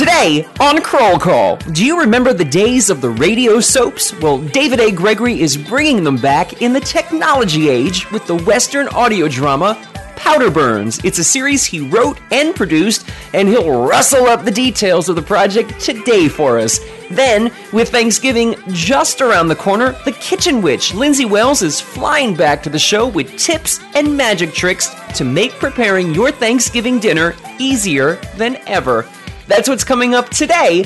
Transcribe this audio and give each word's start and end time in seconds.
Today 0.00 0.48
on 0.60 0.80
Kroll 0.80 1.18
Call, 1.18 1.56
do 1.56 1.84
you 1.84 2.00
remember 2.00 2.32
the 2.32 2.42
days 2.42 2.88
of 2.88 3.02
the 3.02 3.10
radio 3.10 3.60
soaps? 3.60 4.18
Well, 4.18 4.38
David 4.38 4.80
A. 4.80 4.90
Gregory 4.90 5.38
is 5.38 5.58
bringing 5.58 6.04
them 6.04 6.16
back 6.16 6.62
in 6.62 6.72
the 6.72 6.80
technology 6.80 7.68
age 7.68 8.10
with 8.10 8.26
the 8.26 8.36
Western 8.36 8.88
audio 8.88 9.28
drama 9.28 9.74
Powder 10.16 10.50
Burns. 10.50 11.04
It's 11.04 11.18
a 11.18 11.24
series 11.24 11.66
he 11.66 11.80
wrote 11.80 12.18
and 12.30 12.54
produced, 12.54 13.10
and 13.34 13.46
he'll 13.46 13.86
rustle 13.86 14.24
up 14.24 14.46
the 14.46 14.50
details 14.50 15.10
of 15.10 15.16
the 15.16 15.22
project 15.22 15.78
today 15.78 16.28
for 16.28 16.58
us. 16.58 16.80
Then, 17.10 17.52
with 17.70 17.90
Thanksgiving 17.90 18.54
just 18.68 19.20
around 19.20 19.48
the 19.48 19.54
corner, 19.56 19.94
the 20.06 20.12
Kitchen 20.12 20.62
Witch, 20.62 20.92
Lyndsay 20.92 21.28
Wells, 21.28 21.60
is 21.60 21.78
flying 21.78 22.34
back 22.34 22.62
to 22.62 22.70
the 22.70 22.78
show 22.78 23.06
with 23.06 23.36
tips 23.36 23.80
and 23.94 24.16
magic 24.16 24.54
tricks 24.54 24.88
to 25.16 25.24
make 25.24 25.52
preparing 25.52 26.14
your 26.14 26.30
Thanksgiving 26.30 27.00
dinner 27.00 27.34
easier 27.58 28.14
than 28.38 28.56
ever. 28.66 29.06
That's 29.50 29.68
what's 29.68 29.82
coming 29.82 30.14
up 30.14 30.28
today 30.28 30.84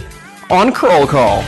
on 0.49 0.73
Kroll 0.73 1.07
Call. 1.07 1.43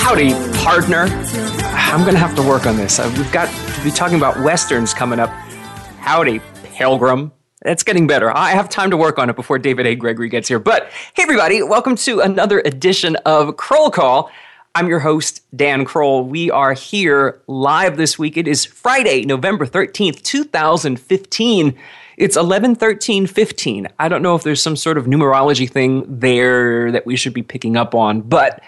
Howdy, 0.00 0.32
partner. 0.64 1.04
I'm 1.72 2.00
going 2.00 2.14
to 2.14 2.18
have 2.18 2.34
to 2.34 2.42
work 2.42 2.66
on 2.66 2.76
this. 2.76 2.98
Uh, 2.98 3.08
we've 3.16 3.30
got 3.30 3.48
to 3.48 3.84
be 3.84 3.92
talking 3.92 4.16
about 4.16 4.42
westerns 4.42 4.92
coming 4.92 5.20
up. 5.20 5.30
Howdy, 6.00 6.40
pilgrim. 6.64 7.30
It's 7.64 7.84
getting 7.84 8.08
better. 8.08 8.36
I 8.36 8.50
have 8.50 8.68
time 8.68 8.90
to 8.90 8.96
work 8.96 9.20
on 9.20 9.30
it 9.30 9.36
before 9.36 9.56
David 9.56 9.86
A. 9.86 9.94
Gregory 9.94 10.28
gets 10.28 10.48
here. 10.48 10.58
But 10.58 10.90
hey, 11.14 11.22
everybody, 11.22 11.62
welcome 11.62 11.94
to 11.96 12.18
another 12.18 12.58
edition 12.64 13.14
of 13.24 13.56
Kroll 13.56 13.88
Call. 13.88 14.32
I'm 14.74 14.88
your 14.88 14.98
host, 14.98 15.42
Dan 15.54 15.84
Kroll. 15.84 16.24
We 16.24 16.50
are 16.50 16.72
here 16.72 17.40
live 17.46 17.96
this 17.96 18.18
week. 18.18 18.36
It 18.36 18.48
is 18.48 18.64
Friday, 18.64 19.24
November 19.24 19.64
13th, 19.64 20.22
2015. 20.22 21.78
It's 22.16 22.36
11 22.36 22.74
13 22.74 23.28
15. 23.28 23.88
I 23.96 24.08
don't 24.08 24.22
know 24.22 24.34
if 24.34 24.42
there's 24.42 24.60
some 24.60 24.74
sort 24.74 24.98
of 24.98 25.06
numerology 25.06 25.70
thing 25.70 26.04
there 26.08 26.90
that 26.90 27.06
we 27.06 27.14
should 27.14 27.32
be 27.32 27.42
picking 27.42 27.76
up 27.76 27.94
on, 27.94 28.22
but 28.22 28.60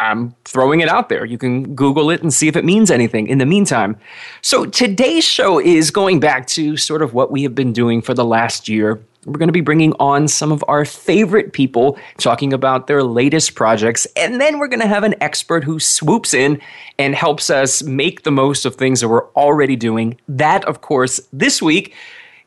I'm 0.00 0.34
throwing 0.46 0.80
it 0.80 0.88
out 0.88 1.10
there. 1.10 1.26
You 1.26 1.36
can 1.36 1.74
Google 1.74 2.10
it 2.10 2.22
and 2.22 2.32
see 2.32 2.48
if 2.48 2.56
it 2.56 2.64
means 2.64 2.90
anything 2.90 3.28
in 3.28 3.36
the 3.36 3.46
meantime. 3.46 3.98
So 4.40 4.64
today's 4.64 5.24
show 5.24 5.60
is 5.60 5.90
going 5.90 6.20
back 6.20 6.46
to 6.48 6.78
sort 6.78 7.02
of 7.02 7.12
what 7.12 7.30
we 7.30 7.42
have 7.42 7.54
been 7.54 7.74
doing 7.74 8.00
for 8.00 8.14
the 8.14 8.24
last 8.24 8.66
year. 8.66 8.98
We're 9.26 9.38
going 9.38 9.48
to 9.48 9.52
be 9.52 9.60
bringing 9.60 9.92
on 10.00 10.26
some 10.28 10.50
of 10.50 10.64
our 10.66 10.86
favorite 10.86 11.52
people, 11.52 11.98
talking 12.16 12.54
about 12.54 12.86
their 12.86 13.02
latest 13.02 13.54
projects, 13.54 14.06
and 14.16 14.40
then 14.40 14.58
we're 14.58 14.68
going 14.68 14.80
to 14.80 14.88
have 14.88 15.04
an 15.04 15.14
expert 15.20 15.62
who 15.62 15.78
swoops 15.78 16.32
in 16.32 16.58
and 16.98 17.14
helps 17.14 17.50
us 17.50 17.82
make 17.82 18.22
the 18.22 18.30
most 18.30 18.64
of 18.64 18.76
things 18.76 19.02
that 19.02 19.08
we're 19.08 19.28
already 19.32 19.76
doing. 19.76 20.18
That, 20.26 20.64
of 20.64 20.80
course, 20.80 21.20
this 21.34 21.60
week 21.60 21.94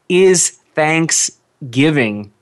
is 0.10 0.50
Thanksgiving. 0.74 2.33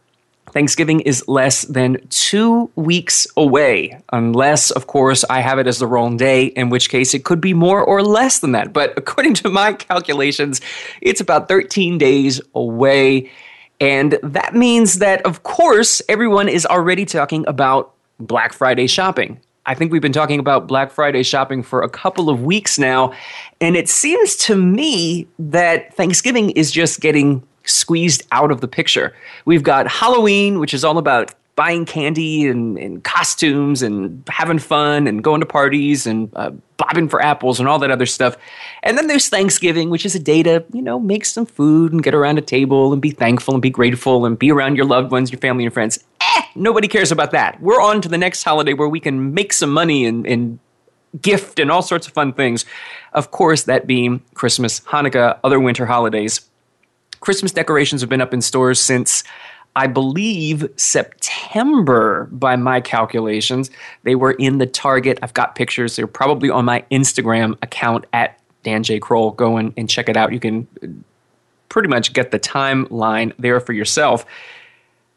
Thanksgiving 0.51 0.99
is 1.01 1.27
less 1.27 1.63
than 1.63 2.05
two 2.09 2.69
weeks 2.75 3.25
away, 3.37 4.01
unless, 4.11 4.69
of 4.71 4.87
course, 4.87 5.23
I 5.29 5.39
have 5.39 5.59
it 5.59 5.67
as 5.67 5.79
the 5.79 5.87
wrong 5.87 6.17
day, 6.17 6.47
in 6.47 6.69
which 6.69 6.89
case 6.89 7.13
it 7.13 7.23
could 7.23 7.39
be 7.39 7.53
more 7.53 7.81
or 7.81 8.03
less 8.03 8.39
than 8.39 8.51
that. 8.51 8.73
But 8.73 8.93
according 8.97 9.35
to 9.35 9.49
my 9.49 9.73
calculations, 9.73 10.59
it's 11.01 11.21
about 11.21 11.47
13 11.47 11.97
days 11.97 12.41
away. 12.53 13.31
And 13.79 14.19
that 14.21 14.53
means 14.53 14.99
that, 14.99 15.25
of 15.25 15.43
course, 15.43 16.01
everyone 16.09 16.49
is 16.49 16.65
already 16.65 17.05
talking 17.05 17.45
about 17.47 17.93
Black 18.19 18.53
Friday 18.53 18.87
shopping. 18.87 19.39
I 19.65 19.75
think 19.75 19.91
we've 19.91 20.01
been 20.01 20.11
talking 20.11 20.39
about 20.39 20.67
Black 20.67 20.91
Friday 20.91 21.23
shopping 21.23 21.63
for 21.63 21.81
a 21.81 21.89
couple 21.89 22.29
of 22.29 22.43
weeks 22.43 22.77
now. 22.77 23.13
And 23.59 23.75
it 23.75 23.89
seems 23.89 24.35
to 24.37 24.55
me 24.55 25.27
that 25.37 25.93
Thanksgiving 25.93 26.49
is 26.51 26.71
just 26.71 26.99
getting 26.99 27.43
squeezed 27.65 28.23
out 28.31 28.51
of 28.51 28.61
the 28.61 28.67
picture. 28.67 29.15
We've 29.45 29.63
got 29.63 29.87
Halloween, 29.87 30.59
which 30.59 30.73
is 30.73 30.83
all 30.83 30.97
about 30.97 31.33
buying 31.55 31.85
candy 31.85 32.47
and, 32.47 32.77
and 32.77 33.03
costumes 33.03 33.81
and 33.81 34.23
having 34.29 34.57
fun 34.57 35.05
and 35.05 35.23
going 35.23 35.41
to 35.41 35.45
parties 35.45 36.07
and 36.07 36.31
uh, 36.35 36.49
bobbing 36.77 37.09
for 37.09 37.21
apples 37.21 37.59
and 37.59 37.67
all 37.67 37.77
that 37.77 37.91
other 37.91 38.05
stuff. 38.05 38.37
And 38.83 38.97
then 38.97 39.07
there's 39.07 39.29
Thanksgiving, 39.29 39.89
which 39.89 40.05
is 40.05 40.15
a 40.15 40.19
day 40.19 40.43
to, 40.43 40.63
you 40.73 40.81
know, 40.81 40.99
make 40.99 41.25
some 41.25 41.45
food 41.45 41.91
and 41.91 42.01
get 42.01 42.15
around 42.15 42.37
a 42.37 42.41
table 42.41 42.93
and 42.93 43.01
be 43.01 43.11
thankful 43.11 43.53
and 43.53 43.61
be 43.61 43.69
grateful 43.69 44.25
and 44.25 44.39
be 44.39 44.51
around 44.51 44.75
your 44.75 44.85
loved 44.85 45.11
ones, 45.11 45.31
your 45.31 45.39
family 45.39 45.65
and 45.65 45.73
friends. 45.73 46.03
Eh, 46.21 46.41
nobody 46.55 46.87
cares 46.87 47.11
about 47.11 47.31
that. 47.31 47.61
We're 47.61 47.81
on 47.81 48.01
to 48.01 48.09
the 48.09 48.17
next 48.17 48.43
holiday 48.43 48.73
where 48.73 48.89
we 48.89 48.99
can 48.99 49.33
make 49.33 49.53
some 49.53 49.71
money 49.71 50.05
and, 50.05 50.25
and 50.25 50.57
gift 51.21 51.59
and 51.59 51.69
all 51.69 51.81
sorts 51.81 52.07
of 52.07 52.13
fun 52.13 52.33
things. 52.33 52.65
Of 53.13 53.31
course, 53.31 53.63
that 53.63 53.85
being 53.85 54.21
Christmas, 54.33 54.79
Hanukkah, 54.79 55.39
other 55.43 55.59
winter 55.59 55.85
holidays. 55.85 56.49
Christmas 57.21 57.51
decorations 57.51 58.01
have 58.01 58.09
been 58.09 58.21
up 58.21 58.33
in 58.33 58.41
stores 58.41 58.79
since 58.79 59.23
I 59.75 59.87
believe 59.87 60.69
September 60.75 62.27
by 62.31 62.55
my 62.57 62.81
calculations. 62.81 63.71
They 64.03 64.15
were 64.15 64.33
in 64.33 64.57
the 64.57 64.65
Target. 64.65 65.19
I've 65.21 65.33
got 65.33 65.55
pictures. 65.55 65.95
They're 65.95 66.07
probably 66.07 66.49
on 66.49 66.65
my 66.65 66.83
Instagram 66.91 67.57
account 67.61 68.05
at 68.11 68.37
Dan 68.63 68.83
J. 68.83 68.99
Kroll. 68.99 69.31
Go 69.31 69.57
and, 69.57 69.73
and 69.77 69.89
check 69.89 70.09
it 70.09 70.17
out. 70.17 70.33
You 70.33 70.39
can 70.39 70.67
pretty 71.69 71.87
much 71.87 72.11
get 72.11 72.31
the 72.31 72.39
timeline 72.39 73.33
there 73.39 73.61
for 73.61 73.71
yourself. 73.71 74.25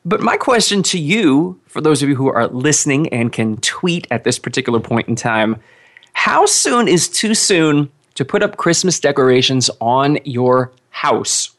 But 0.04 0.20
my 0.20 0.36
question 0.36 0.82
to 0.84 0.98
you, 0.98 1.58
for 1.66 1.80
those 1.80 2.02
of 2.02 2.08
you 2.08 2.14
who 2.14 2.28
are 2.28 2.46
listening 2.48 3.08
and 3.08 3.32
can 3.32 3.56
tweet 3.56 4.06
at 4.10 4.22
this 4.22 4.38
particular 4.38 4.78
point 4.78 5.08
in 5.08 5.16
time, 5.16 5.56
how 6.12 6.46
soon 6.46 6.86
is 6.86 7.08
too 7.08 7.34
soon 7.34 7.90
to 8.14 8.24
put 8.24 8.42
up 8.42 8.58
Christmas 8.58 9.00
decorations 9.00 9.68
on 9.80 10.18
your 10.24 10.70
house? 10.90 11.53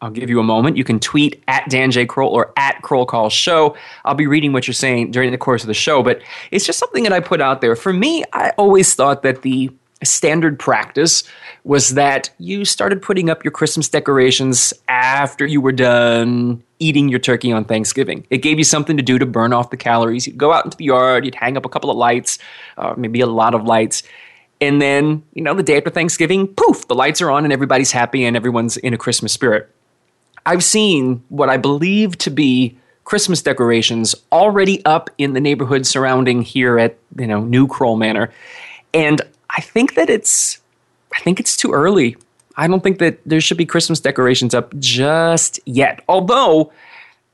I'll 0.00 0.10
give 0.10 0.28
you 0.28 0.38
a 0.38 0.44
moment. 0.44 0.76
You 0.76 0.84
can 0.84 1.00
tweet 1.00 1.42
at 1.48 1.68
Dan 1.70 1.90
J. 1.90 2.04
Kroll 2.04 2.30
or 2.30 2.52
at 2.56 2.82
Kroll 2.82 3.06
Call 3.06 3.30
Show. 3.30 3.76
I'll 4.04 4.14
be 4.14 4.26
reading 4.26 4.52
what 4.52 4.66
you're 4.66 4.74
saying 4.74 5.12
during 5.12 5.30
the 5.30 5.38
course 5.38 5.62
of 5.62 5.68
the 5.68 5.74
show, 5.74 6.02
but 6.02 6.20
it's 6.50 6.66
just 6.66 6.78
something 6.78 7.04
that 7.04 7.12
I 7.12 7.20
put 7.20 7.40
out 7.40 7.60
there. 7.60 7.74
For 7.74 7.92
me, 7.92 8.24
I 8.32 8.50
always 8.58 8.94
thought 8.94 9.22
that 9.22 9.42
the 9.42 9.70
standard 10.02 10.58
practice 10.58 11.24
was 11.64 11.90
that 11.90 12.30
you 12.38 12.64
started 12.64 13.00
putting 13.00 13.30
up 13.30 13.42
your 13.42 13.50
Christmas 13.50 13.88
decorations 13.88 14.74
after 14.88 15.46
you 15.46 15.60
were 15.60 15.72
done 15.72 16.62
eating 16.78 17.08
your 17.08 17.18
turkey 17.18 17.52
on 17.52 17.64
Thanksgiving. 17.64 18.26
It 18.28 18.38
gave 18.38 18.58
you 18.58 18.64
something 18.64 18.96
to 18.98 19.02
do 19.02 19.18
to 19.18 19.24
burn 19.24 19.54
off 19.54 19.70
the 19.70 19.76
calories. 19.76 20.26
You'd 20.26 20.36
go 20.36 20.52
out 20.52 20.64
into 20.64 20.76
the 20.76 20.84
yard, 20.84 21.24
you'd 21.24 21.34
hang 21.34 21.56
up 21.56 21.64
a 21.64 21.68
couple 21.68 21.90
of 21.90 21.96
lights, 21.96 22.38
uh, 22.76 22.94
maybe 22.96 23.20
a 23.20 23.26
lot 23.26 23.54
of 23.54 23.64
lights. 23.64 24.02
And 24.60 24.80
then, 24.80 25.22
you 25.32 25.42
know, 25.42 25.54
the 25.54 25.62
day 25.62 25.78
after 25.78 25.90
Thanksgiving, 25.90 26.48
poof, 26.48 26.86
the 26.88 26.94
lights 26.94 27.22
are 27.22 27.30
on 27.30 27.44
and 27.44 27.52
everybody's 27.52 27.92
happy 27.92 28.24
and 28.24 28.36
everyone's 28.36 28.76
in 28.76 28.92
a 28.92 28.98
Christmas 28.98 29.32
spirit. 29.32 29.70
I've 30.46 30.64
seen 30.64 31.22
what 31.28 31.48
I 31.48 31.56
believe 31.56 32.18
to 32.18 32.30
be 32.30 32.76
Christmas 33.04 33.42
decorations 33.42 34.14
already 34.32 34.84
up 34.84 35.10
in 35.18 35.34
the 35.34 35.40
neighborhood 35.40 35.86
surrounding 35.86 36.42
here 36.42 36.78
at 36.78 36.96
you 37.18 37.26
know 37.26 37.40
New 37.40 37.66
Kroll 37.66 37.96
Manor, 37.96 38.30
and 38.92 39.20
I 39.50 39.60
think 39.60 39.94
that 39.94 40.10
it's 40.10 40.60
I 41.14 41.20
think 41.20 41.40
it's 41.40 41.56
too 41.56 41.72
early. 41.72 42.16
I 42.56 42.66
don't 42.66 42.82
think 42.82 42.98
that 42.98 43.18
there 43.26 43.40
should 43.40 43.56
be 43.56 43.66
Christmas 43.66 44.00
decorations 44.00 44.54
up 44.54 44.76
just 44.78 45.60
yet. 45.66 46.02
Although 46.08 46.72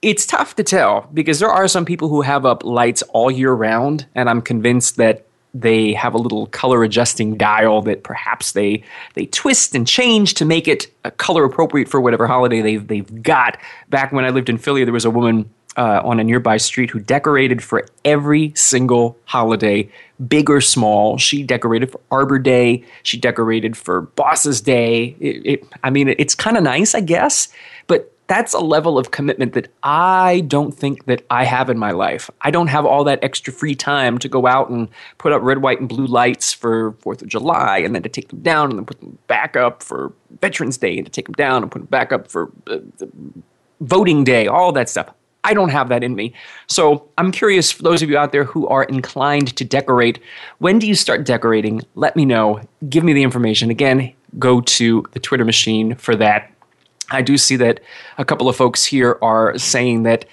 it's 0.02 0.24
tough 0.24 0.56
to 0.56 0.64
tell 0.64 1.08
because 1.12 1.40
there 1.40 1.50
are 1.50 1.68
some 1.68 1.84
people 1.84 2.08
who 2.08 2.22
have 2.22 2.46
up 2.46 2.64
lights 2.64 3.02
all 3.12 3.30
year 3.30 3.52
round, 3.52 4.06
and 4.14 4.30
I'm 4.30 4.42
convinced 4.42 4.96
that 4.96 5.26
they 5.52 5.92
have 5.92 6.14
a 6.14 6.18
little 6.18 6.46
color 6.46 6.84
adjusting 6.84 7.36
dial 7.36 7.82
that 7.82 8.02
perhaps 8.02 8.52
they 8.52 8.82
they 9.14 9.26
twist 9.26 9.74
and 9.74 9.86
change 9.86 10.34
to 10.34 10.44
make 10.44 10.68
it 10.68 10.86
a 11.04 11.10
color 11.10 11.44
appropriate 11.44 11.88
for 11.88 12.00
whatever 12.00 12.26
holiday 12.26 12.60
they've 12.60 12.86
they've 12.86 13.22
got. 13.22 13.58
Back 13.88 14.12
when 14.12 14.24
I 14.24 14.30
lived 14.30 14.48
in 14.48 14.58
Philly, 14.58 14.84
there 14.84 14.92
was 14.92 15.04
a 15.04 15.10
woman 15.10 15.50
uh, 15.76 16.00
on 16.04 16.20
a 16.20 16.24
nearby 16.24 16.56
street 16.56 16.90
who 16.90 16.98
decorated 16.98 17.62
for 17.62 17.86
every 18.04 18.52
single 18.54 19.16
holiday, 19.24 19.88
big 20.26 20.50
or 20.50 20.60
small. 20.60 21.16
She 21.16 21.42
decorated 21.42 21.90
for 21.90 22.00
Arbor 22.10 22.38
Day. 22.38 22.84
She 23.02 23.16
decorated 23.16 23.76
for 23.76 24.02
Boss's 24.02 24.60
Day. 24.60 25.16
It, 25.20 25.46
it, 25.46 25.64
I 25.82 25.90
mean, 25.90 26.08
it's 26.08 26.34
kind 26.34 26.56
of 26.56 26.64
nice, 26.64 26.94
I 26.94 27.00
guess, 27.00 27.48
but 27.86 28.12
that's 28.30 28.54
a 28.54 28.60
level 28.60 28.96
of 28.96 29.10
commitment 29.10 29.54
that 29.54 29.66
I 29.82 30.44
don't 30.46 30.70
think 30.70 31.06
that 31.06 31.26
I 31.30 31.42
have 31.42 31.68
in 31.68 31.78
my 31.78 31.90
life. 31.90 32.30
I 32.42 32.52
don't 32.52 32.68
have 32.68 32.86
all 32.86 33.02
that 33.02 33.18
extra 33.24 33.52
free 33.52 33.74
time 33.74 34.18
to 34.18 34.28
go 34.28 34.46
out 34.46 34.70
and 34.70 34.88
put 35.18 35.32
up 35.32 35.42
red, 35.42 35.62
white, 35.62 35.80
and 35.80 35.88
blue 35.88 36.06
lights 36.06 36.52
for 36.52 36.92
Fourth 37.00 37.22
of 37.22 37.28
July, 37.28 37.78
and 37.78 37.92
then 37.92 38.04
to 38.04 38.08
take 38.08 38.28
them 38.28 38.38
down 38.40 38.70
and 38.70 38.78
then 38.78 38.86
put 38.86 39.00
them 39.00 39.18
back 39.26 39.56
up 39.56 39.82
for 39.82 40.12
Veterans 40.40 40.78
Day, 40.78 40.96
and 40.96 41.04
to 41.04 41.10
take 41.10 41.26
them 41.26 41.34
down 41.34 41.64
and 41.64 41.72
put 41.72 41.80
them 41.80 41.86
back 41.86 42.12
up 42.12 42.30
for 42.30 42.52
uh, 42.68 42.78
voting 43.80 44.22
day, 44.22 44.46
all 44.46 44.70
that 44.70 44.88
stuff. 44.88 45.12
I 45.42 45.52
don't 45.52 45.70
have 45.70 45.88
that 45.88 46.04
in 46.04 46.14
me. 46.14 46.32
So 46.68 47.08
I'm 47.18 47.32
curious 47.32 47.72
for 47.72 47.82
those 47.82 48.00
of 48.00 48.10
you 48.10 48.16
out 48.16 48.30
there 48.30 48.44
who 48.44 48.68
are 48.68 48.84
inclined 48.84 49.56
to 49.56 49.64
decorate, 49.64 50.20
when 50.58 50.78
do 50.78 50.86
you 50.86 50.94
start 50.94 51.24
decorating? 51.24 51.80
Let 51.96 52.14
me 52.14 52.24
know. 52.24 52.60
Give 52.88 53.02
me 53.02 53.12
the 53.12 53.24
information. 53.24 53.70
Again, 53.70 54.12
go 54.38 54.60
to 54.60 55.04
the 55.10 55.18
Twitter 55.18 55.44
machine 55.44 55.96
for 55.96 56.14
that. 56.14 56.49
I 57.10 57.22
do 57.22 57.36
see 57.36 57.56
that 57.56 57.80
a 58.18 58.24
couple 58.24 58.48
of 58.48 58.56
folks 58.56 58.84
here 58.84 59.18
are 59.22 59.56
saying 59.58 60.04
that 60.04 60.24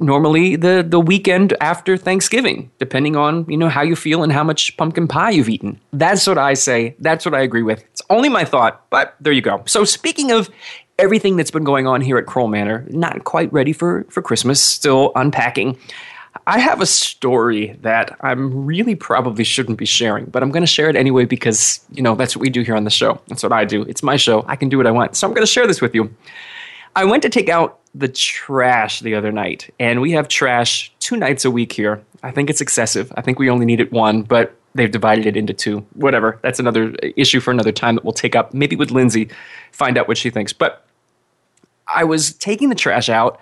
normally 0.00 0.56
the 0.56 0.84
the 0.86 1.00
weekend 1.00 1.54
after 1.60 1.96
Thanksgiving, 1.96 2.70
depending 2.78 3.16
on 3.16 3.44
you 3.48 3.56
know 3.56 3.68
how 3.68 3.82
you 3.82 3.96
feel 3.96 4.22
and 4.22 4.32
how 4.32 4.44
much 4.44 4.76
pumpkin 4.76 5.08
pie 5.08 5.30
you've 5.30 5.48
eaten. 5.48 5.80
That's 5.92 6.26
what 6.26 6.38
I 6.38 6.54
say. 6.54 6.96
That's 7.00 7.24
what 7.24 7.34
I 7.34 7.40
agree 7.40 7.62
with. 7.62 7.82
It's 7.84 8.02
only 8.10 8.28
my 8.28 8.44
thought, 8.44 8.84
but 8.90 9.14
there 9.20 9.32
you 9.32 9.42
go. 9.42 9.62
So 9.66 9.84
speaking 9.84 10.30
of 10.30 10.50
everything 10.98 11.36
that's 11.36 11.50
been 11.50 11.64
going 11.64 11.86
on 11.86 12.00
here 12.00 12.18
at 12.18 12.26
Kroll 12.26 12.48
Manor, 12.48 12.84
not 12.90 13.24
quite 13.24 13.52
ready 13.52 13.72
for 13.72 14.04
for 14.10 14.22
Christmas, 14.22 14.62
still 14.62 15.12
unpacking. 15.16 15.78
I 16.46 16.58
have 16.58 16.80
a 16.80 16.86
story 16.86 17.76
that 17.82 18.16
I'm 18.20 18.64
really 18.64 18.94
probably 18.94 19.44
shouldn't 19.44 19.78
be 19.78 19.84
sharing, 19.84 20.26
but 20.26 20.42
I'm 20.42 20.50
going 20.50 20.62
to 20.62 20.66
share 20.66 20.88
it 20.88 20.96
anyway 20.96 21.24
because, 21.24 21.80
you 21.90 22.02
know, 22.02 22.14
that's 22.14 22.36
what 22.36 22.40
we 22.42 22.50
do 22.50 22.62
here 22.62 22.76
on 22.76 22.84
the 22.84 22.90
show. 22.90 23.20
That's 23.28 23.42
what 23.42 23.52
I 23.52 23.64
do. 23.64 23.82
It's 23.82 24.02
my 24.02 24.16
show. 24.16 24.44
I 24.48 24.56
can 24.56 24.68
do 24.68 24.76
what 24.76 24.86
I 24.86 24.90
want. 24.90 25.16
So 25.16 25.26
I'm 25.26 25.34
going 25.34 25.46
to 25.46 25.50
share 25.50 25.66
this 25.66 25.80
with 25.80 25.94
you. 25.94 26.14
I 26.96 27.04
went 27.04 27.22
to 27.22 27.28
take 27.28 27.48
out 27.48 27.80
the 27.94 28.08
trash 28.08 29.00
the 29.00 29.14
other 29.14 29.30
night, 29.30 29.72
and 29.78 30.00
we 30.00 30.12
have 30.12 30.28
trash 30.28 30.92
two 31.00 31.16
nights 31.16 31.44
a 31.44 31.50
week 31.50 31.72
here. 31.72 32.02
I 32.22 32.30
think 32.30 32.50
it's 32.50 32.60
excessive. 32.60 33.12
I 33.16 33.22
think 33.22 33.38
we 33.38 33.50
only 33.50 33.66
need 33.66 33.80
it 33.80 33.92
one, 33.92 34.22
but 34.22 34.54
they've 34.74 34.90
divided 34.90 35.26
it 35.26 35.36
into 35.36 35.52
two. 35.52 35.86
Whatever. 35.94 36.38
That's 36.42 36.58
another 36.58 36.94
issue 37.16 37.40
for 37.40 37.50
another 37.50 37.72
time 37.72 37.94
that 37.94 38.04
we'll 38.04 38.12
take 38.12 38.34
up, 38.34 38.52
maybe 38.52 38.76
with 38.76 38.90
Lyndsay, 38.90 39.30
find 39.72 39.96
out 39.96 40.08
what 40.08 40.18
she 40.18 40.30
thinks. 40.30 40.52
But 40.52 40.84
I 41.86 42.04
was 42.04 42.32
taking 42.32 42.68
the 42.68 42.74
trash 42.74 43.08
out, 43.08 43.40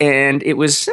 and 0.00 0.42
it 0.42 0.54
was 0.54 0.88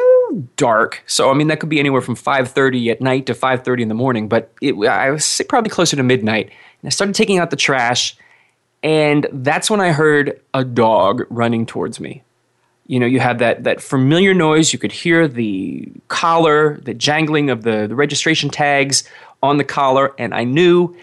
dark. 0.56 1.02
So 1.06 1.30
I 1.30 1.34
mean, 1.34 1.48
that 1.48 1.60
could 1.60 1.68
be 1.68 1.80
anywhere 1.80 2.00
from 2.00 2.16
5:30 2.16 2.90
at 2.90 3.00
night 3.00 3.26
to 3.26 3.34
5:30 3.34 3.82
in 3.82 3.88
the 3.88 3.94
morning. 3.94 4.28
But 4.28 4.52
it, 4.60 4.74
I 4.86 5.10
was 5.10 5.40
probably 5.48 5.70
closer 5.70 5.96
to 5.96 6.02
midnight, 6.02 6.46
and 6.46 6.86
I 6.86 6.90
started 6.90 7.14
taking 7.14 7.38
out 7.38 7.50
the 7.50 7.56
trash, 7.56 8.16
and 8.82 9.26
that's 9.32 9.70
when 9.70 9.80
I 9.80 9.92
heard 9.92 10.40
a 10.54 10.64
dog 10.64 11.24
running 11.30 11.66
towards 11.66 12.00
me. 12.00 12.22
You 12.86 12.98
know, 12.98 13.06
you 13.06 13.20
had 13.20 13.38
that 13.38 13.64
that 13.64 13.80
familiar 13.80 14.34
noise. 14.34 14.72
You 14.72 14.78
could 14.78 14.92
hear 14.92 15.28
the 15.28 15.88
collar, 16.08 16.80
the 16.82 16.94
jangling 16.94 17.50
of 17.50 17.62
the, 17.62 17.86
the 17.86 17.94
registration 17.94 18.50
tags 18.50 19.04
on 19.42 19.58
the 19.58 19.64
collar, 19.64 20.14
and 20.18 20.34
I 20.34 20.44
knew 20.44 20.96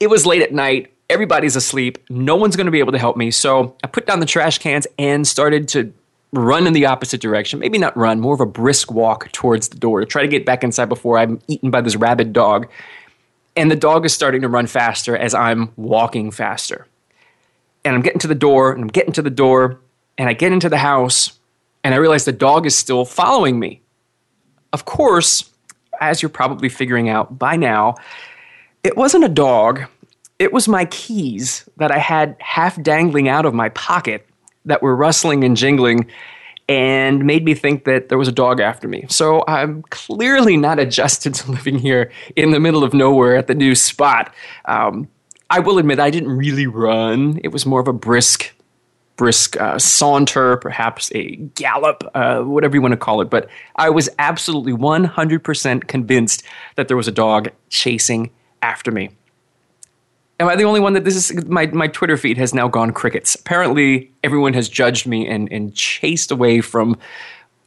it 0.00 0.08
was 0.08 0.26
late 0.26 0.42
at 0.42 0.52
night. 0.52 0.92
Everybody's 1.10 1.56
asleep. 1.56 1.98
No 2.08 2.36
one's 2.36 2.56
going 2.56 2.66
to 2.66 2.70
be 2.70 2.78
able 2.78 2.92
to 2.92 2.98
help 2.98 3.16
me. 3.16 3.30
So 3.30 3.76
I 3.84 3.88
put 3.88 4.06
down 4.06 4.20
the 4.20 4.26
trash 4.26 4.58
cans 4.58 4.86
and 4.98 5.26
started 5.26 5.68
to 5.68 5.92
run 6.34 6.66
in 6.66 6.72
the 6.72 6.86
opposite 6.86 7.20
direction. 7.20 7.60
Maybe 7.60 7.78
not 7.78 7.96
run, 7.96 8.20
more 8.20 8.34
of 8.34 8.40
a 8.40 8.46
brisk 8.46 8.90
walk 8.90 9.30
towards 9.32 9.68
the 9.68 9.78
door 9.78 10.00
to 10.00 10.06
try 10.06 10.22
to 10.22 10.28
get 10.28 10.44
back 10.44 10.64
inside 10.64 10.88
before 10.88 11.18
I'm 11.18 11.40
eaten 11.48 11.70
by 11.70 11.80
this 11.80 11.96
rabid 11.96 12.32
dog. 12.32 12.68
And 13.56 13.70
the 13.70 13.76
dog 13.76 14.04
is 14.04 14.12
starting 14.12 14.42
to 14.42 14.48
run 14.48 14.66
faster 14.66 15.16
as 15.16 15.32
I'm 15.32 15.70
walking 15.76 16.30
faster. 16.30 16.86
And 17.84 17.94
I'm 17.94 18.02
getting 18.02 18.18
to 18.20 18.26
the 18.26 18.34
door, 18.34 18.72
and 18.72 18.82
I'm 18.82 18.88
getting 18.88 19.12
to 19.12 19.22
the 19.22 19.30
door, 19.30 19.78
and 20.18 20.28
I 20.28 20.32
get 20.32 20.52
into 20.52 20.68
the 20.68 20.78
house, 20.78 21.38
and 21.84 21.94
I 21.94 21.98
realize 21.98 22.24
the 22.24 22.32
dog 22.32 22.66
is 22.66 22.74
still 22.74 23.04
following 23.04 23.58
me. 23.58 23.80
Of 24.72 24.86
course, 24.86 25.48
as 26.00 26.20
you're 26.20 26.30
probably 26.30 26.68
figuring 26.68 27.08
out 27.08 27.38
by 27.38 27.56
now, 27.56 27.94
it 28.82 28.96
wasn't 28.96 29.24
a 29.24 29.28
dog. 29.28 29.82
It 30.38 30.52
was 30.52 30.66
my 30.66 30.86
keys 30.86 31.68
that 31.76 31.92
I 31.92 31.98
had 31.98 32.36
half 32.40 32.82
dangling 32.82 33.28
out 33.28 33.46
of 33.46 33.54
my 33.54 33.68
pocket 33.68 34.26
that 34.64 34.82
were 34.82 34.94
rustling 34.94 35.44
and 35.44 35.56
jingling 35.56 36.06
and 36.68 37.24
made 37.24 37.44
me 37.44 37.54
think 37.54 37.84
that 37.84 38.08
there 38.08 38.18
was 38.18 38.28
a 38.28 38.32
dog 38.32 38.60
after 38.60 38.88
me. 38.88 39.04
So 39.08 39.44
I'm 39.46 39.82
clearly 39.90 40.56
not 40.56 40.78
adjusted 40.78 41.34
to 41.34 41.50
living 41.50 41.78
here 41.78 42.10
in 42.36 42.50
the 42.50 42.60
middle 42.60 42.82
of 42.82 42.94
nowhere 42.94 43.36
at 43.36 43.46
the 43.46 43.54
new 43.54 43.74
spot. 43.74 44.34
Um, 44.64 45.08
I 45.50 45.58
will 45.60 45.78
admit 45.78 46.00
I 46.00 46.10
didn't 46.10 46.30
really 46.30 46.66
run. 46.66 47.38
It 47.44 47.48
was 47.48 47.66
more 47.66 47.80
of 47.80 47.88
a 47.88 47.92
brisk, 47.92 48.50
brisk 49.16 49.60
uh, 49.60 49.78
saunter, 49.78 50.56
perhaps 50.56 51.12
a 51.14 51.36
gallop, 51.36 52.02
uh, 52.14 52.40
whatever 52.40 52.74
you 52.74 52.82
want 52.82 52.92
to 52.92 52.98
call 52.98 53.20
it. 53.20 53.28
But 53.28 53.48
I 53.76 53.90
was 53.90 54.08
absolutely 54.18 54.72
100% 54.72 55.86
convinced 55.86 56.44
that 56.76 56.88
there 56.88 56.96
was 56.96 57.08
a 57.08 57.12
dog 57.12 57.50
chasing 57.68 58.30
after 58.62 58.90
me. 58.90 59.10
Am 60.44 60.50
I 60.50 60.56
the 60.56 60.64
only 60.64 60.80
one 60.80 60.92
that 60.92 61.04
this 61.04 61.16
is? 61.16 61.46
My, 61.46 61.64
my 61.68 61.88
Twitter 61.88 62.18
feed 62.18 62.36
has 62.36 62.52
now 62.52 62.68
gone 62.68 62.92
crickets. 62.92 63.34
Apparently, 63.34 64.12
everyone 64.22 64.52
has 64.52 64.68
judged 64.68 65.06
me 65.06 65.26
and, 65.26 65.50
and 65.50 65.74
chased 65.74 66.30
away 66.30 66.60
from 66.60 66.98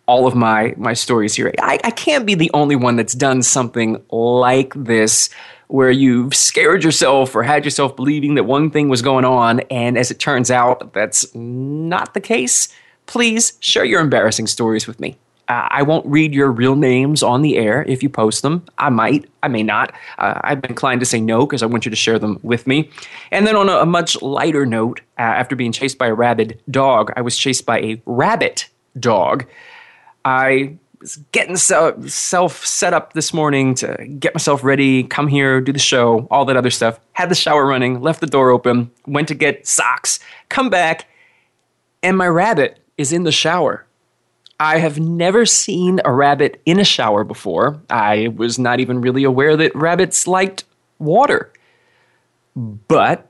all 0.06 0.28
of 0.28 0.36
my, 0.36 0.76
my 0.78 0.94
stories 0.94 1.34
here. 1.34 1.52
I, 1.60 1.80
I 1.84 1.90
can't 1.90 2.28
be 2.28 2.36
the 2.36 2.52
only 2.54 2.76
one 2.76 2.96
that's 2.96 3.16
done 3.16 3.42
something 3.42 4.00
like 4.12 4.76
this 4.76 5.32
where 5.70 5.90
you've 5.90 6.36
scared 6.36 6.84
yourself 6.84 7.34
or 7.34 7.42
had 7.42 7.66
yourself 7.66 7.96
believing 7.96 8.36
that 8.36 8.44
one 8.44 8.70
thing 8.70 8.90
was 8.90 9.02
going 9.02 9.26
on, 9.26 9.62
and 9.72 9.98
as 9.98 10.12
it 10.12 10.20
turns 10.20 10.52
out, 10.52 10.94
that's 10.94 11.34
not 11.34 12.14
the 12.14 12.22
case. 12.22 12.70
Please 13.08 13.54
share 13.60 13.86
your 13.86 14.02
embarrassing 14.02 14.46
stories 14.46 14.86
with 14.86 15.00
me. 15.00 15.18
Uh, 15.50 15.68
I 15.70 15.82
won't 15.82 16.06
read 16.06 16.34
your 16.34 16.52
real 16.52 16.76
names 16.76 17.24
on 17.24 17.42
the 17.42 17.58
air 17.58 17.86
if 17.88 18.04
you 18.04 18.10
post 18.10 18.42
them. 18.42 18.66
I 18.78 18.90
might, 18.90 19.30
I 19.44 19.48
may 19.48 19.64
not. 19.64 19.94
Uh, 20.18 20.40
I've 20.44 20.62
been 20.62 20.72
inclined 20.72 21.00
to 21.00 21.06
say 21.06 21.22
no 21.22 21.46
because 21.46 21.64
I 21.64 21.68
want 21.68 21.86
you 21.86 21.90
to 21.90 21.96
share 21.96 22.20
them 22.20 22.40
with 22.44 22.68
me. 22.68 22.90
And 23.32 23.48
then, 23.48 23.56
on 23.56 23.70
a, 23.70 23.78
a 23.78 23.86
much 23.86 24.22
lighter 24.22 24.66
note, 24.66 25.00
uh, 25.18 25.22
after 25.22 25.56
being 25.56 25.72
chased 25.72 25.98
by 25.98 26.08
a 26.08 26.14
rabid 26.14 26.62
dog, 26.70 27.14
I 27.16 27.22
was 27.22 27.38
chased 27.38 27.66
by 27.66 27.80
a 27.80 28.02
rabbit 28.06 28.68
dog. 29.00 29.46
I 30.26 30.78
was 31.00 31.18
getting 31.32 31.56
self 31.56 32.66
set 32.66 32.94
up 32.94 33.14
this 33.14 33.34
morning 33.34 33.74
to 33.76 34.06
get 34.20 34.34
myself 34.34 34.64
ready, 34.64 35.04
come 35.04 35.28
here, 35.28 35.62
do 35.62 35.72
the 35.72 35.80
show, 35.80 36.28
all 36.30 36.44
that 36.46 36.58
other 36.58 36.72
stuff. 36.72 37.00
Had 37.14 37.30
the 37.30 37.36
shower 37.36 37.66
running, 37.66 38.02
left 38.02 38.20
the 38.20 38.28
door 38.28 38.50
open, 38.50 38.92
went 39.06 39.30
to 39.30 39.36
get 39.36 39.66
socks, 39.66 40.20
come 40.50 40.70
back, 40.70 41.08
and 42.04 42.18
my 42.18 42.28
rabbit 42.28 42.80
is 42.98 43.14
in 43.14 43.24
the 43.24 43.32
shower 43.32 43.87
I 44.60 44.80
have 44.80 45.00
never 45.00 45.46
seen 45.46 46.02
a 46.04 46.12
rabbit 46.12 46.62
in 46.66 46.80
a 46.80 46.84
shower 46.84 47.24
before. 47.24 47.80
I 47.90 48.30
was 48.36 48.58
not 48.58 48.80
even 48.80 49.02
really 49.02 49.24
aware 49.24 49.56
that 49.56 49.76
rabbits 49.76 50.26
liked 50.26 50.64
water. 50.98 51.52
But, 52.56 53.30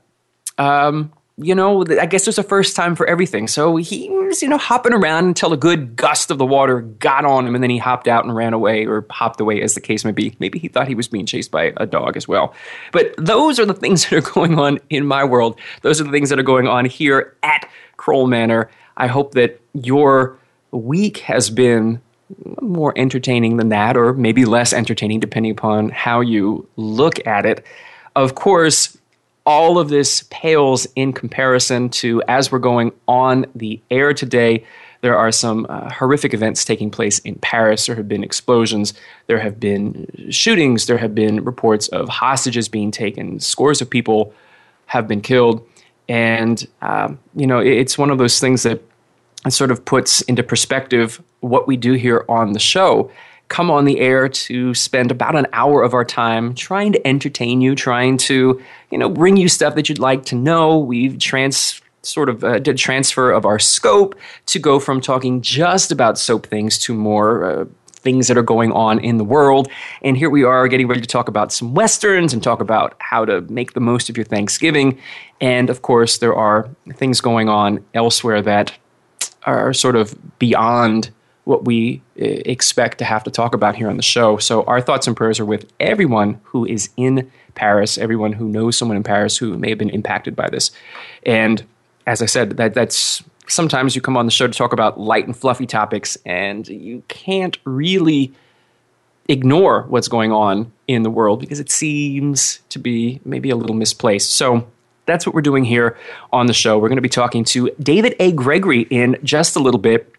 um, 0.56 1.12
you 1.36 1.54
know, 1.54 1.84
I 2.00 2.06
guess 2.06 2.24
there's 2.24 2.38
a 2.38 2.42
first 2.42 2.74
time 2.74 2.96
for 2.96 3.06
everything. 3.06 3.46
So 3.46 3.76
he 3.76 4.08
was, 4.08 4.40
you 4.40 4.48
know, 4.48 4.56
hopping 4.56 4.94
around 4.94 5.26
until 5.26 5.52
a 5.52 5.56
good 5.58 5.96
gust 5.96 6.30
of 6.30 6.38
the 6.38 6.46
water 6.46 6.80
got 6.80 7.26
on 7.26 7.46
him 7.46 7.54
and 7.54 7.62
then 7.62 7.70
he 7.70 7.76
hopped 7.76 8.08
out 8.08 8.24
and 8.24 8.34
ran 8.34 8.54
away 8.54 8.86
or 8.86 9.04
hopped 9.10 9.38
away, 9.38 9.60
as 9.60 9.74
the 9.74 9.82
case 9.82 10.06
may 10.06 10.12
be. 10.12 10.34
Maybe 10.38 10.58
he 10.58 10.68
thought 10.68 10.88
he 10.88 10.94
was 10.94 11.08
being 11.08 11.26
chased 11.26 11.50
by 11.50 11.74
a 11.76 11.84
dog 11.84 12.16
as 12.16 12.26
well. 12.26 12.54
But 12.90 13.14
those 13.18 13.60
are 13.60 13.66
the 13.66 13.74
things 13.74 14.04
that 14.08 14.16
are 14.16 14.32
going 14.32 14.58
on 14.58 14.78
in 14.88 15.04
my 15.04 15.24
world. 15.24 15.60
Those 15.82 16.00
are 16.00 16.04
the 16.04 16.10
things 16.10 16.30
that 16.30 16.38
are 16.38 16.44
going 16.44 16.66
on 16.66 16.86
here 16.86 17.36
at 17.42 17.68
Kroll 17.98 18.26
Manor. 18.26 18.70
I 18.96 19.08
hope 19.08 19.34
that 19.34 19.60
your 19.74 20.38
week 20.70 21.18
has 21.18 21.50
been 21.50 22.00
more 22.60 22.92
entertaining 22.96 23.56
than 23.56 23.70
that, 23.70 23.96
or 23.96 24.12
maybe 24.12 24.44
less 24.44 24.72
entertaining, 24.72 25.20
depending 25.20 25.52
upon 25.52 25.88
how 25.88 26.20
you 26.20 26.68
look 26.76 27.26
at 27.26 27.46
it. 27.46 27.64
Of 28.14 28.34
course, 28.34 28.98
all 29.46 29.78
of 29.78 29.88
this 29.88 30.24
pales 30.30 30.86
in 30.94 31.12
comparison 31.12 31.88
to 31.88 32.22
as 32.28 32.52
we're 32.52 32.58
going 32.58 32.92
on 33.06 33.46
the 33.54 33.80
air 33.90 34.12
today. 34.12 34.64
There 35.00 35.16
are 35.16 35.32
some 35.32 35.64
uh, 35.70 35.90
horrific 35.90 36.34
events 36.34 36.64
taking 36.64 36.90
place 36.90 37.18
in 37.20 37.36
Paris. 37.36 37.86
There 37.86 37.96
have 37.96 38.08
been 38.08 38.24
explosions. 38.24 38.92
There 39.26 39.38
have 39.38 39.58
been 39.58 40.28
shootings. 40.30 40.86
There 40.86 40.98
have 40.98 41.14
been 41.14 41.44
reports 41.44 41.88
of 41.88 42.08
hostages 42.08 42.68
being 42.68 42.90
taken. 42.90 43.40
Scores 43.40 43.80
of 43.80 43.88
people 43.88 44.34
have 44.86 45.08
been 45.08 45.20
killed. 45.20 45.66
And, 46.08 46.66
um, 46.82 47.18
you 47.34 47.46
know, 47.46 47.58
it's 47.58 47.96
one 47.96 48.10
of 48.10 48.18
those 48.18 48.40
things 48.40 48.64
that 48.64 48.82
and 49.44 49.52
sort 49.52 49.70
of 49.70 49.84
puts 49.84 50.20
into 50.22 50.42
perspective 50.42 51.22
what 51.40 51.66
we 51.66 51.76
do 51.76 51.94
here 51.94 52.24
on 52.28 52.52
the 52.52 52.58
show. 52.58 53.10
Come 53.48 53.70
on 53.70 53.86
the 53.86 54.00
air 54.00 54.28
to 54.28 54.74
spend 54.74 55.10
about 55.10 55.34
an 55.34 55.46
hour 55.52 55.82
of 55.82 55.94
our 55.94 56.04
time 56.04 56.54
trying 56.54 56.92
to 56.92 57.06
entertain 57.06 57.60
you, 57.60 57.74
trying 57.74 58.18
to, 58.18 58.60
you 58.90 58.98
know, 58.98 59.08
bring 59.08 59.36
you 59.36 59.48
stuff 59.48 59.74
that 59.74 59.88
you'd 59.88 59.98
like 59.98 60.24
to 60.26 60.34
know. 60.34 60.78
We've 60.78 61.18
trans 61.18 61.80
sort 62.02 62.28
of 62.28 62.44
uh, 62.44 62.58
did 62.58 62.76
transfer 62.76 63.30
of 63.30 63.44
our 63.44 63.58
scope 63.58 64.14
to 64.46 64.58
go 64.58 64.78
from 64.78 65.00
talking 65.00 65.40
just 65.40 65.90
about 65.90 66.18
soap 66.18 66.46
things 66.46 66.78
to 66.78 66.94
more 66.94 67.44
uh, 67.44 67.64
things 67.86 68.28
that 68.28 68.38
are 68.38 68.42
going 68.42 68.72
on 68.72 68.98
in 69.00 69.16
the 69.16 69.24
world. 69.24 69.68
And 70.02 70.16
here 70.16 70.30
we 70.30 70.44
are 70.44 70.68
getting 70.68 70.86
ready 70.86 71.00
to 71.00 71.06
talk 71.06 71.28
about 71.28 71.52
some 71.52 71.74
westerns 71.74 72.32
and 72.32 72.42
talk 72.42 72.60
about 72.60 72.94
how 72.98 73.24
to 73.24 73.40
make 73.42 73.72
the 73.72 73.80
most 73.80 74.08
of 74.08 74.16
your 74.16 74.24
Thanksgiving. 74.24 74.98
And 75.40 75.68
of 75.70 75.82
course, 75.82 76.18
there 76.18 76.34
are 76.34 76.68
things 76.94 77.20
going 77.20 77.48
on 77.48 77.84
elsewhere 77.94 78.42
that 78.42 78.72
are 79.54 79.72
sort 79.72 79.96
of 79.96 80.14
beyond 80.38 81.10
what 81.44 81.64
we 81.64 82.02
uh, 82.20 82.24
expect 82.24 82.98
to 82.98 83.04
have 83.04 83.24
to 83.24 83.30
talk 83.30 83.54
about 83.54 83.74
here 83.74 83.88
on 83.88 83.96
the 83.96 84.02
show. 84.02 84.36
So 84.36 84.64
our 84.64 84.80
thoughts 84.80 85.06
and 85.06 85.16
prayers 85.16 85.40
are 85.40 85.46
with 85.46 85.70
everyone 85.80 86.40
who 86.44 86.66
is 86.66 86.90
in 86.96 87.30
Paris, 87.54 87.96
everyone 87.96 88.32
who 88.32 88.48
knows 88.48 88.76
someone 88.76 88.96
in 88.96 89.02
Paris 89.02 89.38
who 89.38 89.56
may 89.56 89.70
have 89.70 89.78
been 89.78 89.90
impacted 89.90 90.36
by 90.36 90.50
this. 90.50 90.70
And 91.24 91.64
as 92.06 92.20
I 92.20 92.26
said, 92.26 92.58
that 92.58 92.74
that's 92.74 93.22
sometimes 93.46 93.96
you 93.96 94.02
come 94.02 94.16
on 94.16 94.26
the 94.26 94.30
show 94.30 94.46
to 94.46 94.52
talk 94.52 94.72
about 94.72 95.00
light 95.00 95.26
and 95.26 95.36
fluffy 95.36 95.66
topics, 95.66 96.18
and 96.26 96.68
you 96.68 97.02
can't 97.08 97.58
really 97.64 98.32
ignore 99.28 99.82
what's 99.88 100.08
going 100.08 100.32
on 100.32 100.72
in 100.86 101.02
the 101.02 101.10
world 101.10 101.40
because 101.40 101.60
it 101.60 101.70
seems 101.70 102.60
to 102.68 102.78
be 102.78 103.20
maybe 103.24 103.50
a 103.50 103.56
little 103.56 103.76
misplaced. 103.76 104.30
So 104.30 104.66
that's 105.08 105.26
what 105.26 105.34
we're 105.34 105.40
doing 105.40 105.64
here 105.64 105.98
on 106.32 106.46
the 106.46 106.52
show. 106.52 106.78
We're 106.78 106.88
going 106.88 106.96
to 106.96 107.02
be 107.02 107.08
talking 107.08 107.42
to 107.44 107.70
David 107.80 108.14
A. 108.20 108.30
Gregory 108.30 108.82
in 108.82 109.16
just 109.24 109.56
a 109.56 109.58
little 109.58 109.80
bit. 109.80 110.12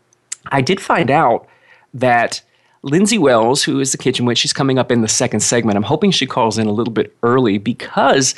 I 0.48 0.60
did 0.60 0.81
find 0.81 1.10
out 1.10 1.48
that 1.93 2.41
Lyndsay 2.84 3.19
Wells, 3.19 3.63
who 3.63 3.79
is 3.79 3.91
the 3.91 3.98
kitchen 3.98 4.25
witch, 4.25 4.39
she's 4.39 4.53
coming 4.53 4.77
up 4.79 4.91
in 4.91 5.01
the 5.01 5.08
second 5.08 5.41
segment. 5.41 5.77
I'm 5.77 5.84
hoping 5.84 6.12
she 6.12 6.25
calls 6.25 6.58
in 6.58 6.67
a 6.67 6.72
little 6.72 6.93
bit 6.93 7.15
early 7.24 7.58
because 7.58 8.36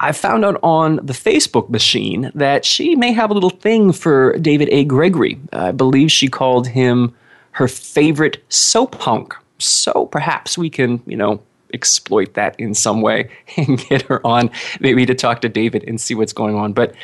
I 0.00 0.12
found 0.12 0.44
out 0.44 0.58
on 0.62 0.96
the 0.96 1.12
Facebook 1.12 1.68
machine 1.68 2.32
that 2.34 2.64
she 2.64 2.96
may 2.96 3.12
have 3.12 3.30
a 3.30 3.34
little 3.34 3.50
thing 3.50 3.92
for 3.92 4.36
David 4.38 4.68
A. 4.70 4.84
Gregory. 4.84 5.38
I 5.52 5.72
believe 5.72 6.10
she 6.10 6.28
called 6.28 6.66
him 6.66 7.14
her 7.52 7.68
favorite 7.68 8.42
soap 8.48 8.98
punk. 8.98 9.34
So 9.58 10.06
perhaps 10.06 10.56
we 10.56 10.70
can, 10.70 11.02
you 11.06 11.16
know, 11.16 11.40
exploit 11.72 12.34
that 12.34 12.58
in 12.58 12.74
some 12.74 13.00
way 13.00 13.30
and 13.56 13.78
get 13.88 14.02
her 14.02 14.24
on 14.26 14.50
maybe 14.80 15.06
to 15.06 15.14
talk 15.14 15.40
to 15.42 15.48
David 15.48 15.84
and 15.86 16.00
see 16.00 16.14
what's 16.14 16.32
going 16.32 16.54
on. 16.54 16.72
But 16.72 16.94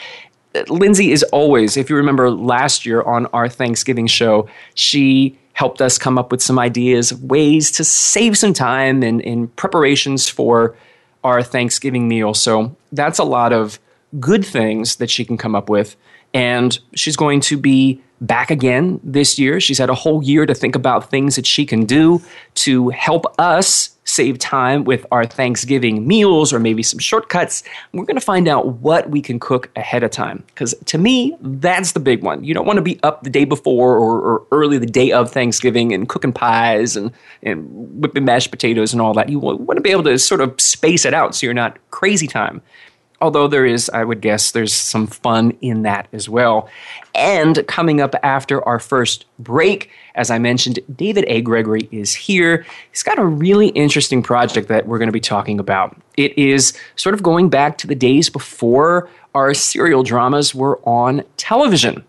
uh, 0.55 0.63
Lyndsay 0.65 1.11
is 1.11 1.23
always, 1.25 1.77
if 1.77 1.91
you 1.91 1.97
remember 1.97 2.31
last 2.31 2.87
year 2.87 3.03
on 3.03 3.27
our 3.27 3.49
Thanksgiving 3.49 4.07
show, 4.07 4.49
she 4.75 5.39
helped 5.53 5.83
us 5.83 5.99
come 5.99 6.19
up 6.19 6.31
with 6.31 6.41
some 6.41 6.59
ideas 6.59 7.13
ways 7.15 7.73
to 7.73 7.85
save 7.85 8.39
some 8.39 8.53
time 8.53 9.03
in, 9.03 9.21
in 9.21 9.49
preparations 9.49 10.29
for 10.29 10.77
our 11.25 11.43
Thanksgiving 11.43 12.09
meal. 12.09 12.33
So 12.33 12.77
that's 12.93 13.19
a 13.19 13.25
lot 13.25 13.53
of 13.53 13.81
good 14.21 14.45
things 14.45 14.97
that 14.97 15.11
she 15.11 15.25
can 15.25 15.37
come 15.37 15.55
up 15.55 15.69
with. 15.69 15.97
And 16.33 16.79
she's 16.95 17.17
going 17.17 17.41
to 17.41 17.57
be 17.57 18.01
back 18.21 18.51
again 18.51 19.01
this 19.03 19.39
year. 19.39 19.61
She's 19.61 19.79
had 19.79 19.91
a 19.91 19.95
whole 19.95 20.23
year 20.23 20.47
to 20.47 20.55
think 20.55 20.75
about 20.75 21.11
things 21.11 21.37
that 21.37 21.47
she 21.47 21.65
can 21.65 21.85
do 21.85 22.23
to 22.57 22.91
help 22.91 23.27
us 23.39 23.98
save 24.19 24.37
time 24.41 24.83
with 24.83 25.07
our 25.13 25.25
Thanksgiving 25.25 26.05
meals 26.05 26.53
or 26.53 26.59
maybe 26.59 26.83
some 26.83 26.99
shortcuts. 26.99 27.63
We're 27.93 28.05
going 28.05 28.17
to 28.17 28.21
find 28.21 28.49
out 28.49 28.67
what 28.67 29.11
we 29.11 29.23
can 29.23 29.39
cook 29.39 29.71
ahead 29.77 30.03
of 30.03 30.11
time. 30.11 30.43
Because 30.49 30.75
to 30.87 30.99
me, 30.99 31.37
that's 31.41 31.93
the 31.93 32.01
big 32.01 32.25
one. 32.25 32.43
You 32.43 32.53
don't 32.53 32.67
want 32.67 32.79
to 32.79 32.83
be 32.83 32.99
up 33.05 33.23
the 33.23 33.31
day 33.31 33.45
before 33.45 33.97
or, 33.97 34.21
or, 34.21 34.47
early 34.51 34.77
the 34.77 34.87
day 34.87 35.13
of 35.13 35.31
Thanksgiving 35.31 35.93
and 35.95 36.09
cooking 36.09 36.33
pies 36.33 36.97
and, 36.97 37.13
and 37.45 37.69
whipping 38.03 38.25
mashed 38.25 38.51
potatoes 38.51 38.93
and 38.93 39.01
all 39.01 39.15
that. 39.15 39.29
You 39.29 39.39
want 39.39 39.77
to 39.77 39.81
be 39.81 39.91
able 39.91 40.03
to 40.05 40.19
sort 40.19 40.41
of 40.41 40.61
space 40.61 41.05
it 41.05 41.15
out 41.15 41.37
so 41.37 41.47
you're 41.47 41.55
not 41.55 41.79
crazy 41.93 42.27
time 42.27 42.61
although 43.21 43.49
there 43.49 43.67
is, 43.67 43.91
I 43.91 44.05
would 44.05 44.21
guess, 44.21 44.53
there's 44.53 44.73
some 44.73 45.07
fun 45.07 45.57
in 45.61 45.83
that 45.83 46.09
as 46.13 46.29
well. 46.29 46.69
And 47.15 47.67
coming 47.67 48.01
up 48.01 48.15
after 48.23 48.65
our 48.67 48.79
first 48.79 49.27
break, 49.39 49.91
as 50.15 50.31
I 50.31 50.39
mentioned, 50.39 50.79
David 50.95 51.25
A. 51.29 51.41
Gregory 51.41 51.89
is 51.91 52.15
here. 52.15 52.65
He's 52.91 53.03
got 53.03 53.19
a 53.19 53.25
really 53.25 53.69
interesting 53.69 54.23
project 54.23 54.69
that 54.69 54.87
we're 54.87 54.99
going 54.99 55.09
to 55.09 55.13
be 55.13 55.21
talking 55.21 55.59
about. 55.59 55.97
It 56.17 56.37
is 56.39 56.79
sort 56.97 57.15
of 57.15 57.23
going 57.23 57.49
back 57.49 57.79
to 57.79 57.87
the 57.87 57.95
days 57.95 58.31
before 58.31 59.09
our 59.35 59.55
serial 59.55 60.03
dramas 60.03 60.55
were 60.55 60.79
on 60.85 61.25
television. 61.37 62.05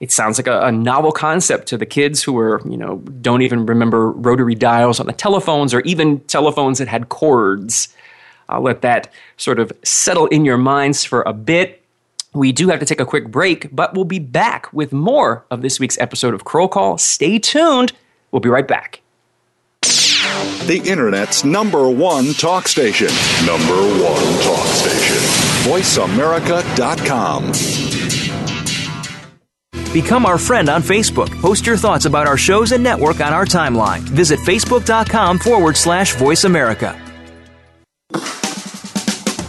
It 0.00 0.12
sounds 0.12 0.38
like 0.38 0.46
a, 0.46 0.60
a, 0.60 0.72
novel 0.72 1.10
concept 1.10 1.66
to 1.68 1.76
the 1.76 1.86
kids 1.86 2.22
who 2.22 2.38
are, 2.38 2.60
you 2.68 2.76
know, 2.76 2.98
don't 3.20 3.42
even 3.42 3.66
remember 3.66 4.12
rotary 4.12 4.54
dials 4.54 5.00
on 5.00 5.06
the 5.06 5.12
telephones 5.12 5.74
or 5.74 5.80
even 5.80 6.20
telephones 6.20 6.78
that 6.78 6.86
had 6.86 7.08
cords. 7.08 7.88
I'll 8.48 8.62
let 8.62 8.82
that 8.82 9.12
sort 9.36 9.58
of 9.58 9.72
settle 9.82 10.26
in 10.26 10.44
your 10.44 10.58
minds 10.58 11.04
for 11.04 11.22
a 11.22 11.32
bit. 11.32 11.82
We 12.34 12.52
do 12.52 12.68
have 12.68 12.80
to 12.80 12.86
take 12.86 13.00
a 13.00 13.06
quick 13.06 13.30
break, 13.30 13.74
but 13.74 13.94
we'll 13.94 14.04
be 14.04 14.18
back 14.18 14.72
with 14.72 14.92
more 14.92 15.44
of 15.50 15.62
this 15.62 15.80
week's 15.80 15.98
episode 15.98 16.34
of 16.34 16.44
Kroll 16.44 16.68
Call. 16.68 16.98
Stay 16.98 17.38
tuned. 17.38 17.92
We'll 18.30 18.40
be 18.40 18.48
right 18.48 18.68
back. 18.68 19.00
The 19.82 20.82
Internet's 20.84 21.44
number 21.44 21.88
one 21.88 22.34
talk 22.34 22.68
station. 22.68 23.08
Number 23.46 23.74
one 23.74 24.42
talk 24.42 24.66
station. 24.66 25.16
VoiceAmerica.com. 25.70 27.52
Become 29.92 30.26
our 30.26 30.36
friend 30.36 30.68
on 30.68 30.82
Facebook. 30.82 31.30
Post 31.40 31.66
your 31.66 31.78
thoughts 31.78 32.04
about 32.04 32.26
our 32.26 32.36
shows 32.36 32.72
and 32.72 32.84
network 32.84 33.20
on 33.20 33.32
our 33.32 33.46
timeline. 33.46 34.00
Visit 34.00 34.38
facebook.com 34.40 35.38
forward 35.38 35.76
slash 35.76 36.14
voice 36.16 36.44
America. 36.44 37.07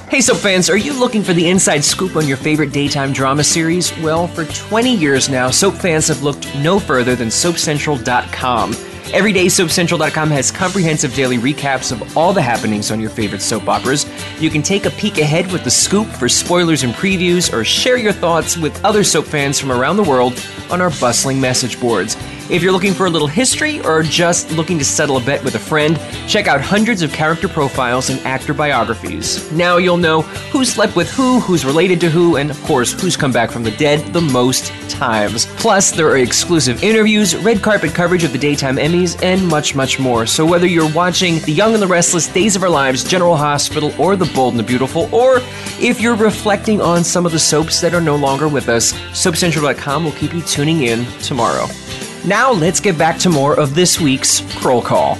Hey, 0.09 0.21
Soap 0.21 0.37
fans, 0.37 0.69
are 0.71 0.77
you 0.77 0.99
looking 0.99 1.21
for 1.21 1.33
the 1.33 1.47
inside 1.47 1.83
scoop 1.83 2.15
on 2.15 2.27
your 2.27 2.35
favorite 2.35 2.73
daytime 2.73 3.13
drama 3.13 3.43
series? 3.43 3.95
Well, 3.99 4.27
for 4.27 4.43
20 4.45 4.95
years 4.95 5.29
now, 5.29 5.51
Soap 5.51 5.75
fans 5.75 6.07
have 6.07 6.23
looked 6.23 6.53
no 6.55 6.79
further 6.79 7.15
than 7.15 7.27
SoapCentral.com. 7.27 8.71
Every 9.13 9.31
day, 9.31 9.45
SoapCentral.com 9.45 10.31
has 10.31 10.51
comprehensive 10.51 11.13
daily 11.13 11.37
recaps 11.37 11.91
of 11.91 12.17
all 12.17 12.33
the 12.33 12.41
happenings 12.41 12.91
on 12.91 12.99
your 12.99 13.11
favorite 13.11 13.41
soap 13.41 13.67
operas. 13.67 14.05
You 14.39 14.49
can 14.49 14.63
take 14.63 14.85
a 14.85 14.91
peek 14.91 15.19
ahead 15.19 15.51
with 15.51 15.63
the 15.63 15.71
scoop 15.71 16.07
for 16.07 16.27
spoilers 16.27 16.83
and 16.83 16.93
previews, 16.93 17.53
or 17.53 17.63
share 17.63 17.97
your 17.97 18.13
thoughts 18.13 18.57
with 18.57 18.83
other 18.83 19.03
soap 19.03 19.25
fans 19.25 19.59
from 19.59 19.71
around 19.71 19.97
the 19.97 20.03
world 20.03 20.43
on 20.71 20.81
our 20.81 20.91
bustling 20.99 21.39
message 21.39 21.79
boards. 21.79 22.17
If 22.49 22.63
you're 22.63 22.71
looking 22.71 22.95
for 22.95 23.05
a 23.05 23.11
little 23.11 23.27
history 23.27 23.79
or 23.81 24.01
just 24.01 24.51
looking 24.53 24.79
to 24.79 24.83
settle 24.83 25.17
a 25.17 25.21
bet 25.21 25.43
with 25.43 25.53
a 25.53 25.59
friend, 25.59 25.99
check 26.27 26.47
out 26.47 26.59
hundreds 26.59 27.03
of 27.03 27.13
character 27.13 27.47
profiles 27.47 28.09
and 28.09 28.19
actor 28.21 28.55
biographies. 28.55 29.51
Now 29.51 29.77
you'll 29.77 29.97
know 29.97 30.23
who's 30.51 30.73
slept 30.73 30.95
with 30.95 31.11
who, 31.11 31.39
who's 31.41 31.63
related 31.63 32.01
to 32.01 32.09
who, 32.09 32.37
and 32.37 32.49
of 32.49 32.59
course, 32.63 32.99
who's 32.99 33.15
come 33.15 33.31
back 33.31 33.51
from 33.51 33.61
the 33.61 33.69
dead 33.71 34.13
the 34.13 34.21
most 34.21 34.73
times. 34.89 35.45
Plus, 35.57 35.91
there 35.91 36.07
are 36.07 36.17
exclusive 36.17 36.83
interviews, 36.83 37.35
red 37.35 37.61
carpet 37.61 37.93
coverage 37.93 38.23
of 38.23 38.31
the 38.31 38.39
daytime 38.39 38.77
Emmys, 38.77 39.21
and 39.21 39.47
much, 39.47 39.75
much 39.75 39.99
more. 39.99 40.25
So 40.25 40.43
whether 40.43 40.65
you're 40.65 40.91
watching 40.91 41.37
The 41.41 41.53
Young 41.53 41.75
and 41.75 41.83
the 41.83 41.87
Restless, 41.87 42.27
Days 42.27 42.55
of 42.55 42.63
Our 42.63 42.69
Lives, 42.69 43.03
General 43.03 43.37
Hospital, 43.37 43.93
or 43.99 44.15
The 44.15 44.25
Bold 44.33 44.53
and 44.55 44.59
the 44.59 44.63
Beautiful, 44.63 45.07
or 45.13 45.37
if 45.79 46.01
you're 46.01 46.15
reflecting 46.15 46.81
on 46.81 47.03
some 47.03 47.27
of 47.27 47.31
the 47.31 47.37
soaps 47.37 47.79
that 47.81 47.93
are 47.93 48.01
no 48.01 48.15
longer 48.15 48.47
with 48.47 48.69
us, 48.69 48.93
SoapCentral.com 49.11 50.03
will 50.03 50.13
keep 50.13 50.33
you 50.33 50.41
tuning 50.41 50.81
in 50.81 51.05
tomorrow. 51.21 51.67
Now 52.25 52.51
let's 52.51 52.81
get 52.81 52.97
back 52.97 53.17
to 53.19 53.29
more 53.29 53.57
of 53.57 53.75
this 53.75 54.01
week's 54.01 54.41
Kroll 54.59 54.81
Call. 54.81 55.15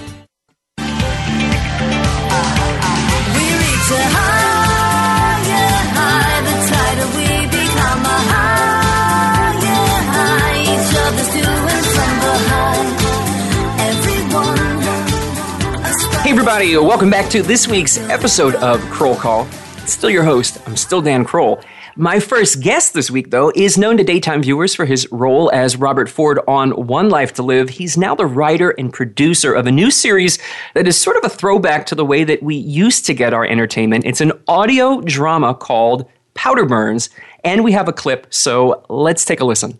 Hey 16.22 16.32
everybody, 16.32 16.76
welcome 16.76 17.10
back 17.10 17.30
to 17.32 17.42
this 17.42 17.66
week's 17.66 17.98
episode 17.98 18.56
of 18.56 18.82
Kroll 18.92 19.16
Call. 19.16 19.46
Still 19.86 20.10
your 20.10 20.24
host, 20.24 20.62
I'm 20.68 20.76
still 20.76 21.02
Dan 21.02 21.24
Kroll. 21.24 21.64
My 22.00 22.22
first 22.22 22.62
guest 22.62 22.94
this 22.94 23.12
week, 23.12 23.30
though, 23.30 23.52
is 23.54 23.78
known 23.78 23.98
to 23.98 24.06
daytime 24.06 24.42
viewers 24.42 24.74
for 24.74 24.86
his 24.86 25.06
role 25.12 25.52
as 25.52 25.76
Robert 25.76 26.08
Ford 26.10 26.40
on 26.48 26.72
One 26.88 27.10
Life 27.10 27.34
to 27.34 27.44
Live. 27.44 27.72
He's 27.72 27.98
now 27.98 28.16
the 28.16 28.26
writer 28.26 28.70
and 28.70 28.94
producer 28.94 29.54
of 29.54 29.68
a 29.68 29.72
new 29.74 29.92
series 29.92 30.40
that 30.76 30.88
is 30.88 30.98
sort 30.98 31.18
of 31.18 31.26
a 31.26 31.30
throwback 31.30 31.86
to 31.88 31.96
the 31.96 32.06
way 32.06 32.24
that 32.24 32.42
we 32.42 32.56
used 32.56 33.06
to 33.08 33.14
get 33.14 33.34
our 33.34 33.44
entertainment. 33.44 34.06
It's 34.06 34.22
an 34.22 34.32
audio 34.48 35.02
drama 35.02 35.54
called 35.54 36.10
Powder 36.36 36.66
Burns, 36.66 37.10
and 37.44 37.66
we 37.66 37.74
have 37.74 37.90
a 37.90 37.94
clip, 37.94 38.28
so 38.30 38.86
let's 38.88 39.26
take 39.26 39.42
a 39.42 39.46
listen. 39.46 39.78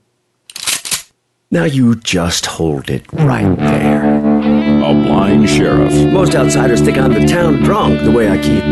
Now 1.52 1.64
you 1.64 1.96
just 1.96 2.46
hold 2.46 2.92
it 2.92 3.12
right 3.12 3.58
there. 3.58 4.04
A 4.06 4.94
blind 4.94 5.50
sheriff. 5.50 5.92
Most 6.14 6.36
outsiders 6.36 6.80
think 6.80 7.00
I'm 7.00 7.12
the 7.12 7.26
town 7.26 7.64
drunk 7.64 8.04
the 8.04 8.12
way 8.12 8.30
I 8.30 8.38
keep 8.38 8.64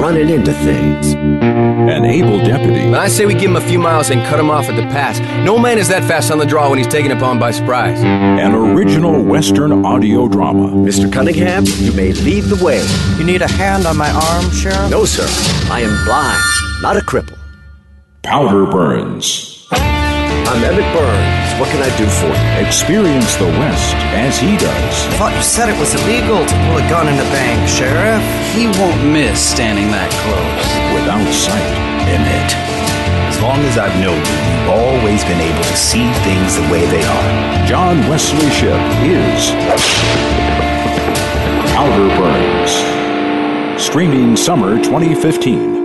running 0.00 0.30
into 0.30 0.54
things. 0.54 1.12
An 1.12 2.06
able 2.06 2.38
deputy. 2.38 2.94
I 2.94 3.08
say 3.08 3.26
we 3.26 3.34
give 3.34 3.50
him 3.50 3.56
a 3.56 3.60
few 3.60 3.78
miles 3.78 4.08
and 4.08 4.22
cut 4.28 4.40
him 4.40 4.48
off 4.48 4.70
at 4.70 4.76
the 4.76 4.82
pass. 4.84 5.18
No 5.44 5.58
man 5.58 5.76
is 5.76 5.88
that 5.88 6.04
fast 6.04 6.30
on 6.30 6.38
the 6.38 6.46
draw 6.46 6.70
when 6.70 6.78
he's 6.78 6.88
taken 6.88 7.12
upon 7.12 7.38
by 7.38 7.50
surprise. 7.50 8.02
An 8.02 8.54
original 8.54 9.22
Western 9.22 9.84
audio 9.84 10.26
drama. 10.26 10.68
Mr. 10.70 11.12
Cunningham, 11.12 11.64
you 11.80 11.92
may 11.92 12.12
lead 12.14 12.44
the 12.44 12.64
way. 12.64 12.82
You 13.18 13.24
need 13.24 13.42
a 13.42 13.48
hand 13.48 13.84
on 13.86 13.98
my 13.98 14.10
arm, 14.10 14.50
Sheriff? 14.52 14.90
No, 14.90 15.04
sir. 15.04 15.26
I 15.70 15.80
am 15.80 16.04
blind, 16.06 16.42
not 16.80 16.96
a 16.96 17.00
cripple. 17.00 17.36
Powder 18.22 18.64
Burns. 18.64 19.68
I'm 19.70 20.64
Emmett 20.64 20.94
Burns. 20.94 21.41
What 21.60 21.68
can 21.70 21.82
I 21.82 21.92
do 21.96 22.06
for 22.08 22.32
you? 22.32 22.66
Experience 22.66 23.36
the 23.36 23.46
West 23.60 23.94
as 24.16 24.38
he 24.38 24.56
does. 24.56 24.94
I 25.12 25.16
thought 25.18 25.34
you 25.36 25.42
said 25.42 25.68
it 25.68 25.78
was 25.78 25.94
illegal 25.94 26.40
to 26.42 26.54
pull 26.66 26.78
a 26.80 26.86
gun 26.88 27.06
in 27.06 27.14
a 27.14 27.28
bank, 27.30 27.68
Sheriff. 27.68 28.24
He 28.56 28.66
won't 28.80 28.98
miss 29.12 29.38
standing 29.38 29.88
that 29.92 30.10
close. 30.24 30.66
Without 30.96 31.22
sight. 31.30 31.72
Emmett, 32.08 32.50
as 33.30 33.40
long 33.40 33.60
as 33.68 33.78
I've 33.78 33.94
known 34.00 34.18
you, 34.18 34.38
you've 34.42 34.70
always 34.74 35.22
been 35.24 35.40
able 35.40 35.62
to 35.62 35.76
see 35.76 36.08
things 36.26 36.56
the 36.56 36.66
way 36.72 36.84
they 36.90 37.04
are. 37.04 37.66
John 37.66 38.00
Wesley 38.10 38.50
Shipp 38.50 38.82
is 39.06 39.54
Powder 41.72 42.08
Burns. 42.18 42.72
Streaming 43.80 44.36
summer 44.36 44.82
2015. 44.82 45.81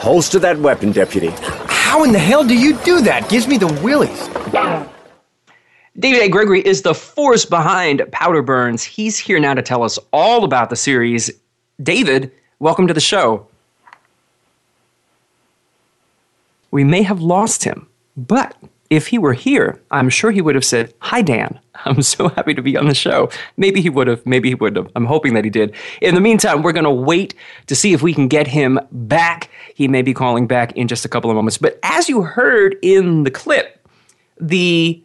Holster 0.00 0.38
that 0.38 0.58
weapon, 0.58 0.92
Deputy. 0.92 1.28
How 1.66 2.04
in 2.04 2.12
the 2.12 2.18
hell 2.18 2.42
do 2.42 2.56
you 2.58 2.74
do 2.78 3.02
that? 3.02 3.28
Gives 3.28 3.46
me 3.46 3.58
the 3.58 3.66
willies. 3.82 4.28
David 5.98 6.22
A. 6.22 6.28
Gregory 6.30 6.66
is 6.66 6.80
the 6.80 6.94
force 6.94 7.44
behind 7.44 8.02
Powder 8.10 8.40
Burns. 8.40 8.82
He's 8.82 9.18
here 9.18 9.38
now 9.38 9.52
to 9.52 9.60
tell 9.60 9.82
us 9.82 9.98
all 10.10 10.44
about 10.44 10.70
the 10.70 10.76
series. 10.76 11.30
David, 11.82 12.32
welcome 12.60 12.86
to 12.86 12.94
the 12.94 13.00
show. 13.00 13.46
We 16.70 16.82
may 16.82 17.02
have 17.02 17.20
lost 17.20 17.64
him, 17.64 17.86
but 18.16 18.56
if 18.88 19.08
he 19.08 19.18
were 19.18 19.34
here, 19.34 19.82
I'm 19.90 20.08
sure 20.08 20.30
he 20.30 20.40
would 20.40 20.54
have 20.54 20.64
said, 20.64 20.94
Hi, 21.00 21.20
Dan. 21.20 21.60
I'm 21.84 22.02
so 22.02 22.28
happy 22.28 22.54
to 22.54 22.62
be 22.62 22.76
on 22.76 22.86
the 22.86 22.94
show. 22.94 23.30
Maybe 23.56 23.80
he 23.80 23.90
would 23.90 24.06
have. 24.06 24.24
Maybe 24.26 24.48
he 24.48 24.54
would 24.54 24.76
have. 24.76 24.90
I'm 24.94 25.06
hoping 25.06 25.34
that 25.34 25.44
he 25.44 25.50
did. 25.50 25.74
In 26.00 26.14
the 26.14 26.20
meantime, 26.20 26.62
we're 26.62 26.72
going 26.72 26.84
to 26.84 26.90
wait 26.90 27.34
to 27.66 27.74
see 27.74 27.92
if 27.92 28.02
we 28.02 28.14
can 28.14 28.28
get 28.28 28.46
him 28.46 28.78
back. 28.92 29.50
He 29.74 29.88
may 29.88 30.02
be 30.02 30.14
calling 30.14 30.46
back 30.46 30.72
in 30.72 30.88
just 30.88 31.04
a 31.04 31.08
couple 31.08 31.30
of 31.30 31.36
moments. 31.36 31.58
But 31.58 31.78
as 31.82 32.08
you 32.08 32.22
heard 32.22 32.76
in 32.82 33.24
the 33.24 33.30
clip, 33.30 33.86
the 34.38 35.02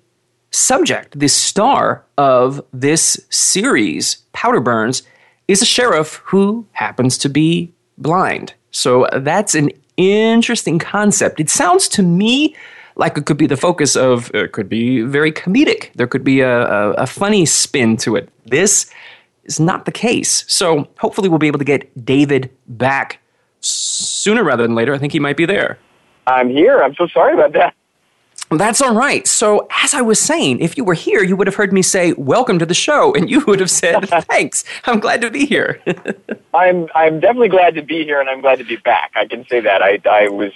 subject, 0.52 1.20
the 1.20 1.28
star 1.28 2.06
of 2.18 2.64
this 2.72 3.20
series, 3.30 4.18
Powder 4.34 4.62
Burns, 4.62 5.04
is 5.48 5.62
a 5.62 5.66
sheriff 5.66 6.22
who 6.26 6.66
happens 6.72 7.18
to 7.20 7.30
be 7.30 7.74
blind. 7.98 8.54
So 8.72 9.08
that's 9.14 9.56
an 9.56 9.72
interesting 9.98 10.80
concept. 10.80 11.40
It 11.40 11.50
sounds 11.50 11.88
to 11.90 12.04
me 12.04 12.56
like 12.96 13.18
it 13.18 13.26
could 13.26 13.38
be 13.38 13.48
the 13.48 13.58
focus 13.58 13.96
of, 13.96 14.34
it 14.34 14.52
could 14.52 14.70
be 14.70 15.02
very 15.02 15.32
comedic. 15.32 15.92
There 15.94 16.08
could 16.08 16.24
be 16.24 16.42
a, 16.42 16.66
a, 16.66 16.92
a 16.94 17.08
funny 17.08 17.46
spin 17.46 17.98
to 17.98 18.16
it. 18.16 18.30
This 18.46 18.90
is 19.44 19.60
not 19.60 19.86
the 19.86 19.92
case. 19.92 20.46
So 20.48 20.88
hopefully 21.00 21.30
we'll 21.30 21.40
be 21.40 21.48
able 21.48 21.60
to 21.60 21.66
get 21.66 22.06
David 22.06 22.50
back 22.68 23.20
sooner 23.60 24.44
rather 24.44 24.64
than 24.64 24.76
later. 24.76 24.94
I 24.94 24.98
think 24.98 25.14
he 25.14 25.20
might 25.20 25.38
be 25.38 25.46
there. 25.46 25.78
I'm 26.28 26.50
here. 26.50 26.82
I'm 26.82 26.96
so 26.96 27.08
sorry 27.08 27.34
about 27.34 27.54
that. 27.54 27.76
That's 28.52 28.82
all 28.82 28.94
right. 28.94 29.26
So, 29.26 29.68
as 29.84 29.96
I 29.96 30.02
was 30.02 30.20
saying, 30.20 30.60
if 30.60 30.78
you 30.78 30.84
were 30.84 30.94
here, 30.94 31.24
you 31.24 31.36
would 31.36 31.48
have 31.48 31.56
heard 31.56 31.74
me 31.74 31.82
say, 31.82 32.14
Welcome 32.14 32.60
to 32.60 32.66
the 32.66 32.76
show, 32.76 33.14
and 33.16 33.30
you 33.30 33.44
would 33.46 33.60
have 33.60 33.72
said, 33.72 34.02
Thanks. 34.30 34.64
I'm 34.86 35.00
glad 35.00 35.22
to 35.22 35.32
be 35.32 35.48
here. 35.48 35.82
I'm 36.54 36.88
I'm 36.94 37.20
definitely 37.20 37.50
glad 37.50 37.74
to 37.76 37.82
be 37.82 38.04
here, 38.04 38.20
and 38.20 38.30
I'm 38.30 38.42
glad 38.42 38.60
to 38.60 38.64
be 38.64 38.76
back. 38.78 39.12
I 39.16 39.26
can 39.26 39.48
say 39.48 39.62
that. 39.62 39.82
I 39.82 40.00
I 40.10 40.30
was 40.30 40.52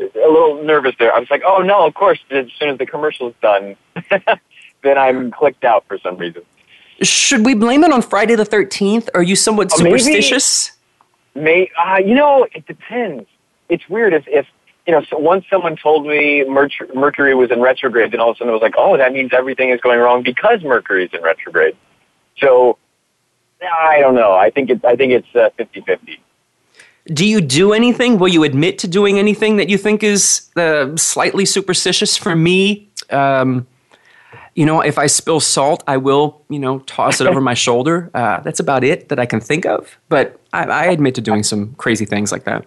a 0.00 0.28
little 0.28 0.62
nervous 0.64 0.94
there. 0.98 1.14
I 1.14 1.18
was 1.18 1.30
like, 1.30 1.42
Oh 1.46 1.58
no, 1.58 1.86
of 1.86 1.94
course. 1.94 2.18
As 2.30 2.46
soon 2.58 2.70
as 2.70 2.78
the 2.78 2.86
commercial 2.86 3.28
is 3.28 3.34
done, 3.42 3.76
then 4.82 4.98
I'm 4.98 5.30
clicked 5.30 5.64
out 5.64 5.84
for 5.86 5.98
some 5.98 6.16
reason. 6.16 6.42
Should 7.02 7.44
we 7.44 7.54
blame 7.54 7.82
it 7.84 7.92
on 7.92 8.02
Friday 8.02 8.34
the 8.36 8.44
13th? 8.44 9.08
Are 9.14 9.22
you 9.22 9.36
somewhat 9.36 9.72
Uh, 9.72 9.82
maybe- 9.82 9.98
superstitious? 9.98 10.72
May 11.34 11.68
uh, 11.84 11.96
you 11.98 12.14
know? 12.14 12.46
It 12.54 12.64
depends. 12.66 13.26
It's 13.68 13.88
weird 13.88 14.12
if 14.14 14.24
if 14.28 14.46
you 14.86 14.92
know. 14.92 15.02
So 15.10 15.18
once 15.18 15.44
someone 15.50 15.74
told 15.76 16.06
me 16.06 16.44
Mercury, 16.44 16.88
Mercury 16.94 17.34
was 17.34 17.50
in 17.50 17.60
retrograde, 17.60 18.12
then 18.12 18.20
all 18.20 18.30
of 18.30 18.36
a 18.36 18.38
sudden 18.38 18.50
it 18.50 18.52
was 18.52 18.62
like, 18.62 18.74
oh, 18.78 18.96
that 18.96 19.12
means 19.12 19.32
everything 19.32 19.70
is 19.70 19.80
going 19.80 19.98
wrong 19.98 20.22
because 20.22 20.62
Mercury 20.62 21.04
is 21.06 21.10
in 21.12 21.22
retrograde. 21.22 21.76
So 22.38 22.78
I 23.60 23.98
don't 24.00 24.14
know. 24.14 24.32
I 24.34 24.50
think 24.50 24.70
it's 24.70 24.84
I 24.84 24.94
think 24.94 25.12
it's 25.12 25.34
uh, 25.34 25.50
50-50. 25.58 26.18
Do 27.06 27.26
you 27.26 27.40
do 27.40 27.72
anything? 27.72 28.18
Will 28.18 28.28
you 28.28 28.44
admit 28.44 28.78
to 28.78 28.88
doing 28.88 29.18
anything 29.18 29.56
that 29.56 29.68
you 29.68 29.76
think 29.76 30.02
is 30.02 30.48
uh, 30.56 30.96
slightly 30.96 31.44
superstitious? 31.44 32.16
For 32.16 32.34
me, 32.34 32.88
um, 33.10 33.66
you 34.54 34.64
know, 34.64 34.80
if 34.80 34.98
I 34.98 35.06
spill 35.06 35.40
salt, 35.40 35.82
I 35.86 35.98
will, 35.98 36.42
you 36.48 36.58
know, 36.58 36.78
toss 36.80 37.20
it 37.20 37.26
over 37.26 37.40
my 37.40 37.54
shoulder. 37.66 38.10
Uh, 38.14 38.40
that's 38.40 38.60
about 38.60 38.84
it 38.84 39.10
that 39.10 39.18
I 39.18 39.26
can 39.26 39.40
think 39.40 39.66
of. 39.66 39.98
But 40.08 40.40
I, 40.52 40.64
I 40.64 40.84
admit 40.86 41.14
to 41.16 41.20
doing 41.20 41.42
some 41.42 41.74
crazy 41.74 42.06
things 42.06 42.32
like 42.32 42.44
that. 42.44 42.64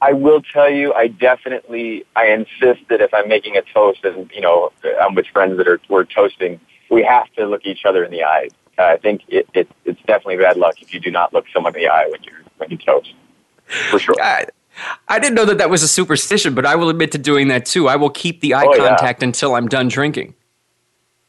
I 0.00 0.12
will 0.12 0.40
tell 0.40 0.70
you, 0.70 0.94
I 0.94 1.08
definitely, 1.08 2.04
I 2.14 2.28
insist 2.28 2.88
that 2.88 3.00
if 3.00 3.12
I'm 3.12 3.28
making 3.28 3.56
a 3.56 3.62
toast 3.62 4.04
and, 4.04 4.30
you 4.32 4.40
know, 4.40 4.72
I'm 5.00 5.14
with 5.14 5.26
friends 5.26 5.58
that 5.58 5.66
are, 5.66 5.80
we're 5.88 6.04
toasting, 6.04 6.60
we 6.88 7.02
have 7.02 7.30
to 7.34 7.46
look 7.46 7.66
each 7.66 7.84
other 7.84 8.04
in 8.04 8.12
the 8.12 8.22
eyes. 8.22 8.50
Uh, 8.78 8.84
I 8.84 8.96
think 8.96 9.22
it, 9.26 9.48
it, 9.54 9.68
it's 9.84 10.00
definitely 10.02 10.36
bad 10.36 10.56
luck 10.56 10.80
if 10.80 10.94
you 10.94 11.00
do 11.00 11.10
not 11.10 11.34
look 11.34 11.46
someone 11.52 11.74
in 11.74 11.82
the 11.82 11.88
eye 11.88 12.06
when 12.08 12.22
you're 12.22 12.38
when 12.58 12.70
you 12.70 12.76
toast. 12.76 13.12
For 13.90 13.98
sure. 13.98 14.14
I, 14.20 14.46
I 15.08 15.18
didn't 15.18 15.34
know 15.34 15.44
that 15.46 15.58
that 15.58 15.70
was 15.70 15.82
a 15.82 15.88
superstition, 15.88 16.54
but 16.54 16.64
I 16.64 16.76
will 16.76 16.88
admit 16.88 17.12
to 17.12 17.18
doing 17.18 17.48
that 17.48 17.66
too. 17.66 17.88
I 17.88 17.96
will 17.96 18.10
keep 18.10 18.40
the 18.40 18.54
eye 18.54 18.64
Oh, 18.66 18.74
yeah. 18.74 18.88
contact 18.88 19.22
until 19.22 19.54
I'm 19.54 19.68
done 19.68 19.88
drinking. 19.88 20.34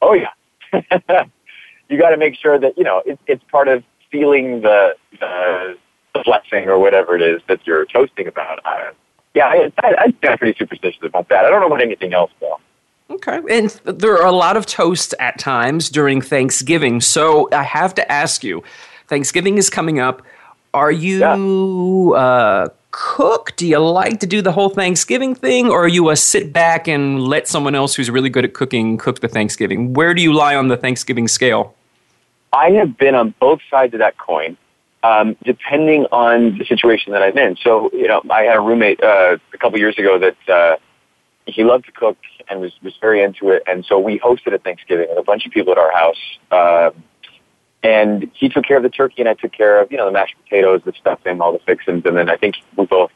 Oh 0.01 0.13
yeah. 0.13 0.29
you 1.89 1.97
got 1.97 2.11
to 2.11 2.17
make 2.17 2.35
sure 2.35 2.59
that 2.59 2.77
you 2.77 2.83
know 2.83 3.01
it, 3.05 3.19
it's 3.27 3.43
part 3.45 3.67
of 3.67 3.83
feeling 4.11 4.61
the, 4.61 4.95
the 5.19 5.77
the 6.13 6.21
blessing 6.23 6.67
or 6.69 6.79
whatever 6.79 7.15
it 7.15 7.21
is 7.21 7.41
that 7.47 7.65
you're 7.67 7.85
toasting 7.85 8.27
about. 8.27 8.59
I, 8.65 8.91
yeah, 9.35 9.47
I, 9.47 9.71
I, 9.83 10.13
I'm 10.23 10.37
pretty 10.37 10.57
superstitious 10.57 11.01
about 11.03 11.29
that. 11.29 11.45
I 11.45 11.49
don't 11.49 11.61
know 11.61 11.67
about 11.67 11.81
anything 11.81 12.13
else 12.13 12.31
though. 12.39 12.59
Okay. 13.11 13.39
And 13.49 13.69
there 13.85 14.13
are 14.15 14.25
a 14.25 14.31
lot 14.31 14.55
of 14.57 14.65
toasts 14.67 15.13
at 15.19 15.39
times 15.39 15.89
during 15.89 16.21
Thanksgiving. 16.21 17.01
So 17.01 17.49
I 17.51 17.63
have 17.63 17.93
to 17.95 18.11
ask 18.11 18.43
you 18.43 18.63
Thanksgiving 19.07 19.57
is 19.57 19.69
coming 19.69 19.99
up. 19.99 20.21
Are 20.73 20.91
you 20.91 22.13
uh, 22.15 22.69
cook? 22.91 23.55
Do 23.55 23.67
you 23.67 23.79
like 23.79 24.19
to 24.19 24.27
do 24.27 24.41
the 24.41 24.51
whole 24.51 24.69
Thanksgiving 24.69 25.35
thing? 25.35 25.69
Or 25.69 25.85
are 25.85 25.87
you 25.87 26.09
a 26.09 26.15
sit 26.15 26.53
back 26.53 26.87
and 26.87 27.21
let 27.21 27.47
someone 27.47 27.75
else 27.75 27.95
who's 27.95 28.09
really 28.09 28.29
good 28.29 28.45
at 28.45 28.53
cooking 28.53 28.97
cook 28.97 29.21
the 29.21 29.27
Thanksgiving? 29.27 29.93
Where 29.93 30.13
do 30.13 30.21
you 30.21 30.33
lie 30.33 30.55
on 30.55 30.67
the 30.67 30.77
Thanksgiving 30.77 31.27
scale? 31.27 31.75
I 32.53 32.71
have 32.71 32.97
been 32.97 33.15
on 33.15 33.33
both 33.39 33.59
sides 33.69 33.93
of 33.93 33.99
that 33.99 34.17
coin, 34.17 34.57
um, 35.03 35.35
depending 35.43 36.05
on 36.11 36.57
the 36.57 36.65
situation 36.65 37.13
that 37.13 37.21
I'm 37.21 37.37
in. 37.37 37.57
So, 37.63 37.89
you 37.93 38.07
know, 38.07 38.21
I 38.29 38.43
had 38.43 38.55
a 38.55 38.61
roommate 38.61 39.01
uh, 39.03 39.37
a 39.53 39.57
couple 39.57 39.77
years 39.79 39.97
ago 39.97 40.19
that 40.19 40.49
uh, 40.49 40.77
he 41.45 41.63
loved 41.63 41.85
to 41.85 41.91
cook 41.91 42.17
and 42.49 42.59
was 42.61 42.73
was 42.81 42.95
very 42.99 43.21
into 43.23 43.49
it, 43.49 43.61
and 43.67 43.85
so 43.85 43.99
we 43.99 44.19
hosted 44.19 44.53
a 44.53 44.57
Thanksgiving 44.57 45.07
with 45.09 45.19
a 45.19 45.23
bunch 45.23 45.45
of 45.45 45.51
people 45.51 45.71
at 45.71 45.77
our 45.77 45.91
house. 45.91 46.39
Uh, 46.49 46.91
and 47.83 48.29
he 48.33 48.49
took 48.49 48.65
care 48.65 48.77
of 48.77 48.83
the 48.83 48.89
turkey, 48.89 49.21
and 49.21 49.29
I 49.29 49.33
took 49.33 49.51
care 49.51 49.81
of 49.81 49.91
you 49.91 49.97
know 49.97 50.05
the 50.05 50.11
mashed 50.11 50.35
potatoes, 50.43 50.81
the 50.85 50.93
stuffing, 50.99 51.41
all 51.41 51.53
the 51.53 51.59
fixings, 51.59 52.03
and 52.05 52.17
then 52.17 52.29
I 52.29 52.37
think 52.37 52.55
we 52.77 52.85
both 52.85 53.11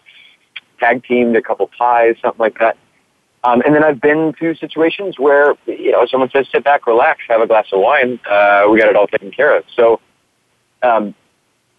tag 0.79 1.03
teamed 1.03 1.35
a 1.35 1.41
couple 1.41 1.69
pies, 1.77 2.15
something 2.21 2.39
like 2.39 2.59
that. 2.59 2.77
Um, 3.43 3.61
and 3.65 3.75
then 3.75 3.83
I've 3.83 3.99
been 3.99 4.33
to 4.39 4.55
situations 4.55 5.19
where 5.19 5.55
you 5.65 5.91
know 5.91 6.05
someone 6.05 6.29
says, 6.29 6.47
"Sit 6.51 6.63
back, 6.63 6.87
relax, 6.87 7.21
have 7.27 7.41
a 7.41 7.47
glass 7.47 7.67
of 7.73 7.81
wine. 7.81 8.19
Uh, 8.29 8.67
we 8.69 8.79
got 8.79 8.89
it 8.89 8.95
all 8.95 9.07
taken 9.07 9.31
care 9.31 9.57
of." 9.57 9.65
So, 9.75 9.99
um, 10.81 11.13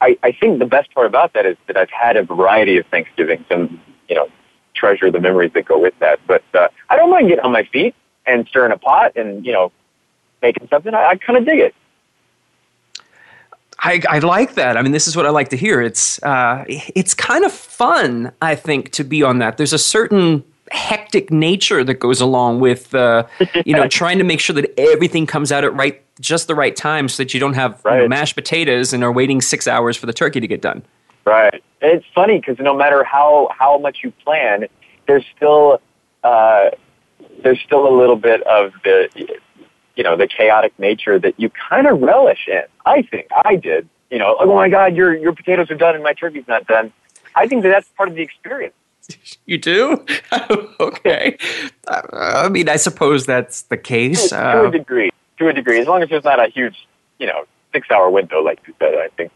I, 0.03 0.19
I 0.23 0.33
think 0.33 0.59
the 0.59 0.67
best 0.67 0.93
part 0.93 1.07
about 1.07 1.33
that 1.33 1.47
is 1.47 1.57
that 1.67 1.79
I've 1.79 1.91
had 1.91 2.17
a 2.17 2.23
variety 2.23 2.77
of 2.77 2.87
Thanksgivings, 2.87 3.47
and 3.49 3.81
you 4.09 4.15
know, 4.15 4.29
treasure 4.75 5.11
the 5.11 5.21
memories 5.21 5.53
that 5.55 5.65
go 5.65 5.79
with 5.79 5.99
that. 6.01 6.21
But 6.27 6.45
uh, 6.53 6.69
I 6.91 6.97
don't 6.97 7.11
mind 7.11 7.29
getting 7.29 7.45
on 7.45 7.53
my 7.53 7.65
feet 7.65 7.95
and 8.27 8.47
stirring 8.47 8.73
a 8.73 8.79
pot, 8.79 9.17
and 9.17 9.47
you 9.47 9.53
know, 9.53 9.73
making 10.43 10.69
something. 10.69 10.95
I, 10.95 11.11
I 11.11 11.17
kind 11.17 11.39
of 11.39 11.47
dig 11.47 11.61
it. 11.61 11.75
I, 13.85 14.01
I 14.09 14.19
like 14.21 14.55
that. 14.55 14.79
I 14.79 14.83
mean, 14.83 14.93
this 14.93 15.07
is 15.07 15.15
what 15.15 15.27
I 15.27 15.29
like 15.29 15.51
to 15.51 15.57
hear. 15.57 15.83
It's 15.83 16.21
uh, 16.23 16.65
it's 16.69 17.13
kind 17.13 17.45
of 17.45 17.53
fun, 17.53 18.33
I 18.41 18.55
think, 18.55 18.93
to 18.93 19.05
be 19.05 19.23
on 19.23 19.39
that. 19.39 19.59
There's 19.59 19.75
a 19.75 19.79
certain 19.79 20.43
hectic 20.71 21.31
nature 21.31 21.85
that 21.85 21.95
goes 21.95 22.21
along 22.23 22.61
with 22.61 22.95
uh, 22.95 23.27
you 23.67 23.77
know 23.77 23.87
trying 24.01 24.17
to 24.19 24.25
make 24.25 24.41
sure 24.41 24.55
that 24.55 24.73
everything 24.79 25.27
comes 25.27 25.53
out 25.53 25.65
at 25.65 25.75
right 25.75 26.03
just 26.19 26.49
the 26.49 26.55
right 26.55 26.75
time, 26.75 27.09
so 27.09 27.23
that 27.23 27.35
you 27.35 27.41
don't 27.41 27.55
have 27.55 27.81
you 27.85 27.91
know, 27.91 28.09
mashed 28.09 28.35
potatoes 28.35 28.95
and 28.95 29.05
are 29.05 29.13
waiting 29.13 29.43
six 29.43 29.69
hours 29.69 29.99
for 29.99 30.07
the 30.07 30.15
turkey 30.15 30.41
to 30.41 30.47
get 30.47 30.63
done. 30.63 30.83
Right. 31.27 31.63
And 31.83 31.93
it's 31.93 32.07
funny 32.15 32.39
because 32.39 32.59
no 32.59 32.75
matter 32.75 33.05
how 33.05 33.51
how 33.53 33.77
much 33.77 33.99
you 34.03 34.13
plan, 34.25 34.67
there's 35.07 35.25
still 35.37 35.83
uh, 36.23 36.71
there's 37.43 37.61
still 37.61 37.87
a 37.87 37.95
little 37.95 38.17
bit 38.17 38.43
of 38.45 38.73
the 38.83 39.39
you 39.97 40.03
know 40.05 40.17
the 40.17 40.27
chaotic 40.27 40.77
nature 40.79 41.19
that 41.19 41.39
you 41.39 41.51
kind 41.51 41.87
of 41.87 42.01
relish 42.01 42.47
in. 42.49 42.63
I 42.87 43.03
think 43.03 43.29
I 43.45 43.57
did. 43.57 43.89
You 44.11 44.19
know, 44.19 44.37
oh 44.39 44.55
my 44.55 44.69
God, 44.69 44.95
your 44.97 45.15
your 45.17 45.33
potatoes 45.35 45.71
are 45.71 45.77
done 45.77 45.95
and 45.95 46.05
my 46.05 46.13
turkey's 46.13 46.47
not 46.49 46.67
done. 46.67 46.93
I 47.35 47.49
think 47.49 47.63
that 47.63 47.71
that's 47.71 47.89
part 47.97 48.09
of 48.09 48.15
the 48.15 48.23
experience. 48.23 48.75
You 49.47 49.59
do? 49.59 50.03
okay. 50.81 51.37
Uh, 51.87 52.01
I 52.13 52.49
mean, 52.49 52.69
I 52.71 52.77
suppose 52.77 53.27
that's 53.27 53.63
the 53.63 53.77
case. 53.77 54.31
to 54.31 54.37
a 54.37 54.67
Uh, 54.69 54.71
degree, 54.71 55.11
to 55.39 55.49
a 55.49 55.53
degree, 55.53 55.79
as 55.81 55.87
long 55.87 56.03
as 56.03 56.09
there's 56.09 56.25
not 56.25 56.41
a 56.41 56.49
huge, 56.49 56.89
you 57.19 57.27
know, 57.27 57.45
six-hour 57.75 58.09
window 58.11 58.41
like 58.43 58.61
you 58.67 58.75
said. 58.79 58.95
I 58.95 59.09
think. 59.17 59.33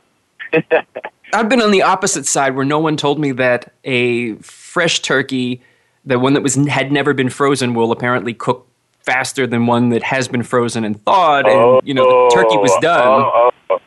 I've 1.35 1.49
been 1.51 1.61
on 1.61 1.71
the 1.73 1.83
opposite 1.83 2.25
side 2.27 2.57
where 2.57 2.65
no 2.65 2.79
one 2.79 2.97
told 2.97 3.19
me 3.21 3.33
that 3.33 3.73
a 3.85 4.37
fresh 4.37 5.01
turkey, 5.01 5.61
the 6.07 6.19
one 6.19 6.33
that 6.33 6.43
was 6.43 6.55
had 6.55 6.91
never 6.91 7.13
been 7.13 7.29
frozen, 7.29 7.75
will 7.75 7.93
apparently 7.93 8.33
cook 8.33 8.67
faster 9.01 9.47
than 9.47 9.67
one 9.67 9.89
that 9.91 10.03
has 10.03 10.29
been 10.29 10.43
frozen 10.43 10.85
and 10.85 11.03
thawed, 11.05 11.47
and 11.47 11.81
you 11.87 11.95
know 11.95 12.29
the 12.29 12.35
turkey 12.35 12.57
was 12.57 12.71
Oh, 12.77 12.81
done. 12.81 13.23
oh, 13.25 13.51
oh. 13.71 13.81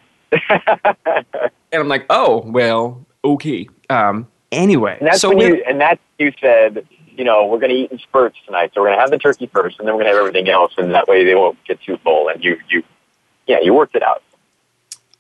And 1.74 1.82
I'm 1.82 1.88
like, 1.88 2.06
oh 2.10 2.44
well, 2.46 3.06
okay. 3.24 3.68
Um, 3.90 4.28
anyway, 4.52 4.98
And 5.00 5.08
that's 5.08 5.22
so 5.22 5.30
when 5.30 5.40
you 5.40 5.64
and 5.68 5.80
that's 5.80 6.00
you 6.20 6.34
said, 6.42 6.86
you 7.16 7.24
know, 7.24 7.46
we're 7.46 7.60
going 7.60 7.70
to 7.72 7.76
eat 7.76 7.92
in 7.92 8.00
spurts 8.00 8.38
tonight. 8.46 8.72
So 8.74 8.82
we're 8.82 8.88
going 8.88 8.98
to 8.98 9.02
have 9.02 9.12
the 9.12 9.18
turkey 9.18 9.48
first, 9.48 9.80
and 9.80 9.88
then 9.88 9.96
we're 9.96 10.04
going 10.04 10.12
to 10.14 10.18
have 10.18 10.28
everything 10.28 10.50
else, 10.50 10.74
and 10.78 10.94
that 10.94 11.08
way 11.08 11.24
they 11.24 11.36
won't 11.36 11.58
get 11.66 11.82
too 11.82 11.98
full. 11.98 12.28
And 12.30 12.44
you, 12.44 12.58
you, 12.70 12.84
yeah, 13.48 13.60
you 13.62 13.74
worked 13.74 13.96
it 13.96 14.04
out. 14.04 14.22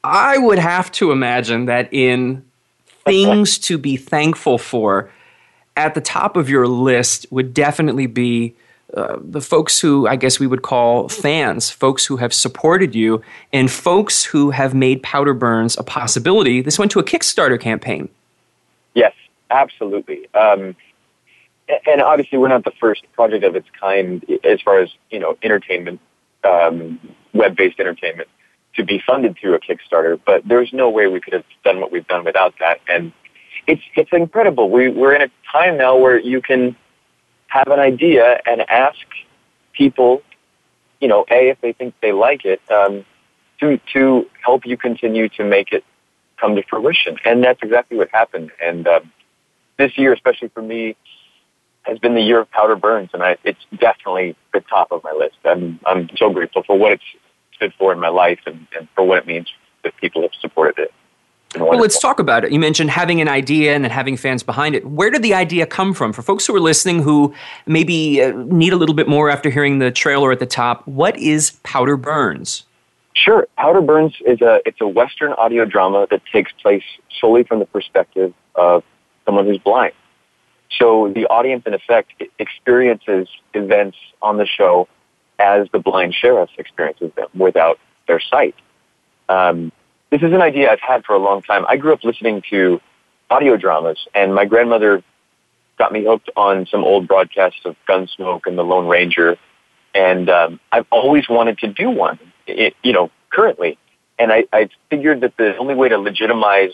I 0.04 0.38
would 0.38 0.60
have 0.60 0.92
to 0.94 1.12
imagine 1.12 1.66
that 1.66 1.90
in 1.94 2.44
things 3.06 3.58
to 3.60 3.78
be 3.78 3.98
thankful 3.98 4.58
for, 4.58 5.12
at 5.78 5.94
the 5.96 6.02
top 6.02 6.36
of 6.38 6.50
your 6.50 6.68
list 6.68 7.26
would 7.30 7.54
definitely 7.54 8.08
be 8.08 8.56
the 8.94 9.42
folks 9.42 9.80
who 9.80 10.08
I 10.08 10.16
guess 10.16 10.40
we 10.40 10.48
would 10.48 10.62
call 10.62 11.08
fans, 11.10 11.70
folks 11.70 12.06
who 12.06 12.18
have 12.18 12.34
supported 12.34 12.96
you, 12.96 13.22
and 13.54 13.72
folks 13.72 14.24
who 14.24 14.52
have 14.52 14.74
made 14.74 15.02
Powder 15.04 15.34
Burns 15.34 15.78
a 15.78 15.84
possibility. 15.84 16.62
This 16.62 16.78
went 16.78 16.92
to 16.92 17.00
a 17.00 17.04
Kickstarter 17.04 17.60
campaign. 17.60 18.10
Yes, 18.94 19.14
absolutely. 19.50 20.28
Um, 20.34 20.76
and 21.86 22.02
obviously, 22.02 22.38
we're 22.38 22.50
not 22.50 22.66
the 22.66 22.74
first 22.80 23.06
project 23.14 23.44
of 23.44 23.56
its 23.56 23.68
kind 23.80 24.26
as 24.44 24.60
far 24.62 24.80
as 24.80 24.90
you 25.10 25.20
know, 25.20 25.38
entertainment, 25.42 26.02
um, 26.44 27.00
web-based 27.34 27.80
entertainment, 27.80 28.28
to 28.76 28.84
be 28.84 29.02
funded 29.06 29.38
through 29.38 29.56
a 29.56 29.60
Kickstarter. 29.60 30.20
But 30.26 30.46
there's 30.46 30.74
no 30.74 30.90
way 30.90 31.08
we 31.08 31.22
could 31.22 31.34
have 31.34 31.46
done 31.64 31.80
what 31.80 31.92
we've 31.92 32.08
done 32.08 32.26
without 32.26 32.56
that. 32.60 32.82
And 32.88 33.14
it's 33.68 33.82
it's 33.96 34.12
incredible. 34.12 34.70
We 34.70 34.90
we're 34.90 35.14
in 35.14 35.22
a 35.22 35.32
time 35.52 35.78
now 35.78 35.98
where 35.98 36.20
you 36.20 36.42
can 36.42 36.76
have 37.52 37.68
an 37.68 37.80
idea 37.80 38.40
and 38.46 38.62
ask 38.70 38.98
people, 39.74 40.22
you 41.02 41.08
know, 41.08 41.26
a 41.30 41.50
if 41.50 41.60
they 41.62 41.74
think 41.74 41.94
they 42.02 42.14
like 42.14 42.46
it, 42.46 42.62
um, 42.72 43.06
to 43.60 43.80
to 43.94 44.26
help 44.44 44.66
you 44.66 44.78
continue 44.78 45.28
to 45.30 45.44
make 45.44 45.72
it 45.74 45.84
come 46.40 46.56
to 46.56 46.64
fruition. 46.64 47.18
And 47.26 47.44
that's 47.44 47.60
exactly 47.62 47.98
what 47.98 48.10
happened. 48.12 48.52
And 48.64 48.88
um, 48.88 49.12
this 49.78 49.98
year, 49.98 50.14
especially 50.14 50.48
for 50.48 50.62
me, 50.62 50.96
has 51.84 52.00
been 52.00 52.16
the 52.16 52.22
year 52.22 52.40
of 52.40 52.50
Powder 52.52 52.78
Burns, 52.78 53.10
and 53.14 53.22
I, 53.22 53.38
it's 53.44 53.60
definitely 53.78 54.36
the 54.54 54.62
top 54.62 54.92
of 54.92 55.04
my 55.04 55.12
list. 55.12 55.36
I'm 55.44 55.80
I'm 55.86 56.10
so 56.16 56.30
grateful 56.32 56.64
for 56.64 56.78
what 56.78 56.94
it's 56.94 57.04
stood 57.56 57.74
for 57.78 57.92
in 57.92 58.00
my 58.00 58.10
life 58.10 58.40
and, 58.46 58.66
and 58.78 58.88
for 58.96 59.04
what 59.04 59.18
it 59.18 59.28
means 59.28 59.50
that 59.84 59.96
people 59.98 60.22
have 60.22 60.32
supported 60.40 60.84
it. 60.84 60.94
Well, 61.58 61.80
let's 61.80 62.00
talk 62.00 62.20
about 62.20 62.46
it. 62.46 62.52
You 62.52 62.60
mentioned 62.60 62.92
having 62.92 63.20
an 63.20 63.28
idea 63.28 63.76
and 63.76 63.84
then 63.84 63.92
having 63.92 64.16
fans 64.16 64.42
behind 64.42 64.74
it. 64.74 64.86
Where 64.86 65.10
did 65.10 65.22
the 65.22 65.34
idea 65.34 65.66
come 65.66 65.94
from? 65.94 66.14
For 66.14 66.22
folks 66.22 66.48
who 66.48 66.56
are 66.56 66.62
listening 66.62 67.04
who 67.04 67.34
maybe 67.66 68.22
uh, 68.22 68.32
need 68.32 68.72
a 68.72 68.78
little 68.78 68.96
bit 68.96 69.10
more 69.10 69.30
after 69.30 69.50
hearing 69.50 69.80
the 69.80 69.92
trailer 69.92 70.32
at 70.32 70.40
the 70.40 70.46
top, 70.46 70.88
what 70.88 71.18
is 71.18 71.52
Powder 71.64 71.98
Burns? 71.98 72.66
Sure. 73.14 73.48
Powder 73.58 73.82
Burns 73.82 74.16
is 74.26 74.40
a 74.42 74.62
it's 74.66 74.80
a 74.80 74.88
Western 74.88 75.34
audio 75.34 75.66
drama 75.66 76.08
that 76.10 76.22
takes 76.32 76.52
place 76.54 76.84
solely 77.20 77.44
from 77.44 77.60
the 77.60 77.66
perspective 77.66 78.34
of 78.56 78.84
someone 79.26 79.46
who's 79.46 79.60
blind. 79.60 79.94
So 80.80 81.12
the 81.14 81.26
audience, 81.28 81.64
in 81.66 81.74
effect, 81.74 82.14
experiences 82.40 83.28
events 83.54 83.98
on 84.22 84.38
the 84.38 84.46
show 84.46 84.88
as 85.38 85.68
the 85.74 85.80
blind 85.80 86.14
sheriff 86.14 86.50
experiences 86.58 87.12
them 87.16 87.28
without 87.34 87.78
their 88.08 88.22
sight. 88.22 88.56
Um, 89.28 89.74
this 90.12 90.22
is 90.22 90.34
an 90.34 90.42
idea 90.42 90.70
I've 90.70 90.82
had 90.82 91.06
for 91.06 91.14
a 91.14 91.20
long 91.20 91.42
time. 91.42 91.66
I 91.68 91.78
grew 91.78 91.94
up 91.94 92.04
listening 92.04 92.44
to 92.50 92.82
audio 93.30 93.56
dramas, 93.56 93.98
and 94.14 94.36
my 94.36 94.46
grandmother 94.46 95.02
got 95.78 95.94
me 95.94 96.04
hooked 96.04 96.30
on 96.36 96.68
some 96.68 96.84
old 96.84 97.08
broadcasts 97.08 97.62
of 97.66 97.76
Gunsmoke 97.88 98.42
and 98.46 98.58
The 98.58 98.64
Lone 98.64 98.88
Ranger, 98.88 99.38
and 99.96 100.30
um, 100.30 100.60
I've 100.72 100.86
always 100.92 101.28
wanted 101.30 101.58
to 101.60 101.68
do 101.68 101.90
one. 101.90 102.20
It, 102.46 102.76
you 102.84 102.92
know, 102.92 103.10
currently, 103.32 103.78
and 104.20 104.34
I, 104.34 104.44
I 104.52 104.70
figured 104.90 105.22
that 105.22 105.38
the 105.38 105.56
only 105.58 105.76
way 105.76 105.88
to 105.90 105.98
legitimize 105.98 106.74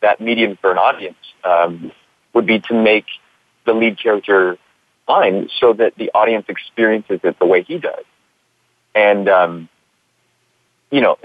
that 0.00 0.20
medium 0.20 0.56
for 0.56 0.72
an 0.72 0.78
audience 0.78 1.18
um, 1.44 1.92
would 2.32 2.46
be 2.46 2.60
to 2.60 2.74
make 2.74 3.04
the 3.66 3.74
lead 3.74 4.00
character 4.02 4.56
blind, 5.06 5.50
so 5.60 5.74
that 5.74 5.94
the 5.96 6.10
audience 6.14 6.46
experiences 6.48 7.20
it 7.22 7.38
the 7.38 7.46
way 7.46 7.62
he 7.62 7.78
does. 7.78 8.04
And 8.94 9.28
um, 9.28 9.68
you 10.90 11.02
know, 11.02 11.18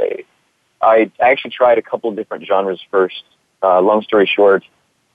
I 0.84 1.12
actually 1.20 1.52
tried 1.52 1.78
a 1.78 1.82
couple 1.82 2.10
of 2.10 2.16
different 2.16 2.46
genres 2.46 2.82
first. 2.92 3.24
Uh, 3.62 3.82
long 3.82 4.02
story 4.02 4.30
short, 4.34 4.64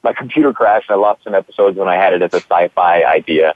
my 0.02 0.12
computer 0.16 0.52
crashed. 0.52 0.88
And 0.90 0.96
I 0.96 0.98
lost 0.98 1.24
some 1.24 1.34
episodes 1.34 1.76
when 1.76 1.88
I 1.88 1.96
had 1.96 2.12
it 2.14 2.22
as 2.22 2.32
a 2.32 2.40
sci-fi 2.40 3.04
idea, 3.04 3.54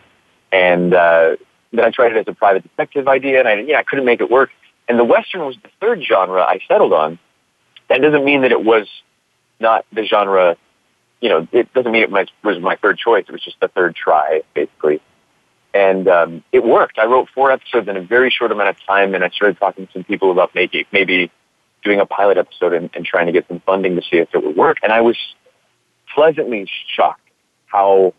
and 0.51 0.95
uh, 0.95 1.37
then 1.73 1.85
I 1.85 1.91
tried 1.91 2.13
it 2.13 2.19
as 2.19 2.29
a 2.29 2.35
private 2.35 2.63
detective 2.63 3.09
idea, 3.09 3.41
and 3.41 3.49
I 3.49 3.55
yeah 3.61 3.79
I 3.79 3.83
couldn't 3.83 4.05
make 4.05 4.21
it 4.21 4.31
work. 4.31 4.51
And 4.89 4.99
the 4.99 5.05
western 5.05 5.43
was 5.43 5.57
the 5.63 5.71
third 5.81 6.03
genre 6.03 6.43
I 6.43 6.61
settled 6.69 6.93
on. 6.93 7.19
That 7.89 8.03
doesn't 8.03 8.25
mean 8.25 8.43
that 8.43 8.53
it 8.53 8.65
was 8.65 8.89
not 9.61 9.87
the 9.93 10.05
genre. 10.05 10.57
You 11.21 11.29
know, 11.29 11.49
it 11.53 11.73
doesn't 11.73 11.93
mean 11.93 12.03
it 12.03 12.11
was 12.11 12.61
my 12.61 12.77
third 12.77 12.99
choice. 12.99 13.25
It 13.29 13.33
was 13.33 13.43
just 13.43 13.61
the 13.61 13.69
third 13.69 13.95
try, 13.95 14.43
basically. 14.55 15.01
And 15.73 16.09
um, 16.09 16.45
it 16.53 16.65
worked. 16.65 16.99
I 16.99 17.07
wrote 17.07 17.29
four 17.35 17.51
episodes 17.51 17.89
in 17.89 17.97
a 17.97 18.03
very 18.03 18.31
short 18.31 18.53
amount 18.53 18.71
of 18.71 18.77
time, 18.87 19.15
and 19.15 19.25
I 19.25 19.31
started 19.31 19.59
talking 19.59 19.87
to 19.87 19.93
some 19.93 20.05
people 20.05 20.31
about 20.31 20.55
making 20.55 20.85
maybe 20.93 21.31
doing 21.83 22.01
a 22.01 22.07
pilot 22.07 22.39
episode 22.39 22.73
and, 22.73 22.91
and 22.95 23.05
trying 23.05 23.27
to 23.27 23.33
get 23.33 23.47
some 23.49 23.61
funding 23.61 23.97
to 23.97 24.03
see 24.03 24.19
if 24.19 24.29
it 24.35 24.45
would 24.45 24.57
work. 24.57 24.79
And 24.83 24.93
I 24.93 25.01
was 25.01 25.17
pleasantly 26.15 26.69
shocked 26.95 27.21
how 27.67 28.15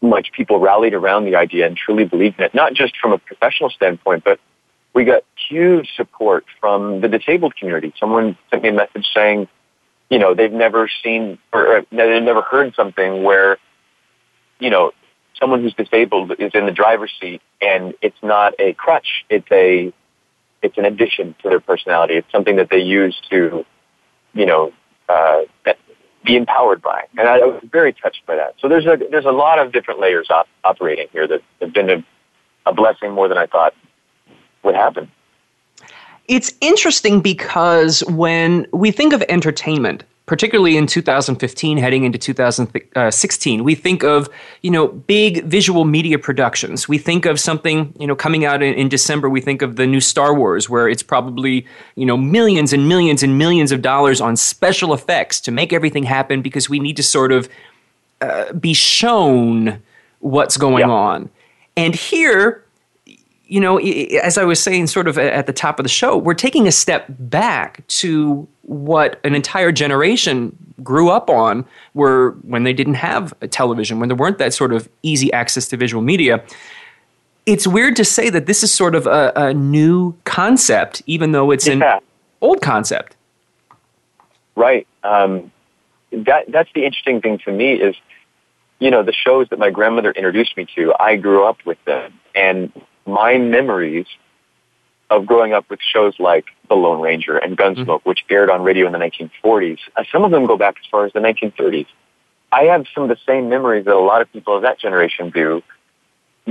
much 0.00 0.32
people 0.32 0.58
rallied 0.58 0.94
around 0.94 1.24
the 1.24 1.36
idea 1.36 1.66
and 1.66 1.76
truly 1.76 2.04
believed 2.04 2.38
in 2.38 2.44
it, 2.44 2.54
not 2.54 2.74
just 2.74 2.96
from 2.96 3.12
a 3.12 3.18
professional 3.18 3.70
standpoint, 3.70 4.24
but 4.24 4.40
we 4.94 5.04
got 5.04 5.22
huge 5.48 5.88
support 5.96 6.44
from 6.60 7.00
the 7.00 7.08
disabled 7.08 7.56
community. 7.56 7.92
Someone 7.98 8.36
sent 8.50 8.62
me 8.62 8.70
a 8.70 8.72
message 8.72 9.06
saying, 9.14 9.48
you 10.10 10.18
know, 10.18 10.34
they've 10.34 10.52
never 10.52 10.90
seen 11.02 11.38
or, 11.52 11.78
or 11.78 11.82
they've 11.90 12.22
never 12.22 12.42
heard 12.42 12.74
something 12.74 13.22
where, 13.22 13.56
you 14.58 14.70
know, 14.70 14.92
someone 15.40 15.62
who's 15.62 15.74
disabled 15.74 16.32
is 16.38 16.52
in 16.54 16.66
the 16.66 16.72
driver's 16.72 17.12
seat 17.20 17.40
and 17.60 17.94
it's 18.02 18.16
not 18.22 18.54
a 18.58 18.74
crutch. 18.74 19.24
It's 19.30 19.50
a, 19.50 19.92
it's 20.62 20.78
an 20.78 20.84
addition 20.84 21.34
to 21.42 21.48
their 21.48 21.60
personality. 21.60 22.14
It's 22.14 22.30
something 22.32 22.56
that 22.56 22.70
they 22.70 22.80
use 22.80 23.20
to, 23.30 23.64
you 24.32 24.46
know, 24.46 24.72
uh, 25.08 25.42
be 26.24 26.36
empowered 26.36 26.80
by. 26.80 27.04
And 27.18 27.28
I, 27.28 27.38
was 27.38 27.62
very 27.70 27.92
touched 27.92 28.24
by 28.26 28.36
that. 28.36 28.54
So 28.60 28.68
there's 28.68 28.86
a, 28.86 28.96
there's 29.10 29.24
a 29.24 29.32
lot 29.32 29.58
of 29.58 29.72
different 29.72 30.00
layers 30.00 30.30
op- 30.30 30.48
operating 30.64 31.08
here 31.12 31.26
that 31.26 31.40
have 31.60 31.72
been 31.72 31.90
a, 31.90 32.04
a 32.66 32.72
blessing 32.72 33.10
more 33.10 33.28
than 33.28 33.38
I 33.38 33.46
thought 33.46 33.74
would 34.62 34.74
happen. 34.74 35.10
It's 36.28 36.52
interesting 36.60 37.20
because 37.20 38.04
when 38.04 38.66
we 38.72 38.92
think 38.92 39.12
of 39.12 39.22
entertainment, 39.28 40.04
particularly 40.26 40.76
in 40.76 40.86
2015 40.86 41.78
heading 41.78 42.04
into 42.04 42.18
2016 42.18 43.64
we 43.64 43.74
think 43.74 44.04
of 44.04 44.28
you 44.62 44.70
know 44.70 44.88
big 44.88 45.44
visual 45.44 45.84
media 45.84 46.18
productions 46.18 46.88
we 46.88 46.98
think 46.98 47.26
of 47.26 47.40
something 47.40 47.92
you 47.98 48.06
know 48.06 48.14
coming 48.14 48.44
out 48.44 48.62
in, 48.62 48.74
in, 48.74 48.88
december 48.88 49.28
we 49.28 49.40
think 49.40 49.62
of 49.62 49.76
the 49.76 49.86
new 49.86 50.00
star 50.00 50.34
wars 50.34 50.70
where 50.70 50.88
it's 50.88 51.02
probably 51.02 51.66
you 51.96 52.06
know 52.06 52.16
millions 52.16 52.72
and 52.72 52.88
millions 52.88 53.22
and 53.22 53.36
millions 53.36 53.72
of 53.72 53.82
dollars 53.82 54.20
on 54.20 54.36
special 54.36 54.94
effects 54.94 55.40
to 55.40 55.50
make 55.50 55.72
everything 55.72 56.04
happen 56.04 56.40
because 56.40 56.68
we 56.68 56.78
need 56.78 56.96
to 56.96 57.02
sort 57.02 57.32
of 57.32 57.48
uh, 58.20 58.52
be 58.52 58.72
shown 58.72 59.82
what's 60.20 60.56
going 60.56 60.80
yeah. 60.80 60.90
on 60.90 61.28
and 61.76 61.94
here 61.94 62.64
you 63.52 63.60
know, 63.60 63.76
as 63.76 64.38
I 64.38 64.44
was 64.44 64.62
saying 64.62 64.86
sort 64.86 65.06
of 65.06 65.18
at 65.18 65.46
the 65.46 65.52
top 65.52 65.78
of 65.78 65.82
the 65.82 65.90
show, 65.90 66.16
we're 66.16 66.32
taking 66.32 66.66
a 66.66 66.72
step 66.72 67.04
back 67.10 67.86
to 67.88 68.48
what 68.62 69.20
an 69.24 69.34
entire 69.34 69.72
generation 69.72 70.56
grew 70.82 71.10
up 71.10 71.28
on 71.28 71.64
were 71.94 72.32
when 72.42 72.64
they 72.64 72.72
didn't 72.72 72.94
have 72.94 73.34
a 73.40 73.48
television, 73.48 74.00
when 74.00 74.08
there 74.08 74.16
weren't 74.16 74.38
that 74.38 74.54
sort 74.54 74.72
of 74.72 74.88
easy 75.02 75.32
access 75.32 75.68
to 75.68 75.76
visual 75.76 76.02
media. 76.02 76.42
It's 77.44 77.66
weird 77.66 77.96
to 77.96 78.04
say 78.04 78.30
that 78.30 78.46
this 78.46 78.62
is 78.62 78.72
sort 78.72 78.94
of 78.94 79.06
a, 79.06 79.32
a 79.34 79.54
new 79.54 80.14
concept, 80.24 81.02
even 81.06 81.32
though 81.32 81.50
it's 81.50 81.66
yeah. 81.66 81.96
an 81.96 82.02
old 82.40 82.62
concept. 82.62 83.16
Right. 84.54 84.86
Um, 85.02 85.50
that 86.12 86.44
that's 86.48 86.70
the 86.74 86.84
interesting 86.84 87.20
thing 87.20 87.38
to 87.38 87.52
me 87.52 87.72
is, 87.72 87.96
you 88.78 88.90
know, 88.90 89.02
the 89.02 89.12
shows 89.12 89.48
that 89.48 89.58
my 89.58 89.70
grandmother 89.70 90.12
introduced 90.12 90.56
me 90.56 90.66
to. 90.76 90.92
I 91.00 91.16
grew 91.16 91.44
up 91.44 91.58
with 91.64 91.82
them, 91.84 92.12
and 92.34 92.72
my 93.06 93.38
memories 93.38 94.06
of 95.16 95.26
growing 95.26 95.52
up 95.52 95.68
with 95.70 95.80
shows 95.80 96.14
like 96.18 96.46
The 96.68 96.74
Lone 96.74 97.00
Ranger 97.00 97.36
and 97.36 97.56
Gunsmoke, 97.56 97.86
mm-hmm. 97.86 98.08
which 98.08 98.24
aired 98.30 98.50
on 98.50 98.62
radio 98.62 98.86
in 98.86 98.92
the 98.92 98.98
1940s, 98.98 99.78
uh, 99.96 100.04
some 100.10 100.24
of 100.24 100.30
them 100.30 100.46
go 100.46 100.56
back 100.56 100.76
as 100.80 100.86
far 100.90 101.04
as 101.04 101.12
the 101.12 101.20
1930s. 101.20 101.86
I 102.50 102.64
have 102.64 102.86
some 102.94 103.04
of 103.04 103.08
the 103.08 103.18
same 103.26 103.48
memories 103.48 103.84
that 103.84 103.94
a 103.94 103.98
lot 103.98 104.22
of 104.22 104.32
people 104.32 104.56
of 104.56 104.62
that 104.62 104.78
generation 104.78 105.30
do, 105.30 105.62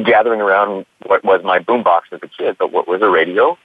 gathering 0.03 0.41
around 0.41 0.85
what 1.05 1.23
was 1.23 1.43
my 1.43 1.59
boombox 1.59 2.01
as 2.11 2.19
a 2.23 2.27
kid, 2.27 2.55
but 2.57 2.71
what 2.71 2.87
was 2.87 3.01
a 3.01 3.09
radio. 3.09 3.57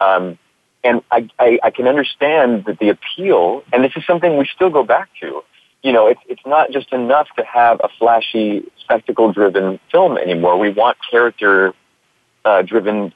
Um, 0.00 0.38
And 0.82 1.02
I, 1.10 1.28
I, 1.38 1.58
I 1.62 1.70
can 1.70 1.88
understand 1.88 2.64
that 2.66 2.78
the 2.78 2.90
appeal, 2.90 3.62
and 3.72 3.82
this 3.82 3.92
is 3.96 4.04
something 4.06 4.36
we 4.36 4.46
still 4.54 4.70
go 4.70 4.84
back 4.84 5.08
to. 5.20 5.42
You 5.82 5.92
know, 5.92 6.06
it's, 6.06 6.20
it's 6.28 6.44
not 6.46 6.70
just 6.70 6.92
enough 6.92 7.28
to 7.38 7.44
have 7.44 7.80
a 7.82 7.88
flashy, 7.98 8.64
spectacle-driven 8.80 9.80
film 9.90 10.18
anymore. 10.18 10.58
We 10.58 10.70
want 10.70 10.98
character-driven 11.10 13.12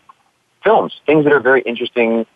films, 0.68 0.92
things 1.06 1.24
that 1.24 1.32
are 1.32 1.40
very 1.40 1.62
interesting 1.62 2.26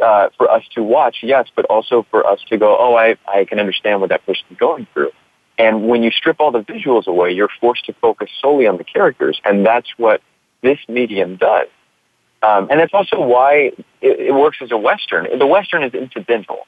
uh, 0.00 0.28
for 0.36 0.48
us 0.48 0.62
to 0.76 0.80
watch, 0.80 1.16
yes, 1.22 1.48
but 1.56 1.64
also 1.64 2.06
for 2.08 2.24
us 2.24 2.38
to 2.48 2.56
go, 2.56 2.76
oh, 2.78 2.94
I, 2.94 3.16
I 3.26 3.44
can 3.46 3.58
understand 3.58 4.00
what 4.00 4.10
that 4.10 4.24
person's 4.24 4.56
going 4.56 4.86
through. 4.92 5.10
And 5.58 5.88
when 5.88 6.04
you 6.04 6.12
strip 6.12 6.36
all 6.38 6.52
the 6.52 6.60
visuals 6.60 7.08
away, 7.08 7.32
you're 7.32 7.48
forced 7.60 7.84
to 7.86 7.92
focus 7.94 8.30
solely 8.40 8.68
on 8.68 8.76
the 8.76 8.84
characters, 8.84 9.40
and 9.44 9.66
that's 9.66 9.88
what 9.96 10.20
this 10.62 10.78
medium 10.88 11.34
does. 11.34 11.66
Um, 12.44 12.68
and 12.70 12.78
that's 12.78 12.94
also 12.94 13.20
why 13.20 13.72
it, 14.00 14.20
it 14.28 14.34
works 14.34 14.58
as 14.60 14.70
a 14.70 14.76
Western. 14.76 15.26
The 15.36 15.46
Western 15.46 15.82
is 15.82 15.92
incidental. 15.94 16.60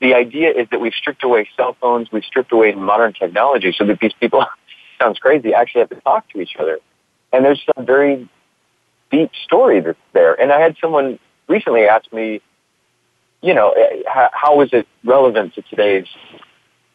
The 0.00 0.14
idea 0.14 0.50
is 0.50 0.68
that 0.70 0.80
we've 0.80 0.94
stripped 0.94 1.24
away 1.24 1.48
cell 1.56 1.76
phones, 1.80 2.12
we've 2.12 2.22
stripped 2.22 2.52
away 2.52 2.72
modern 2.72 3.14
technology 3.14 3.74
so 3.76 3.84
that 3.86 3.98
these 3.98 4.12
people, 4.20 4.46
sounds 5.00 5.18
crazy, 5.18 5.52
actually 5.52 5.80
have 5.80 5.90
to 5.90 6.00
talk 6.02 6.28
to 6.30 6.40
each 6.40 6.54
other. 6.56 6.78
And 7.32 7.44
there's 7.44 7.60
some 7.74 7.84
very 7.84 8.28
deep 9.16 9.30
story 9.44 9.80
that's 9.80 9.98
there. 10.12 10.34
And 10.40 10.52
I 10.52 10.60
had 10.60 10.76
someone 10.80 11.18
recently 11.48 11.84
ask 11.94 12.12
me, 12.12 12.40
you 13.42 13.54
know, 13.54 13.74
how, 14.06 14.30
how 14.32 14.60
is 14.62 14.70
it 14.72 14.86
relevant 15.04 15.54
to 15.54 15.62
today's 15.62 16.06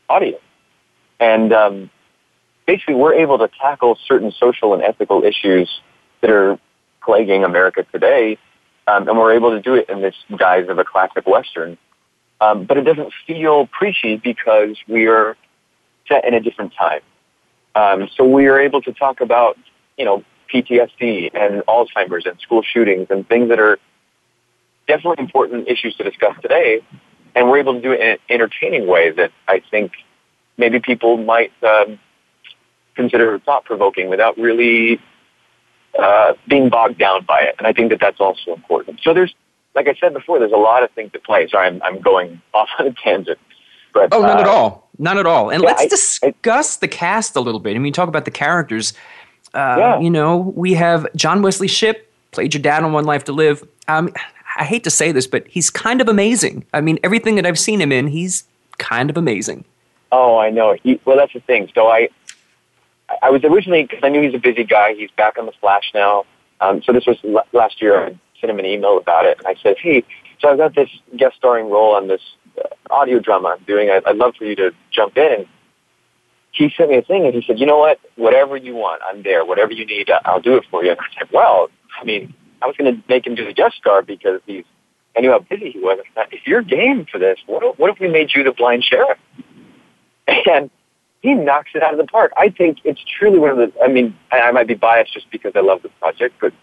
audience? 0.09 0.41
And 1.19 1.53
um, 1.53 1.89
basically, 2.65 2.95
we're 2.95 3.13
able 3.13 3.37
to 3.39 3.49
tackle 3.61 3.97
certain 4.07 4.31
social 4.31 4.73
and 4.73 4.83
ethical 4.83 5.23
issues 5.23 5.69
that 6.21 6.29
are 6.29 6.59
plaguing 7.03 7.43
America 7.43 7.85
today, 7.91 8.37
um, 8.87 9.07
and 9.07 9.17
we're 9.17 9.33
able 9.33 9.51
to 9.51 9.61
do 9.61 9.73
it 9.75 9.89
in 9.89 10.01
this 10.01 10.15
guise 10.37 10.67
of 10.69 10.77
a 10.77 10.83
classic 10.83 11.25
Western. 11.25 11.77
Um, 12.39 12.65
but 12.65 12.77
it 12.77 12.81
doesn't 12.81 13.13
feel 13.27 13.67
preachy 13.67 14.17
because 14.17 14.75
we 14.87 15.07
are 15.07 15.37
set 16.07 16.25
in 16.25 16.33
a 16.33 16.39
different 16.39 16.73
time. 16.73 17.01
Um, 17.75 18.09
so 18.15 18.25
we 18.25 18.47
are 18.47 18.59
able 18.59 18.81
to 18.81 18.91
talk 18.91 19.21
about, 19.21 19.57
you 19.97 20.05
know, 20.05 20.23
PTSD 20.53 21.31
and 21.33 21.61
Alzheimer's 21.65 22.25
and 22.25 22.39
school 22.39 22.63
shootings 22.63 23.07
and 23.09 23.27
things 23.27 23.49
that 23.49 23.59
are 23.59 23.79
definitely 24.87 25.23
important 25.23 25.67
issues 25.67 25.95
to 25.95 26.03
discuss 26.03 26.35
today. 26.41 26.81
And 27.35 27.49
we're 27.49 27.59
able 27.59 27.73
to 27.75 27.81
do 27.81 27.91
it 27.91 28.01
in 28.01 28.07
an 28.07 28.17
entertaining 28.29 28.87
way 28.87 29.11
that 29.11 29.31
I 29.47 29.61
think 29.71 29.93
maybe 30.57 30.79
people 30.79 31.17
might 31.17 31.51
um, 31.63 31.99
consider 32.95 33.39
thought 33.39 33.65
provoking 33.65 34.09
without 34.09 34.37
really 34.37 34.99
uh, 35.97 36.33
being 36.47 36.69
bogged 36.69 36.97
down 36.97 37.25
by 37.25 37.39
it. 37.41 37.55
And 37.57 37.67
I 37.67 37.73
think 37.73 37.89
that 37.91 37.99
that's 37.99 38.19
also 38.19 38.53
important. 38.53 38.99
So 39.01 39.13
there's, 39.13 39.33
like 39.75 39.87
I 39.87 39.93
said 39.99 40.13
before, 40.13 40.39
there's 40.39 40.51
a 40.51 40.57
lot 40.57 40.83
of 40.83 40.91
things 40.91 41.11
at 41.13 41.23
play. 41.23 41.47
Sorry, 41.47 41.67
I'm, 41.67 41.81
I'm 41.83 42.01
going 42.01 42.41
off 42.53 42.69
on 42.79 42.87
a 42.87 42.93
tangent. 42.93 43.39
But, 43.93 44.09
oh, 44.13 44.21
not 44.21 44.37
uh, 44.37 44.41
at 44.41 44.47
all. 44.47 44.89
Not 44.97 45.17
at 45.17 45.25
all. 45.25 45.49
And 45.49 45.63
yeah, 45.63 45.69
let's 45.69 45.81
I- 45.81 45.87
discuss 45.87 46.77
the 46.77 46.87
cast 46.87 47.35
a 47.35 47.41
little 47.41 47.59
bit. 47.59 47.75
I 47.75 47.79
mean, 47.79 47.91
talk 47.91 48.07
about 48.07 48.25
the 48.25 48.31
characters. 48.31 48.93
Uh, 49.53 49.75
Yeah. 49.77 49.99
You 49.99 50.09
know, 50.09 50.37
we 50.55 50.73
have 50.73 51.07
John 51.15 51.41
Wesley 51.41 51.67
Shipp, 51.67 52.11
played 52.31 52.53
your 52.53 52.61
dad 52.61 52.83
on 52.83 52.93
One 52.93 53.05
Life 53.05 53.23
to 53.25 53.33
Live. 53.33 53.63
Um, 53.87 54.13
I 54.57 54.63
hate 54.65 54.83
to 54.83 54.89
say 54.89 55.11
this, 55.11 55.27
but 55.27 55.47
he's 55.47 55.69
kind 55.69 56.01
of 56.01 56.07
amazing. 56.09 56.65
I 56.73 56.81
mean, 56.81 56.99
everything 57.03 57.35
that 57.35 57.45
I've 57.45 57.59
seen 57.59 57.79
him 57.81 57.91
in, 57.91 58.07
he's 58.07 58.43
kind 58.77 59.09
of 59.09 59.17
amazing. 59.17 59.65
Oh, 60.11 60.37
I 60.37 60.49
know. 60.49 60.75
He, 60.83 60.99
well, 61.05 61.15
that's 61.17 61.33
the 61.33 61.39
thing. 61.41 61.69
So 61.73 61.87
I, 61.87 62.09
I 63.21 63.29
was 63.29 63.43
originally 63.43 63.83
because 63.83 63.99
I 64.03 64.09
knew 64.09 64.21
he's 64.21 64.33
a 64.33 64.39
busy 64.39 64.63
guy. 64.63 64.93
He's 64.93 65.11
back 65.11 65.37
on 65.37 65.45
the 65.45 65.51
Flash 65.53 65.91
now. 65.93 66.25
Um, 66.59 66.81
so 66.83 66.91
this 66.91 67.05
was 67.05 67.17
l- 67.23 67.45
last 67.53 67.81
year. 67.81 67.97
I 68.05 68.07
sent 68.39 68.51
him 68.51 68.59
an 68.59 68.65
email 68.65 68.97
about 68.97 69.25
it, 69.25 69.37
and 69.37 69.47
I 69.47 69.55
said, 69.61 69.77
"Hey, 69.77 70.03
so 70.39 70.49
I've 70.49 70.57
got 70.57 70.75
this 70.75 70.89
guest 71.17 71.35
starring 71.37 71.69
role 71.69 71.95
on 71.95 72.07
this 72.07 72.21
uh, 72.57 72.67
audio 72.89 73.19
drama 73.19 73.55
I'm 73.57 73.63
doing. 73.65 73.89
I'd, 73.89 74.03
I'd 74.05 74.17
love 74.17 74.35
for 74.35 74.45
you 74.45 74.55
to 74.57 74.71
jump 74.91 75.17
in." 75.17 75.47
He 76.51 76.71
sent 76.75 76.89
me 76.89 76.97
a 76.97 77.01
thing, 77.01 77.25
and 77.25 77.33
he 77.33 77.41
said, 77.45 77.59
"You 77.59 77.65
know 77.65 77.77
what? 77.77 77.99
Whatever 78.15 78.57
you 78.57 78.75
want, 78.75 79.01
I'm 79.07 79.23
there. 79.23 79.45
Whatever 79.45 79.71
you 79.71 79.85
need, 79.85 80.09
I'll 80.25 80.41
do 80.41 80.55
it 80.55 80.65
for 80.69 80.83
you." 80.83 80.91
And 80.91 80.99
I 80.99 81.19
said, 81.19 81.29
"Well, 81.31 81.69
I 81.99 82.03
mean, 82.03 82.33
I 82.61 82.67
was 82.67 82.75
going 82.75 82.93
to 82.93 83.01
make 83.07 83.25
him 83.25 83.35
do 83.35 83.45
the 83.45 83.53
guest 83.53 83.77
star 83.77 84.01
because 84.01 84.41
he's." 84.45 84.65
I 85.15 85.19
knew 85.19 85.31
how 85.31 85.39
busy 85.39 85.71
he 85.71 85.79
was. 85.79 85.99
I 85.99 86.13
thought, 86.13 86.33
if 86.33 86.47
you're 86.47 86.61
game 86.61 87.05
for 87.11 87.19
this, 87.19 87.37
what 87.45 87.77
what 87.77 87.91
if 87.91 87.99
we 87.99 88.07
made 88.07 88.31
you 88.33 88.43
the 88.43 88.51
blind 88.51 88.83
sheriff? 88.83 89.17
And 90.49 90.69
he 91.21 91.33
knocks 91.33 91.71
it 91.75 91.83
out 91.83 91.93
of 91.93 91.97
the 91.97 92.05
park. 92.05 92.31
I 92.37 92.49
think 92.49 92.79
it's 92.83 93.01
truly 93.19 93.37
one 93.37 93.51
of 93.51 93.57
the. 93.57 93.71
I 93.81 93.87
mean, 93.87 94.15
I, 94.31 94.41
I 94.41 94.51
might 94.51 94.67
be 94.67 94.73
biased 94.73 95.13
just 95.13 95.29
because 95.29 95.53
I 95.55 95.61
love 95.61 95.81
the 95.83 95.89
project, 95.99 96.35
but 96.41 96.53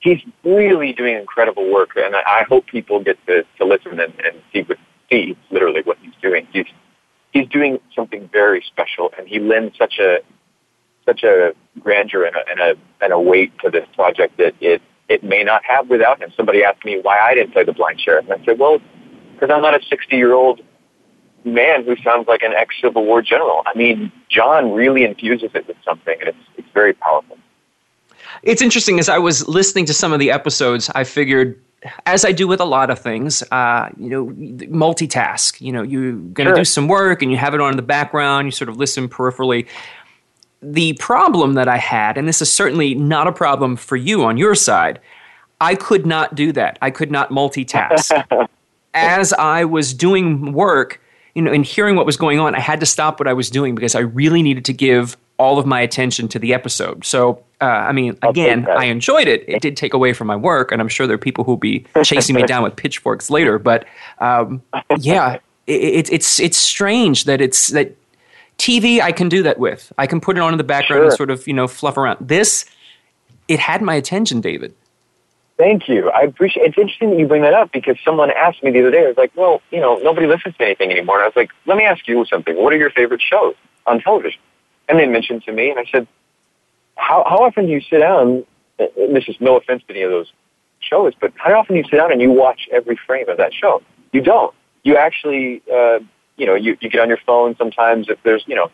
he's 0.00 0.20
really 0.44 0.92
doing 0.92 1.16
incredible 1.16 1.70
work, 1.72 1.90
and 1.96 2.14
I, 2.14 2.22
I 2.26 2.42
hope 2.44 2.66
people 2.66 3.02
get 3.02 3.24
to, 3.26 3.44
to 3.58 3.64
listen 3.64 3.98
and, 4.00 4.12
and 4.24 4.42
see 4.52 4.62
what 4.62 4.78
see 5.10 5.36
literally 5.50 5.82
what 5.82 5.98
he's 6.02 6.14
doing. 6.20 6.46
He's 6.52 6.66
he's 7.32 7.48
doing 7.48 7.80
something 7.94 8.28
very 8.32 8.62
special, 8.66 9.10
and 9.18 9.26
he 9.26 9.38
lends 9.38 9.76
such 9.76 9.98
a 9.98 10.18
such 11.04 11.24
a 11.24 11.52
grandeur 11.80 12.24
and 12.24 12.36
a 12.36 12.50
and 12.50 12.60
a, 12.60 12.74
and 13.04 13.12
a 13.12 13.20
weight 13.20 13.52
to 13.60 13.70
this 13.70 13.86
project 13.94 14.36
that 14.38 14.54
it 14.60 14.80
it 15.08 15.24
may 15.24 15.42
not 15.42 15.62
have 15.64 15.88
without 15.88 16.22
him. 16.22 16.30
Somebody 16.36 16.62
asked 16.62 16.84
me 16.84 17.00
why 17.02 17.18
I 17.18 17.34
didn't 17.34 17.52
play 17.52 17.64
the 17.64 17.72
blind 17.72 18.00
sheriff, 18.00 18.26
and 18.30 18.40
I 18.40 18.44
said, 18.44 18.58
well, 18.58 18.78
because 19.34 19.50
I'm 19.50 19.62
not 19.62 19.74
a 19.74 19.84
60 19.84 20.16
year 20.16 20.32
old 20.32 20.60
man 21.44 21.84
who 21.84 21.96
sounds 21.96 22.28
like 22.28 22.42
an 22.42 22.52
ex 22.52 22.74
Civil 22.80 23.04
War 23.04 23.20
general. 23.20 23.62
I 23.66 23.76
mean, 23.76 24.12
John 24.30 24.72
really 24.72 25.04
infuses 25.04 25.50
it 25.54 25.66
with 25.66 25.76
something, 25.84 26.16
and 26.20 26.28
it's 26.28 26.38
it's 26.56 26.68
very 26.72 26.92
powerful. 26.92 27.38
It's 28.42 28.62
interesting 28.62 28.98
as 28.98 29.08
I 29.08 29.18
was 29.18 29.46
listening 29.48 29.84
to 29.86 29.94
some 29.94 30.12
of 30.12 30.18
the 30.18 30.30
episodes, 30.30 30.90
I 30.94 31.04
figured, 31.04 31.60
as 32.06 32.24
I 32.24 32.32
do 32.32 32.46
with 32.46 32.60
a 32.60 32.64
lot 32.64 32.90
of 32.90 32.98
things, 32.98 33.42
uh, 33.50 33.88
you 33.96 34.08
know, 34.08 34.26
multitask. 34.66 35.60
You 35.60 35.72
know, 35.72 35.82
you're 35.82 36.12
going 36.12 36.46
to 36.46 36.50
Sure. 36.50 36.54
do 36.56 36.64
some 36.64 36.88
work 36.88 37.22
and 37.22 37.30
you 37.30 37.36
have 37.38 37.54
it 37.54 37.60
on 37.60 37.70
in 37.70 37.76
the 37.76 37.82
background. 37.82 38.46
You 38.46 38.52
sort 38.52 38.68
of 38.68 38.76
listen 38.76 39.08
peripherally. 39.08 39.66
The 40.62 40.92
problem 40.94 41.54
that 41.54 41.66
I 41.68 41.78
had, 41.78 42.16
and 42.16 42.28
this 42.28 42.40
is 42.40 42.52
certainly 42.52 42.94
not 42.94 43.26
a 43.26 43.32
problem 43.32 43.74
for 43.76 43.96
you 43.96 44.22
on 44.24 44.36
your 44.36 44.54
side, 44.54 45.00
I 45.60 45.74
could 45.74 46.06
not 46.06 46.34
do 46.34 46.52
that. 46.52 46.78
I 46.80 46.90
could 46.90 47.10
not 47.10 47.30
multitask. 47.30 48.48
as 48.94 49.32
I 49.32 49.64
was 49.64 49.92
doing 49.94 50.52
work, 50.52 51.00
you 51.34 51.42
know, 51.42 51.52
and 51.52 51.64
hearing 51.64 51.96
what 51.96 52.06
was 52.06 52.16
going 52.16 52.38
on, 52.38 52.54
I 52.54 52.60
had 52.60 52.80
to 52.80 52.86
stop 52.86 53.18
what 53.18 53.26
I 53.26 53.32
was 53.32 53.50
doing 53.50 53.74
because 53.74 53.94
I 53.94 54.00
really 54.00 54.42
needed 54.42 54.64
to 54.66 54.72
give 54.72 55.16
all 55.38 55.58
of 55.58 55.66
my 55.66 55.80
attention 55.80 56.28
to 56.28 56.38
the 56.38 56.52
episode. 56.54 57.04
So, 57.04 57.42
uh, 57.60 57.64
I 57.64 57.92
mean, 57.92 58.18
again, 58.22 58.68
I 58.68 58.84
enjoyed 58.84 59.28
it. 59.28 59.44
It 59.48 59.62
did 59.62 59.76
take 59.76 59.94
away 59.94 60.12
from 60.12 60.26
my 60.26 60.36
work, 60.36 60.72
and 60.72 60.80
I'm 60.80 60.88
sure 60.88 61.06
there 61.06 61.14
are 61.14 61.18
people 61.18 61.44
who'll 61.44 61.56
be 61.56 61.86
chasing 62.04 62.36
me 62.36 62.42
down 62.42 62.62
with 62.62 62.76
pitchforks 62.76 63.30
later. 63.30 63.58
But 63.58 63.86
um, 64.18 64.62
yeah, 64.98 65.38
it, 65.66 65.80
it, 65.80 66.12
it's 66.12 66.38
it's 66.38 66.56
strange 66.56 67.24
that 67.24 67.40
it's 67.40 67.68
that 67.68 67.96
TV 68.58 69.00
I 69.00 69.12
can 69.12 69.28
do 69.28 69.42
that 69.42 69.58
with. 69.58 69.92
I 69.98 70.06
can 70.06 70.20
put 70.20 70.36
it 70.36 70.40
on 70.40 70.52
in 70.52 70.58
the 70.58 70.64
background 70.64 71.04
and 71.04 71.12
sort 71.14 71.30
of 71.30 71.46
you 71.46 71.54
know 71.54 71.66
fluff 71.66 71.96
around. 71.96 72.18
This, 72.20 72.66
it 73.48 73.58
had 73.58 73.80
my 73.80 73.94
attention, 73.94 74.40
David. 74.40 74.74
Thank 75.62 75.88
you. 75.88 76.10
I 76.10 76.22
appreciate. 76.22 76.66
It's 76.66 76.76
interesting 76.76 77.10
that 77.10 77.20
you 77.20 77.28
bring 77.28 77.42
that 77.42 77.54
up 77.54 77.70
because 77.70 77.96
someone 78.04 78.32
asked 78.32 78.64
me 78.64 78.72
the 78.72 78.80
other 78.80 78.90
day. 78.90 79.04
I 79.04 79.06
was 79.06 79.16
like, 79.16 79.30
"Well, 79.36 79.62
you 79.70 79.78
know, 79.78 79.94
nobody 80.02 80.26
listens 80.26 80.56
to 80.56 80.64
anything 80.64 80.90
anymore." 80.90 81.18
And 81.18 81.22
I 81.22 81.26
was 81.28 81.36
like, 81.36 81.50
"Let 81.66 81.76
me 81.76 81.84
ask 81.84 82.08
you 82.08 82.24
something. 82.24 82.56
What 82.56 82.72
are 82.72 82.76
your 82.76 82.90
favorite 82.90 83.22
shows 83.22 83.54
on 83.86 84.00
television?" 84.00 84.40
And 84.88 84.98
they 84.98 85.06
mentioned 85.06 85.44
to 85.44 85.52
me, 85.52 85.70
and 85.70 85.78
I 85.78 85.84
said, 85.84 86.08
"How 86.96 87.22
how 87.30 87.44
often 87.44 87.66
do 87.66 87.72
you 87.72 87.80
sit 87.80 88.00
down?" 88.00 88.44
And 88.80 89.14
this 89.14 89.28
is 89.28 89.36
no 89.38 89.56
offense 89.56 89.84
to 89.86 89.94
any 89.94 90.02
of 90.02 90.10
those 90.10 90.32
shows, 90.80 91.12
but 91.20 91.32
how 91.36 91.56
often 91.56 91.76
do 91.76 91.78
you 91.78 91.88
sit 91.88 91.98
down 91.98 92.10
and 92.10 92.20
you 92.20 92.32
watch 92.32 92.68
every 92.72 92.96
frame 93.06 93.28
of 93.28 93.36
that 93.36 93.54
show? 93.54 93.82
You 94.10 94.20
don't. 94.20 94.52
You 94.82 94.96
actually, 94.96 95.62
uh, 95.72 96.00
you 96.38 96.46
know, 96.46 96.56
you 96.56 96.76
you 96.80 96.90
get 96.90 97.00
on 97.00 97.08
your 97.08 97.20
phone 97.24 97.54
sometimes 97.56 98.08
if 98.08 98.20
there's, 98.24 98.42
you 98.48 98.56
know, 98.56 98.68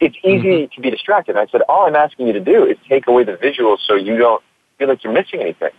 it's 0.00 0.16
easy 0.24 0.66
to 0.74 0.80
be 0.80 0.88
distracted. 0.88 1.36
And 1.36 1.46
I 1.46 1.52
said, 1.52 1.60
all 1.68 1.86
I'm 1.86 1.94
asking 1.94 2.28
you 2.28 2.32
to 2.32 2.40
do 2.40 2.64
is 2.64 2.78
take 2.88 3.06
away 3.06 3.24
the 3.24 3.34
visuals 3.34 3.80
so 3.86 3.96
you 3.96 4.16
don't 4.16 4.42
feel 4.78 4.88
like 4.88 5.04
you're 5.04 5.12
missing 5.12 5.42
anything. 5.42 5.72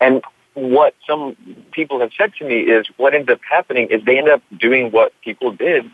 And 0.00 0.22
what 0.54 0.94
some 1.06 1.36
people 1.72 2.00
have 2.00 2.10
said 2.16 2.32
to 2.38 2.44
me 2.46 2.60
is 2.60 2.86
what 2.96 3.14
ends 3.14 3.28
up 3.28 3.40
happening 3.48 3.88
is 3.90 4.02
they 4.04 4.18
end 4.18 4.28
up 4.28 4.42
doing 4.58 4.90
what 4.90 5.12
people 5.22 5.52
did 5.52 5.84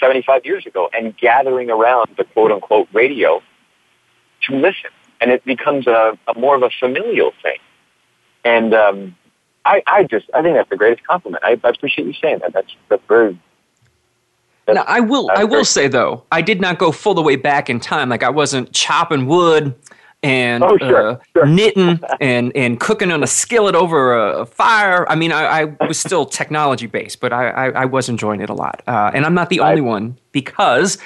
75 0.00 0.44
years 0.44 0.66
ago 0.66 0.90
and 0.92 1.16
gathering 1.16 1.70
around 1.70 2.10
the 2.16 2.24
quote 2.24 2.50
unquote 2.50 2.88
radio 2.92 3.40
to 4.42 4.56
listen. 4.56 4.90
And 5.20 5.30
it 5.30 5.44
becomes 5.44 5.86
a, 5.86 6.18
a 6.26 6.38
more 6.38 6.56
of 6.56 6.62
a 6.64 6.70
familial 6.80 7.32
thing. 7.42 7.58
And 8.44 8.74
um, 8.74 9.16
I, 9.64 9.82
I 9.86 10.02
just, 10.02 10.26
I 10.34 10.42
think 10.42 10.56
that's 10.56 10.68
the 10.68 10.76
greatest 10.76 11.06
compliment. 11.06 11.44
I, 11.44 11.60
I 11.62 11.68
appreciate 11.68 12.06
you 12.06 12.14
saying 12.14 12.40
that. 12.40 12.52
That's, 12.52 12.74
that's 12.88 13.02
very, 13.06 13.38
Now, 14.66 14.84
I 14.88 14.98
will. 14.98 15.30
I 15.32 15.44
will 15.44 15.64
say 15.64 15.86
though, 15.86 16.24
I 16.32 16.42
did 16.42 16.60
not 16.60 16.78
go 16.78 16.90
full 16.90 17.14
the 17.14 17.22
way 17.22 17.36
back 17.36 17.70
in 17.70 17.78
time. 17.78 18.08
Like 18.08 18.24
I 18.24 18.30
wasn't 18.30 18.72
chopping 18.72 19.26
wood 19.26 19.76
and 20.22 20.62
Oh, 20.62 20.76
sure, 20.78 21.20
uh, 21.40 21.44
knitting 21.44 22.00
and 22.20 22.52
and 22.56 22.78
cooking 22.78 23.10
on 23.10 23.22
a 23.22 23.26
skillet 23.26 23.74
over 23.74 24.14
a, 24.14 24.40
a 24.42 24.46
fire. 24.46 25.08
I 25.10 25.14
mean, 25.16 25.32
I, 25.32 25.74
I 25.80 25.86
was 25.86 25.98
still 25.98 26.24
technology 26.26 26.86
based, 26.86 27.20
but 27.20 27.32
I, 27.32 27.48
I, 27.48 27.70
I 27.70 27.84
was 27.86 28.08
enjoying 28.08 28.40
it 28.40 28.50
a 28.50 28.54
lot. 28.54 28.82
Uh, 28.86 29.10
and 29.14 29.24
I'm 29.26 29.34
not 29.34 29.50
the 29.50 29.60
only 29.60 29.80
one 29.80 30.16
because 30.32 30.98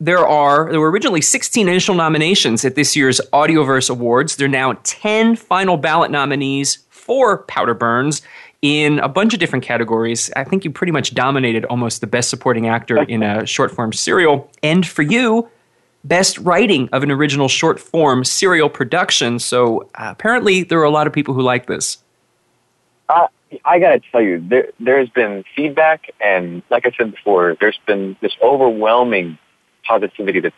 there 0.00 0.26
are 0.26 0.70
there 0.70 0.80
were 0.80 0.90
originally 0.90 1.20
16 1.22 1.68
initial 1.68 1.94
nominations 1.94 2.64
at 2.64 2.74
this 2.74 2.94
year's 2.96 3.20
Audioverse 3.32 3.88
Awards. 3.90 4.36
There 4.36 4.46
are 4.46 4.48
now 4.48 4.78
10 4.82 5.36
final 5.36 5.76
ballot 5.76 6.10
nominees 6.10 6.78
for 6.90 7.38
Powder 7.44 7.74
Burns. 7.74 8.22
in 8.62 8.98
a 9.00 9.08
bunch 9.08 9.32
of 9.34 9.38
different 9.38 9.64
categories. 9.64 10.30
I 10.34 10.42
think 10.42 10.64
you 10.64 10.70
pretty 10.70 10.90
much 10.90 11.14
dominated 11.14 11.64
almost 11.66 12.00
the 12.00 12.06
best 12.06 12.30
supporting 12.30 12.66
actor 12.68 13.02
in 13.02 13.22
a 13.22 13.46
short 13.46 13.70
form 13.70 13.92
serial. 13.92 14.50
And 14.62 14.84
for 14.86 15.02
you, 15.02 15.48
best 16.06 16.38
writing 16.38 16.88
of 16.92 17.02
an 17.02 17.10
original 17.10 17.48
short 17.48 17.80
form 17.80 18.24
serial 18.24 18.68
production. 18.68 19.38
So 19.38 19.82
uh, 19.94 20.08
apparently, 20.10 20.62
there 20.62 20.78
are 20.80 20.84
a 20.84 20.90
lot 20.90 21.06
of 21.06 21.12
people 21.12 21.34
who 21.34 21.42
like 21.42 21.66
this. 21.66 21.98
Uh, 23.08 23.28
I 23.64 23.78
got 23.78 23.90
to 23.90 24.00
tell 24.10 24.20
you, 24.20 24.44
there, 24.48 24.70
there's 24.80 25.08
been 25.10 25.44
feedback, 25.54 26.10
and 26.20 26.62
like 26.70 26.86
I 26.86 26.90
said 26.96 27.12
before, 27.12 27.56
there's 27.60 27.78
been 27.86 28.16
this 28.20 28.32
overwhelming 28.42 29.38
positivity 29.84 30.40
that's 30.40 30.56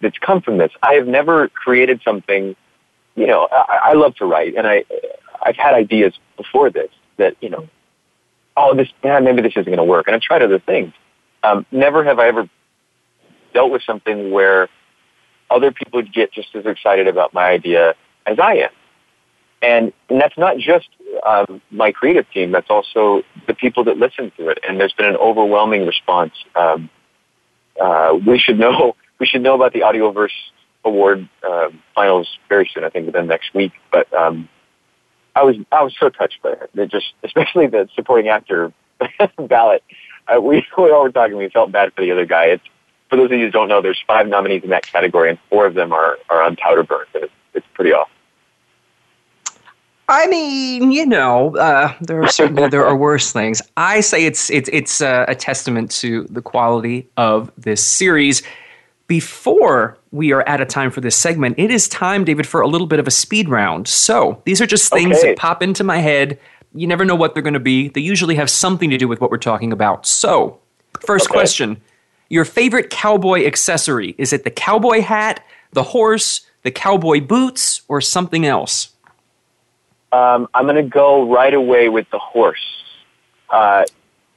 that's 0.00 0.18
come 0.18 0.42
from 0.42 0.58
this. 0.58 0.70
I 0.82 0.94
have 0.94 1.06
never 1.06 1.48
created 1.48 2.02
something. 2.04 2.56
You 3.14 3.26
know, 3.26 3.48
I, 3.50 3.90
I 3.90 3.92
love 3.94 4.16
to 4.16 4.26
write, 4.26 4.54
and 4.56 4.66
I 4.66 4.84
I've 5.42 5.56
had 5.56 5.74
ideas 5.74 6.14
before 6.36 6.70
this 6.70 6.90
that 7.16 7.36
you 7.40 7.48
know, 7.48 7.68
oh, 8.56 8.74
this 8.74 8.88
yeah, 9.02 9.20
maybe 9.20 9.42
this 9.42 9.52
isn't 9.52 9.64
going 9.64 9.78
to 9.78 9.84
work, 9.84 10.06
and 10.06 10.14
I've 10.14 10.22
tried 10.22 10.42
other 10.42 10.58
things. 10.58 10.92
Um, 11.42 11.66
never 11.70 12.04
have 12.04 12.18
I 12.18 12.28
ever 12.28 12.48
dealt 13.54 13.70
with 13.70 13.82
something 13.82 14.30
where 14.30 14.68
other 15.50 15.72
people 15.72 16.02
get 16.02 16.32
just 16.32 16.54
as 16.54 16.66
excited 16.66 17.08
about 17.08 17.32
my 17.32 17.44
idea 17.44 17.94
as 18.26 18.38
I 18.38 18.56
am. 18.56 18.70
And, 19.62 19.92
and 20.10 20.20
that's 20.20 20.36
not 20.36 20.58
just 20.58 20.88
um, 21.24 21.62
my 21.70 21.92
creative 21.92 22.30
team, 22.30 22.52
that's 22.52 22.68
also 22.68 23.22
the 23.46 23.54
people 23.54 23.84
that 23.84 23.96
listen 23.96 24.30
to 24.36 24.48
it. 24.48 24.58
And 24.68 24.78
there's 24.78 24.92
been 24.92 25.08
an 25.08 25.16
overwhelming 25.16 25.86
response. 25.86 26.32
Um, 26.54 26.90
uh, 27.80 28.18
we 28.26 28.38
should 28.38 28.58
know 28.58 28.94
we 29.18 29.26
should 29.26 29.42
know 29.42 29.54
about 29.54 29.72
the 29.72 29.80
Audioverse 29.80 30.28
Award 30.84 31.28
uh, 31.48 31.70
finals 31.94 32.28
very 32.48 32.70
soon. 32.74 32.84
I 32.84 32.90
think 32.90 33.06
within 33.06 33.26
next 33.26 33.54
week. 33.54 33.72
But 33.90 34.12
um, 34.12 34.48
I 35.34 35.42
was 35.44 35.56
I 35.72 35.82
was 35.82 35.94
so 35.98 36.10
touched 36.10 36.42
by 36.42 36.52
it. 36.52 36.70
it 36.74 36.90
just 36.90 37.14
especially 37.22 37.66
the 37.66 37.88
supporting 37.94 38.28
actor 38.28 38.72
ballot. 39.48 39.82
Uh, 40.28 40.40
we, 40.40 40.56
we 40.78 40.90
all 40.90 41.02
were 41.02 41.10
talking. 41.10 41.36
We 41.36 41.48
felt 41.48 41.72
bad 41.72 41.92
for 41.94 42.02
the 42.02 42.12
other 42.12 42.26
guy. 42.26 42.46
It's 42.46 42.64
for 43.14 43.22
those 43.22 43.30
of 43.30 43.38
you 43.38 43.46
who 43.46 43.50
don't 43.50 43.68
know, 43.68 43.80
there's 43.80 44.02
five 44.06 44.26
nominees 44.26 44.64
in 44.64 44.70
that 44.70 44.84
category, 44.84 45.30
and 45.30 45.38
four 45.48 45.66
of 45.66 45.74
them 45.74 45.92
are, 45.92 46.18
are 46.30 46.42
on 46.42 46.56
powder 46.56 46.82
burns, 46.82 47.08
and 47.14 47.24
it's, 47.24 47.32
it's 47.54 47.66
pretty 47.74 47.92
awesome. 47.92 48.10
I 50.08 50.26
mean, 50.26 50.90
you 50.90 51.06
know, 51.06 51.56
uh, 51.56 51.94
there 52.00 52.22
are 52.22 52.28
certainly 52.28 52.68
there 52.68 52.84
are 52.84 52.96
worse 52.96 53.32
things. 53.32 53.62
I 53.76 54.00
say 54.00 54.26
it's 54.26 54.50
it's 54.50 54.68
it's 54.70 55.00
uh, 55.00 55.24
a 55.28 55.34
testament 55.34 55.90
to 55.92 56.24
the 56.28 56.42
quality 56.42 57.08
of 57.16 57.50
this 57.56 57.82
series. 57.82 58.42
Before 59.06 59.96
we 60.10 60.32
are 60.32 60.46
out 60.48 60.60
of 60.60 60.68
time 60.68 60.90
for 60.90 61.00
this 61.00 61.14
segment, 61.14 61.54
it 61.58 61.70
is 61.70 61.88
time, 61.88 62.24
David, 62.24 62.46
for 62.46 62.60
a 62.60 62.66
little 62.66 62.86
bit 62.86 62.98
of 62.98 63.06
a 63.06 63.10
speed 63.10 63.48
round. 63.48 63.86
So 63.86 64.42
these 64.44 64.60
are 64.60 64.66
just 64.66 64.92
things 64.92 65.18
okay. 65.18 65.28
that 65.28 65.38
pop 65.38 65.62
into 65.62 65.84
my 65.84 65.98
head. 65.98 66.38
You 66.74 66.86
never 66.86 67.04
know 67.04 67.14
what 67.14 67.34
they're 67.34 67.42
going 67.42 67.54
to 67.54 67.60
be. 67.60 67.88
They 67.88 68.00
usually 68.00 68.34
have 68.34 68.50
something 68.50 68.90
to 68.90 68.98
do 68.98 69.06
with 69.06 69.20
what 69.20 69.30
we're 69.30 69.38
talking 69.38 69.72
about. 69.72 70.04
So, 70.04 70.58
first 71.00 71.26
okay. 71.26 71.34
question 71.34 71.80
your 72.28 72.44
favorite 72.44 72.90
cowboy 72.90 73.46
accessory. 73.46 74.14
Is 74.18 74.32
it 74.32 74.44
the 74.44 74.50
cowboy 74.50 75.00
hat, 75.00 75.44
the 75.72 75.82
horse, 75.82 76.46
the 76.62 76.70
cowboy 76.70 77.20
boots, 77.20 77.82
or 77.88 78.00
something 78.00 78.44
else? 78.46 78.90
Um, 80.12 80.48
I'm 80.54 80.64
going 80.64 80.76
to 80.76 80.82
go 80.82 81.30
right 81.30 81.52
away 81.52 81.88
with 81.88 82.08
the 82.10 82.18
horse. 82.18 82.64
Uh, 83.50 83.84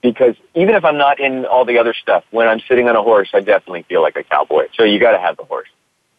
because 0.01 0.35
even 0.55 0.75
if 0.75 0.85
I'm 0.85 0.97
not 0.97 1.19
in 1.19 1.45
all 1.45 1.65
the 1.65 1.77
other 1.77 1.93
stuff, 1.93 2.23
when 2.31 2.47
I'm 2.47 2.59
sitting 2.67 2.87
on 2.87 2.95
a 2.95 3.01
horse, 3.01 3.29
I 3.33 3.39
definitely 3.39 3.83
feel 3.83 4.01
like 4.01 4.15
a 4.15 4.23
cowboy. 4.23 4.67
So 4.75 4.83
you 4.83 4.99
got 4.99 5.11
to 5.11 5.19
have 5.19 5.37
the 5.37 5.43
horse. 5.43 5.69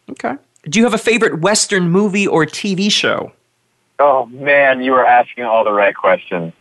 Okay. 0.09 0.35
Do 0.63 0.79
you 0.79 0.85
have 0.85 0.93
a 0.93 0.99
favorite 0.99 1.41
Western 1.41 1.89
movie 1.89 2.27
or 2.27 2.45
TV 2.45 2.91
show? 2.91 3.31
Oh 3.99 4.25
man, 4.27 4.81
you 4.81 4.93
are 4.93 5.05
asking 5.05 5.43
all 5.43 5.63
the 5.63 5.71
right 5.71 5.95
questions. 5.95 6.53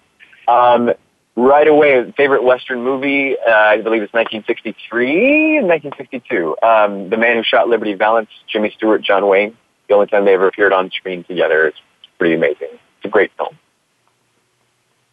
Um, 0.47 0.93
right 1.39 1.69
away, 1.69 2.13
favorite 2.17 2.43
Western 2.43 2.83
movie, 2.83 3.37
uh, 3.39 3.51
I 3.51 3.81
believe 3.81 4.03
it's 4.03 4.13
1963 4.13 5.61
1962. 5.63 6.57
Um, 6.63 7.11
the 7.11 7.17
Man 7.17 7.37
Who 7.37 7.43
Shot 7.45 7.69
Liberty 7.69 7.95
Valance, 7.95 8.31
Jimmy 8.49 8.73
Stewart, 8.77 9.03
John 9.03 9.27
Wayne. 9.29 9.57
The 9.89 9.95
only 9.95 10.09
time 10.09 10.25
they 10.25 10.35
ever 10.35 10.49
appeared 10.49 10.73
on 10.73 10.91
screen 10.91 11.25
together. 11.25 11.69
It's 11.69 11.79
pretty 12.19 12.35
amazing. 12.35 12.69
It's 12.73 13.05
a 13.05 13.09
great 13.09 13.31
film. 13.37 13.57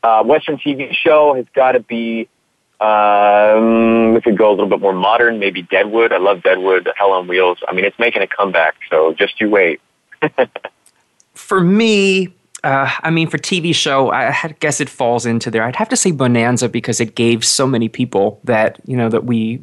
Uh, 0.03 0.23
Western 0.23 0.57
TV 0.57 0.93
show 0.93 1.35
has 1.35 1.45
got 1.55 1.73
to 1.73 1.79
be, 1.79 2.27
um, 2.79 4.13
we 4.13 4.21
could 4.21 4.37
go 4.37 4.49
a 4.49 4.53
little 4.53 4.67
bit 4.67 4.81
more 4.81 4.93
modern, 4.93 5.39
maybe 5.39 5.61
Deadwood. 5.61 6.11
I 6.11 6.17
love 6.17 6.43
Deadwood, 6.43 6.89
Hell 6.97 7.11
on 7.11 7.27
Wheels. 7.27 7.59
I 7.67 7.73
mean, 7.73 7.85
it's 7.85 7.97
making 7.97 8.21
a 8.21 8.27
comeback, 8.27 8.75
so 8.89 9.13
just 9.13 9.39
you 9.39 9.49
wait. 9.49 9.79
For 11.33 11.61
me, 11.61 12.33
uh, 12.65 12.89
I 13.03 13.11
mean, 13.11 13.29
for 13.29 13.37
TV 13.37 13.75
show, 13.75 14.11
I 14.11 14.55
guess 14.59 14.81
it 14.81 14.89
falls 14.89 15.27
into 15.27 15.51
there. 15.51 15.61
I'd 15.63 15.75
have 15.75 15.89
to 15.89 15.95
say 15.95 16.11
Bonanza 16.11 16.67
because 16.67 16.99
it 16.99 17.13
gave 17.13 17.45
so 17.45 17.67
many 17.67 17.89
people 17.89 18.39
that 18.43 18.79
you 18.85 18.97
know 18.97 19.07
that 19.07 19.25
we 19.25 19.61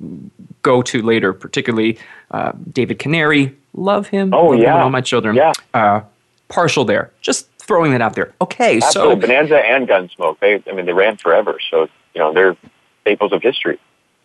go 0.63 0.83
to 0.83 1.03
later, 1.03 1.33
particularly 1.33 1.99
uh, 2.31 2.53
David 2.73 3.01
Canary. 3.01 3.57
Love 3.75 4.07
him. 4.07 4.33
Oh 4.33 4.51
love 4.51 4.61
yeah, 4.61 4.81
all 4.81 4.89
my 4.91 5.01
children. 5.01 5.35
Yeah. 5.35 5.53
Uh, 5.75 6.03
partial 6.49 6.85
there. 6.85 7.11
Just 7.21 7.49
throwing 7.59 7.91
that 7.91 8.01
out 8.01 8.15
there. 8.15 8.33
Okay, 8.41 8.77
Absolutely. 8.77 9.15
so 9.15 9.21
Bonanza 9.27 9.59
and 9.59 9.89
Gunsmoke. 9.89 10.39
They, 10.39 10.63
I 10.71 10.73
mean, 10.73 10.87
they 10.87 10.93
ran 10.93 11.17
forever, 11.17 11.59
so 11.73 11.89
you 12.15 12.21
know 12.21 12.33
they're 12.33 12.57
staples 13.01 13.33
of 13.33 13.43
history. 13.43 13.81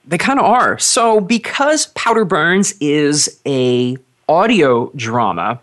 They 0.05 0.19
kind 0.19 0.37
of 0.39 0.45
are. 0.45 0.77
So 0.77 1.19
because 1.19 1.87
Powder 1.87 2.25
Burns 2.25 2.75
is 2.79 3.41
a 3.47 3.97
audio 4.29 4.91
drama, 4.95 5.61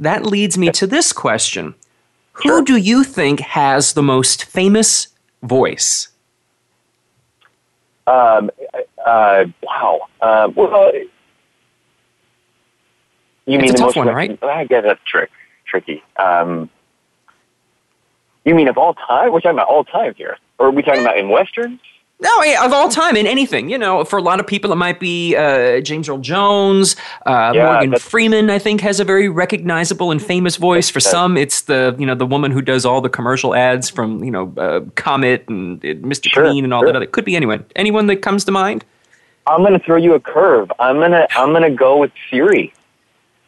that 0.00 0.26
leads 0.26 0.58
me 0.58 0.70
to 0.72 0.88
this 0.88 1.12
question. 1.12 1.76
Who 2.42 2.64
do 2.64 2.76
you 2.76 3.02
think 3.04 3.40
has 3.40 3.94
the 3.94 4.02
most 4.02 4.44
famous 4.44 5.08
voice? 5.42 6.08
Um, 8.06 8.50
uh, 9.04 9.44
wow. 9.62 10.00
Uh, 10.20 10.50
well, 10.54 10.92
you 13.46 13.58
it's 13.58 13.62
mean 13.62 13.70
a 13.70 13.72
the 13.72 13.78
tough 13.78 13.86
most 13.86 13.96
one, 13.96 14.08
right? 14.08 14.42
I 14.42 14.64
guess 14.64 14.84
that's 14.84 15.00
trick, 15.04 15.30
tricky. 15.66 16.02
Um, 16.16 16.68
you 18.44 18.54
mean 18.54 18.68
of 18.68 18.76
all 18.78 18.94
time? 18.94 19.32
We're 19.32 19.40
talking 19.40 19.56
about 19.56 19.68
all 19.68 19.84
time 19.84 20.14
here, 20.14 20.36
or 20.58 20.68
are 20.68 20.70
we 20.70 20.82
talking 20.82 21.00
about 21.00 21.18
in 21.18 21.28
westerns? 21.28 21.80
No, 22.18 22.42
yeah, 22.42 22.64
of 22.64 22.72
all 22.72 22.88
time 22.88 23.14
in 23.14 23.26
anything. 23.26 23.68
You 23.68 23.76
know, 23.76 24.02
for 24.04 24.18
a 24.18 24.22
lot 24.22 24.40
of 24.40 24.46
people, 24.46 24.72
it 24.72 24.76
might 24.76 24.98
be 24.98 25.36
uh, 25.36 25.80
James 25.80 26.08
Earl 26.08 26.18
Jones. 26.18 26.96
Uh, 27.26 27.52
Yeah, 27.54 27.72
Morgan 27.72 27.98
Freeman, 27.98 28.48
I 28.48 28.58
think, 28.58 28.80
has 28.80 29.00
a 29.00 29.04
very 29.04 29.28
recognizable 29.28 30.10
and 30.10 30.22
famous 30.22 30.56
voice. 30.56 30.88
For 30.88 31.00
some, 31.00 31.36
it's 31.36 31.62
the 31.62 31.94
you 31.98 32.06
know 32.06 32.14
the 32.14 32.24
woman 32.24 32.52
who 32.52 32.62
does 32.62 32.86
all 32.86 33.02
the 33.02 33.10
commercial 33.10 33.54
ads 33.54 33.90
from 33.90 34.24
you 34.24 34.30
know 34.30 34.52
uh, 34.56 34.80
Comet 34.94 35.44
and 35.48 35.84
uh, 35.84 35.88
Mr. 35.88 36.32
Sure, 36.32 36.44
Clean 36.44 36.64
and 36.64 36.72
all 36.72 36.80
sure. 36.80 36.88
that. 36.88 36.96
Other. 36.96 37.04
It 37.04 37.12
could 37.12 37.26
be 37.26 37.36
anyone. 37.36 37.66
Anyone 37.76 38.06
that 38.06 38.16
comes 38.22 38.46
to 38.46 38.50
mind. 38.50 38.84
I'm 39.46 39.60
going 39.60 39.74
to 39.74 39.78
throw 39.78 39.96
you 39.96 40.14
a 40.14 40.20
curve. 40.20 40.72
I'm 40.78 40.98
to 40.98 41.28
I'm 41.38 41.50
going 41.50 41.62
to 41.62 41.70
go 41.70 41.98
with 41.98 42.12
Siri. 42.30 42.72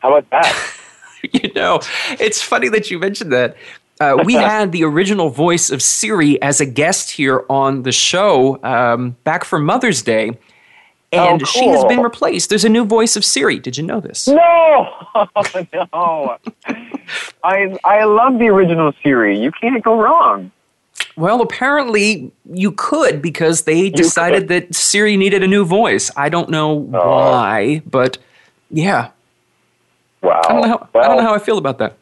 How 0.01 0.15
about 0.15 0.29
that? 0.31 0.75
you 1.33 1.53
know, 1.55 1.81
it's 2.21 2.43
funny 2.43 2.69
that 2.69 2.91
you 2.91 2.99
mentioned 2.99 3.33
that. 3.33 3.57
Uh, 4.01 4.23
we 4.25 4.35
had 4.35 4.71
the 4.73 4.85
original 4.85 5.29
voice 5.31 5.71
of 5.71 5.83
Siri 5.83 6.41
as 6.41 6.61
a 6.61 6.67
guest 6.67 7.11
here 7.11 7.45
on 7.51 7.83
the 7.83 7.93
show 7.93 8.63
um, 8.63 9.17
back 9.25 9.45
for 9.45 9.59
Mother's 9.59 10.03
Day, 10.03 10.39
and 11.11 11.43
Oh, 11.43 11.45
she 11.47 11.67
has 11.69 11.85
been 11.87 12.01
replaced. 12.01 12.49
There's 12.49 12.65
a 12.65 12.69
new 12.69 12.85
voice 12.85 13.17
of 13.17 13.25
Siri. 13.25 13.59
Did 13.59 13.77
you 13.77 13.83
know 13.83 13.99
this? 14.01 14.29
No, 14.29 14.37
no. 15.83 16.37
I 17.43 17.77
I 17.85 18.05
love 18.05 18.39
the 18.39 18.47
original 18.49 18.93
Siri. 19.03 19.39
You 19.39 19.51
can't 19.53 19.83
go 19.83 20.01
wrong. 20.01 20.53
Well, 21.17 21.41
apparently 21.41 22.31
you 22.53 22.71
could 22.73 23.21
because 23.21 23.63
they 23.63 23.91
decided 23.91 24.49
that 24.49 24.75
Siri 24.75 25.17
needed 25.17 25.43
a 25.43 25.49
new 25.49 25.65
voice. 25.65 26.11
I 26.17 26.29
don't 26.29 26.51
know 26.51 26.73
why, 26.73 27.83
but 27.87 28.19
yeah, 28.71 29.11
Wow. 30.23 30.41
I 30.45 30.53
don't 30.53 30.61
know 30.63 30.69
how, 30.69 30.89
I 31.01 31.09
don't 31.09 31.17
know 31.17 31.23
how 31.23 31.35
I 31.35 31.39
feel 31.39 31.59
about 31.59 31.79
that. 31.79 31.97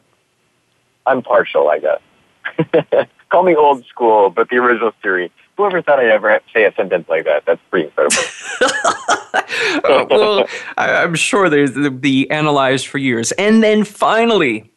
I'm 1.07 1.21
partial, 1.21 1.69
I 1.69 1.79
guess. 1.79 3.07
Call 3.29 3.43
me 3.43 3.55
old 3.55 3.85
school, 3.85 4.29
but 4.29 4.49
the 4.49 4.57
original 4.57 4.91
Siri. 5.01 5.31
Whoever 5.57 5.81
thought 5.81 5.99
I'd 5.99 6.09
ever 6.09 6.39
say 6.53 6.65
a 6.65 6.73
sentence 6.73 7.09
like 7.09 7.25
that? 7.25 7.43
That's 7.45 7.61
pretty 7.69 7.87
incredible. 7.87 8.21
Uh, 9.83 10.05
well, 10.09 10.47
I, 10.77 11.03
I'm 11.03 11.13
sure 11.15 11.49
there's 11.49 11.73
the, 11.73 11.91
be 11.91 12.29
analyzed 12.31 12.87
for 12.87 12.97
years. 12.97 13.31
And 13.33 13.61
then 13.61 13.83
finally, 13.83 14.71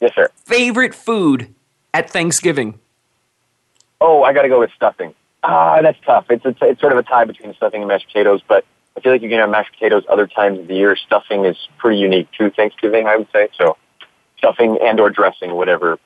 yes, 0.00 0.12
sir. 0.14 0.28
Favorite 0.44 0.94
food 0.94 1.54
at 1.94 2.10
Thanksgiving. 2.10 2.78
Oh, 4.00 4.22
I 4.22 4.32
got 4.32 4.42
to 4.42 4.48
go 4.48 4.60
with 4.60 4.70
stuffing. 4.76 5.14
Ah, 5.42 5.80
that's 5.82 5.98
tough. 6.04 6.26
It's, 6.30 6.44
it's 6.44 6.58
it's 6.62 6.80
sort 6.80 6.92
of 6.92 6.98
a 6.98 7.02
tie 7.02 7.24
between 7.24 7.54
stuffing 7.54 7.82
and 7.82 7.88
mashed 7.88 8.06
potatoes, 8.08 8.42
but 8.46 8.64
I 8.96 9.00
feel 9.00 9.12
like 9.12 9.22
you 9.22 9.28
can 9.28 9.38
have 9.38 9.50
mashed 9.50 9.72
potatoes 9.72 10.04
other 10.08 10.26
times 10.26 10.58
of 10.58 10.68
the 10.68 10.74
year. 10.74 10.96
Stuffing 10.96 11.44
is 11.44 11.56
pretty 11.78 11.98
unique 11.98 12.28
to 12.38 12.50
Thanksgiving, 12.50 13.06
I 13.06 13.16
would 13.16 13.28
say. 13.32 13.48
So, 13.56 13.76
stuffing 14.44 14.78
and 14.82 15.00
or 15.00 15.10
dressing, 15.10 15.54
whatever 15.54 15.98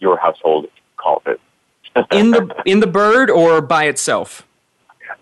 your 0.00 0.16
household 0.18 0.66
calls 0.96 1.22
it. 1.26 1.40
in 2.12 2.30
the 2.30 2.62
in 2.64 2.80
the 2.80 2.86
bird 2.86 3.30
or 3.30 3.60
by 3.60 3.84
itself? 3.84 4.46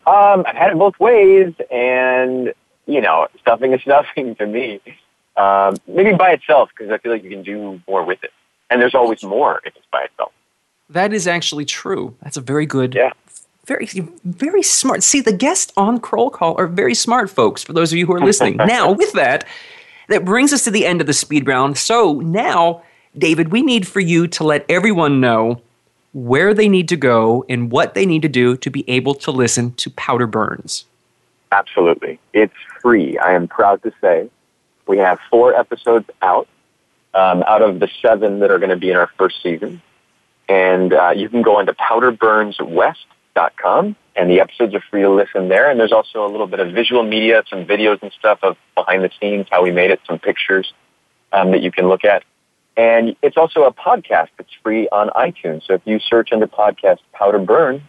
Um, 0.06 0.44
I've 0.46 0.56
had 0.56 0.72
it 0.72 0.78
both 0.78 0.98
ways, 0.98 1.54
and 1.70 2.52
you 2.86 3.00
know, 3.00 3.28
stuffing 3.40 3.72
is 3.72 3.80
stuffing 3.82 4.34
to 4.36 4.46
me. 4.46 4.80
Um, 5.36 5.76
maybe 5.86 6.14
by 6.14 6.30
itself 6.32 6.70
because 6.70 6.90
I 6.90 6.98
feel 6.98 7.12
like 7.12 7.22
you 7.22 7.30
can 7.30 7.42
do 7.42 7.80
more 7.86 8.04
with 8.04 8.24
it, 8.24 8.32
and 8.70 8.80
there's 8.80 8.94
always 8.94 9.22
more 9.22 9.60
if 9.64 9.76
it's 9.76 9.86
by 9.92 10.02
itself. 10.04 10.32
That 10.88 11.12
is 11.12 11.26
actually 11.26 11.64
true. 11.64 12.14
That's 12.22 12.36
a 12.36 12.40
very 12.40 12.66
good. 12.66 12.94
Yeah. 12.94 13.12
Very, 13.66 13.86
very 14.24 14.62
smart. 14.62 15.02
See, 15.02 15.20
the 15.20 15.32
guests 15.32 15.72
on 15.76 15.98
Kroll 15.98 16.30
Call 16.30 16.54
are 16.56 16.68
very 16.68 16.94
smart 16.94 17.28
folks. 17.28 17.64
For 17.64 17.72
those 17.72 17.92
of 17.92 17.98
you 17.98 18.06
who 18.06 18.12
are 18.12 18.20
listening, 18.20 18.56
now 18.64 18.92
with 18.92 19.12
that, 19.14 19.44
that 20.08 20.24
brings 20.24 20.52
us 20.52 20.64
to 20.64 20.70
the 20.70 20.86
end 20.86 21.00
of 21.00 21.06
the 21.06 21.12
speed 21.12 21.46
round. 21.46 21.78
So 21.78 22.14
now, 22.20 22.82
David, 23.16 23.52
we 23.52 23.62
need 23.62 23.86
for 23.86 24.00
you 24.00 24.26
to 24.28 24.44
let 24.44 24.64
everyone 24.68 25.20
know 25.20 25.60
where 26.12 26.54
they 26.54 26.68
need 26.68 26.88
to 26.88 26.96
go 26.96 27.44
and 27.48 27.70
what 27.70 27.94
they 27.94 28.06
need 28.06 28.22
to 28.22 28.28
do 28.28 28.56
to 28.56 28.70
be 28.70 28.88
able 28.88 29.14
to 29.14 29.30
listen 29.30 29.74
to 29.74 29.90
Powder 29.90 30.26
Burns. 30.26 30.86
Absolutely. 31.52 32.18
It's 32.32 32.54
free. 32.80 33.18
I 33.18 33.34
am 33.34 33.46
proud 33.48 33.82
to 33.82 33.92
say 34.00 34.30
we 34.86 34.96
have 34.98 35.18
four 35.30 35.54
episodes 35.54 36.08
out 36.22 36.48
um, 37.14 37.42
out 37.46 37.62
of 37.62 37.78
the 37.80 37.88
seven 38.02 38.40
that 38.40 38.50
are 38.50 38.58
going 38.58 38.70
to 38.70 38.76
be 38.76 38.90
in 38.90 38.96
our 38.96 39.10
first 39.18 39.42
season. 39.42 39.80
And 40.48 40.92
uh, 40.92 41.12
you 41.16 41.28
can 41.28 41.42
go 41.42 41.58
into 41.58 41.74
powderburnswest.com 41.74 43.96
and 44.16 44.30
the 44.30 44.40
episodes 44.40 44.74
are 44.74 44.82
free 44.90 45.02
to 45.02 45.10
listen 45.10 45.48
there. 45.48 45.70
And 45.70 45.78
there's 45.78 45.92
also 45.92 46.26
a 46.26 46.30
little 46.30 46.46
bit 46.46 46.58
of 46.60 46.72
visual 46.72 47.02
media, 47.02 47.42
some 47.48 47.64
videos 47.66 48.02
and 48.02 48.10
stuff 48.18 48.38
of 48.42 48.56
behind 48.74 49.04
the 49.04 49.10
scenes, 49.20 49.46
how 49.50 49.62
we 49.62 49.70
made 49.70 49.90
it, 49.90 50.00
some 50.06 50.18
pictures 50.18 50.72
um, 51.32 51.50
that 51.52 51.62
you 51.62 51.70
can 51.70 51.88
look 51.88 52.04
at. 52.04 52.24
And 52.76 53.16
it's 53.22 53.36
also 53.36 53.64
a 53.64 53.72
podcast 53.72 54.28
that's 54.36 54.50
free 54.62 54.88
on 54.88 55.08
iTunes. 55.10 55.66
So 55.66 55.74
if 55.74 55.82
you 55.84 55.98
search 55.98 56.30
under 56.32 56.46
podcast 56.46 56.98
Powder 57.12 57.38
Burns, 57.38 57.82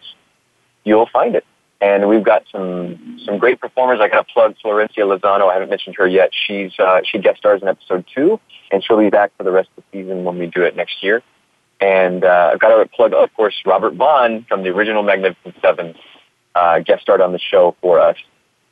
you'll 0.84 1.08
find 1.12 1.34
it. 1.34 1.44
And 1.80 2.08
we've 2.08 2.24
got 2.24 2.42
some 2.50 3.20
some 3.24 3.38
great 3.38 3.60
performers. 3.60 4.00
I 4.02 4.08
got 4.08 4.26
to 4.26 4.32
plug 4.32 4.56
Florencia 4.64 4.98
Lozano. 4.98 5.48
I 5.48 5.54
haven't 5.54 5.70
mentioned 5.70 5.94
her 5.96 6.08
yet. 6.08 6.30
She's 6.46 6.72
uh, 6.78 7.02
she 7.04 7.18
guest 7.18 7.38
stars 7.38 7.62
in 7.62 7.68
episode 7.68 8.04
two, 8.12 8.40
and 8.72 8.82
she'll 8.82 8.98
be 8.98 9.10
back 9.10 9.30
for 9.36 9.44
the 9.44 9.52
rest 9.52 9.68
of 9.76 9.84
the 9.84 9.98
season 9.98 10.24
when 10.24 10.38
we 10.38 10.46
do 10.46 10.62
it 10.62 10.74
next 10.74 11.04
year. 11.04 11.22
And 11.80 12.24
uh, 12.24 12.50
I've 12.52 12.58
got 12.58 12.76
to 12.76 12.88
plug, 12.88 13.14
of 13.14 13.32
course, 13.34 13.54
Robert 13.64 13.94
Vaughn 13.94 14.44
from 14.48 14.64
the 14.64 14.70
original 14.70 15.04
Magnificent 15.04 15.54
Seven, 15.62 15.94
uh, 16.58 16.80
guest 16.80 17.02
starred 17.02 17.20
on 17.20 17.32
the 17.32 17.38
show 17.38 17.76
for 17.80 18.00
us. 18.00 18.16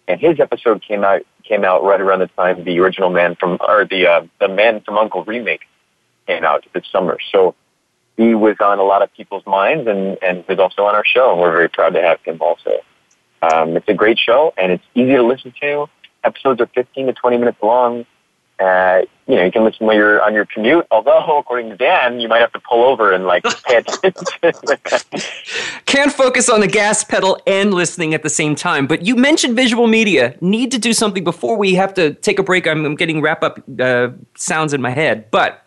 And 0.09 0.21
his 0.21 0.39
episode 0.41 0.83
came 0.83 1.05
out 1.05 1.23
came 1.45 1.65
out 1.65 1.85
right 1.85 2.01
around 2.01 2.21
the 2.21 2.27
time 2.29 2.65
the 2.65 2.79
original 2.81 3.11
Man 3.11 3.37
from 3.37 3.59
or 3.61 3.85
the 3.85 4.07
uh, 4.07 4.27
the 4.41 4.49
Man 4.49 4.81
from 4.81 4.99
Uncle 4.99 5.25
remake 5.25 5.63
came 6.27 6.45
out 6.45 6.65
this 6.75 6.85
summer. 6.91 7.19
So 7.33 7.55
he 8.17 8.35
was 8.35 8.57
on 8.61 8.79
a 8.79 8.83
lot 8.83 9.03
of 9.03 9.13
people's 9.15 9.47
minds 9.47 9.87
and 9.89 10.19
and 10.23 10.45
was 10.49 10.59
also 10.59 10.83
on 10.83 10.95
our 10.95 11.05
show, 11.05 11.33
and 11.33 11.41
we're 11.41 11.53
very 11.53 11.69
proud 11.69 11.95
to 11.95 12.03
have 12.03 12.21
him 12.23 12.39
also. 12.41 12.73
Um, 13.43 13.77
it's 13.77 13.89
a 13.89 13.95
great 13.95 14.19
show, 14.19 14.53
and 14.57 14.73
it's 14.73 14.85
easy 14.95 15.13
to 15.13 15.23
listen 15.23 15.53
to. 15.61 15.87
Episodes 16.25 16.61
are 16.61 16.67
15 16.67 17.07
to 17.07 17.13
20 17.13 17.37
minutes 17.37 17.59
long. 17.63 18.07
Uh, 18.59 19.03
you 19.27 19.35
know, 19.35 19.45
you 19.45 19.51
can 19.51 19.65
listen 19.65 19.87
while 19.87 19.97
you're 19.97 20.23
on 20.23 20.33
your 20.33 20.47
commute. 20.47 20.87
Although, 20.91 21.39
according 21.39 21.71
to 21.71 21.77
Dan, 21.77 22.21
you 22.21 22.29
might 22.29 22.41
have 22.41 22.53
to 22.53 22.61
pull 22.61 22.85
over 22.85 23.13
and 23.13 23.27
like 23.27 23.45
pay 23.65 23.77
attention. 23.77 24.13
Can't 25.87 26.13
focus 26.13 26.49
on 26.49 26.61
the 26.61 26.67
gas 26.67 27.05
pedal 27.05 27.39
and 27.47 27.75
listening 27.75 28.15
at 28.15 28.23
the 28.23 28.31
same 28.31 28.55
time. 28.55 28.87
But 28.87 29.03
you 29.03 29.17
mentioned 29.17 29.57
visual 29.57 29.87
media. 29.87 30.37
Need 30.41 30.71
to 30.73 30.79
do 30.79 30.93
something 30.93 31.25
before 31.25 31.57
we 31.57 31.75
have 31.75 31.93
to 31.95 32.15
take 32.15 32.39
a 32.39 32.43
break. 32.43 32.67
I'm, 32.67 32.85
I'm 32.85 32.97
getting 32.97 33.21
wrap 33.21 33.43
up 33.43 33.63
uh, 33.81 34.09
sounds 34.37 34.73
in 34.73 34.81
my 34.81 34.91
head. 34.91 35.31
But 35.31 35.63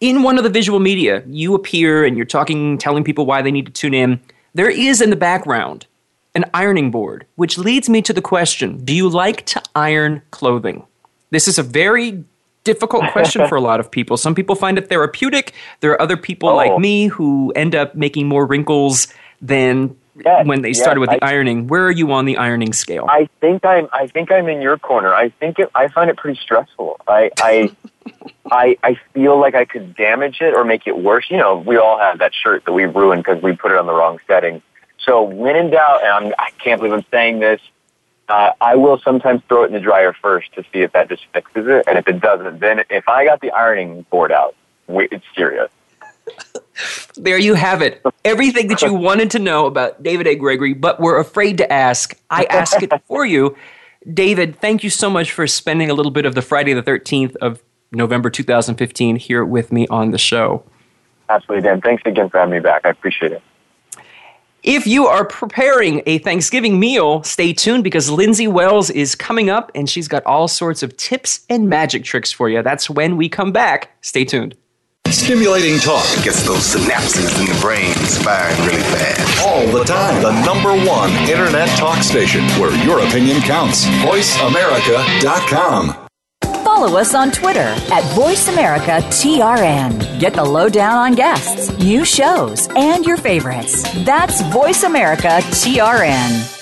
in 0.00 0.22
one 0.22 0.38
of 0.38 0.44
the 0.44 0.50
visual 0.50 0.80
media, 0.80 1.22
you 1.26 1.54
appear 1.54 2.04
and 2.04 2.16
you're 2.16 2.26
talking, 2.26 2.78
telling 2.78 3.04
people 3.04 3.26
why 3.26 3.42
they 3.42 3.50
need 3.50 3.66
to 3.66 3.72
tune 3.72 3.94
in. 3.94 4.20
There 4.54 4.70
is 4.70 5.00
in 5.00 5.10
the 5.10 5.16
background 5.16 5.86
an 6.34 6.44
ironing 6.54 6.90
board, 6.90 7.26
which 7.36 7.58
leads 7.58 7.88
me 7.88 8.02
to 8.02 8.12
the 8.12 8.22
question 8.22 8.78
Do 8.84 8.94
you 8.94 9.08
like 9.08 9.44
to 9.46 9.62
iron 9.74 10.22
clothing? 10.30 10.84
This 11.30 11.48
is 11.48 11.58
a 11.58 11.62
very 11.62 12.24
difficult 12.64 13.10
question 13.12 13.46
for 13.48 13.56
a 13.56 13.60
lot 13.60 13.80
of 13.80 13.90
people. 13.90 14.16
Some 14.16 14.34
people 14.34 14.54
find 14.54 14.78
it 14.78 14.88
therapeutic. 14.88 15.54
There 15.80 15.92
are 15.92 16.02
other 16.02 16.16
people 16.16 16.50
oh. 16.50 16.56
like 16.56 16.78
me 16.78 17.06
who 17.06 17.52
end 17.56 17.74
up 17.74 17.94
making 17.94 18.28
more 18.28 18.46
wrinkles 18.46 19.08
than 19.40 19.96
yes, 20.24 20.46
when 20.46 20.62
they 20.62 20.72
started 20.72 21.00
with 21.00 21.10
the 21.10 21.24
I, 21.24 21.32
ironing. 21.32 21.66
Where 21.68 21.84
are 21.86 21.90
you 21.90 22.12
on 22.12 22.24
the 22.26 22.36
ironing 22.36 22.72
scale? 22.72 23.06
I 23.08 23.28
think 23.40 23.64
I'm. 23.64 23.88
I 23.92 24.06
think 24.06 24.30
I'm 24.30 24.48
in 24.48 24.60
your 24.60 24.78
corner. 24.78 25.14
I 25.14 25.30
think 25.30 25.58
it, 25.58 25.70
I 25.74 25.88
find 25.88 26.10
it 26.10 26.16
pretty 26.16 26.38
stressful. 26.40 27.00
I. 27.08 27.30
I 27.38 27.70
I, 28.50 28.76
I 28.82 28.98
feel 29.14 29.38
like 29.38 29.54
I 29.54 29.64
could 29.64 29.94
damage 29.94 30.40
it 30.40 30.54
or 30.54 30.64
make 30.64 30.86
it 30.86 30.98
worse. 30.98 31.30
You 31.30 31.36
know, 31.36 31.58
we 31.58 31.76
all 31.76 31.98
have 31.98 32.18
that 32.18 32.34
shirt 32.34 32.64
that 32.64 32.72
we've 32.72 32.92
ruined 32.94 33.22
because 33.22 33.40
we 33.42 33.54
put 33.54 33.70
it 33.70 33.78
on 33.78 33.86
the 33.86 33.92
wrong 33.92 34.18
setting. 34.26 34.60
So 34.98 35.22
when 35.22 35.54
in 35.54 35.70
doubt, 35.70 36.02
and 36.02 36.26
I'm, 36.26 36.34
I 36.38 36.50
can't 36.58 36.80
believe 36.80 36.92
I'm 36.92 37.04
saying 37.10 37.38
this, 37.38 37.60
uh, 38.30 38.52
I 38.60 38.76
will 38.76 38.98
sometimes 39.00 39.42
throw 39.48 39.64
it 39.64 39.66
in 39.66 39.72
the 39.72 39.80
dryer 39.80 40.12
first 40.12 40.52
to 40.54 40.62
see 40.72 40.80
if 40.80 40.92
that 40.92 41.08
just 41.08 41.26
fixes 41.32 41.66
it. 41.66 41.84
And 41.86 41.98
if 41.98 42.06
it 42.06 42.20
doesn't, 42.20 42.60
then 42.60 42.84
if 42.88 43.08
I 43.08 43.24
got 43.24 43.40
the 43.40 43.50
ironing 43.50 44.02
board 44.10 44.30
out, 44.30 44.54
it's 44.88 45.24
serious. 45.34 45.70
there 47.16 47.38
you 47.38 47.54
have 47.54 47.82
it. 47.82 48.02
Everything 48.24 48.68
that 48.68 48.82
you 48.82 48.94
wanted 48.94 49.32
to 49.32 49.38
know 49.38 49.66
about 49.66 50.02
David 50.02 50.28
A. 50.28 50.36
Gregory, 50.36 50.74
but 50.74 51.00
were 51.00 51.18
afraid 51.18 51.58
to 51.58 51.72
ask. 51.72 52.16
I 52.30 52.44
ask 52.44 52.80
it 52.82 52.92
for 53.08 53.26
you. 53.26 53.56
David, 54.14 54.58
thank 54.60 54.84
you 54.84 54.90
so 54.90 55.10
much 55.10 55.32
for 55.32 55.46
spending 55.46 55.90
a 55.90 55.94
little 55.94 56.12
bit 56.12 56.24
of 56.24 56.34
the 56.34 56.42
Friday 56.42 56.72
the 56.72 56.82
13th 56.82 57.36
of 57.36 57.62
November 57.92 58.30
2015 58.30 59.16
here 59.16 59.44
with 59.44 59.72
me 59.72 59.86
on 59.88 60.12
the 60.12 60.18
show. 60.18 60.64
Absolutely, 61.28 61.68
Dan. 61.68 61.80
Thanks 61.80 62.02
again 62.06 62.30
for 62.30 62.38
having 62.38 62.52
me 62.52 62.60
back. 62.60 62.82
I 62.84 62.90
appreciate 62.90 63.32
it. 63.32 63.42
If 64.62 64.86
you 64.86 65.06
are 65.06 65.24
preparing 65.24 66.02
a 66.04 66.18
Thanksgiving 66.18 66.78
meal, 66.78 67.22
stay 67.22 67.54
tuned 67.54 67.82
because 67.82 68.10
Lyndsay 68.10 68.52
Wells 68.52 68.90
is 68.90 69.14
coming 69.14 69.48
up 69.48 69.70
and 69.74 69.88
she's 69.88 70.06
got 70.06 70.22
all 70.26 70.48
sorts 70.48 70.82
of 70.82 70.94
tips 70.98 71.46
and 71.48 71.70
magic 71.70 72.04
tricks 72.04 72.30
for 72.30 72.50
you. 72.50 72.62
That's 72.62 72.90
when 72.90 73.16
we 73.16 73.30
come 73.30 73.52
back. 73.52 73.96
Stay 74.02 74.26
tuned. 74.26 74.54
Stimulating 75.08 75.78
talk 75.78 76.04
gets 76.22 76.44
those 76.46 76.74
synapses 76.74 77.40
in 77.40 77.46
the 77.46 77.58
brain 77.60 77.94
firing 78.22 78.60
really 78.66 78.82
fast. 78.82 79.46
All 79.46 79.66
the 79.66 79.82
time. 79.82 80.22
The 80.22 80.32
number 80.44 80.74
one 80.86 81.10
internet 81.28 81.70
talk 81.78 82.02
station 82.02 82.44
where 82.60 82.70
your 82.84 82.98
opinion 83.00 83.40
counts. 83.40 83.86
VoiceAmerica.com. 83.86 86.09
Follow 86.80 86.98
us 86.98 87.14
on 87.14 87.30
Twitter 87.30 87.60
at 87.60 88.02
VoiceAmericaTRN. 88.14 90.18
Get 90.18 90.32
the 90.32 90.42
lowdown 90.42 90.96
on 90.96 91.14
guests, 91.14 91.70
new 91.78 92.06
shows, 92.06 92.70
and 92.74 93.04
your 93.04 93.18
favorites. 93.18 93.82
That's 94.02 94.40
VoiceAmericaTRN. 94.44 96.56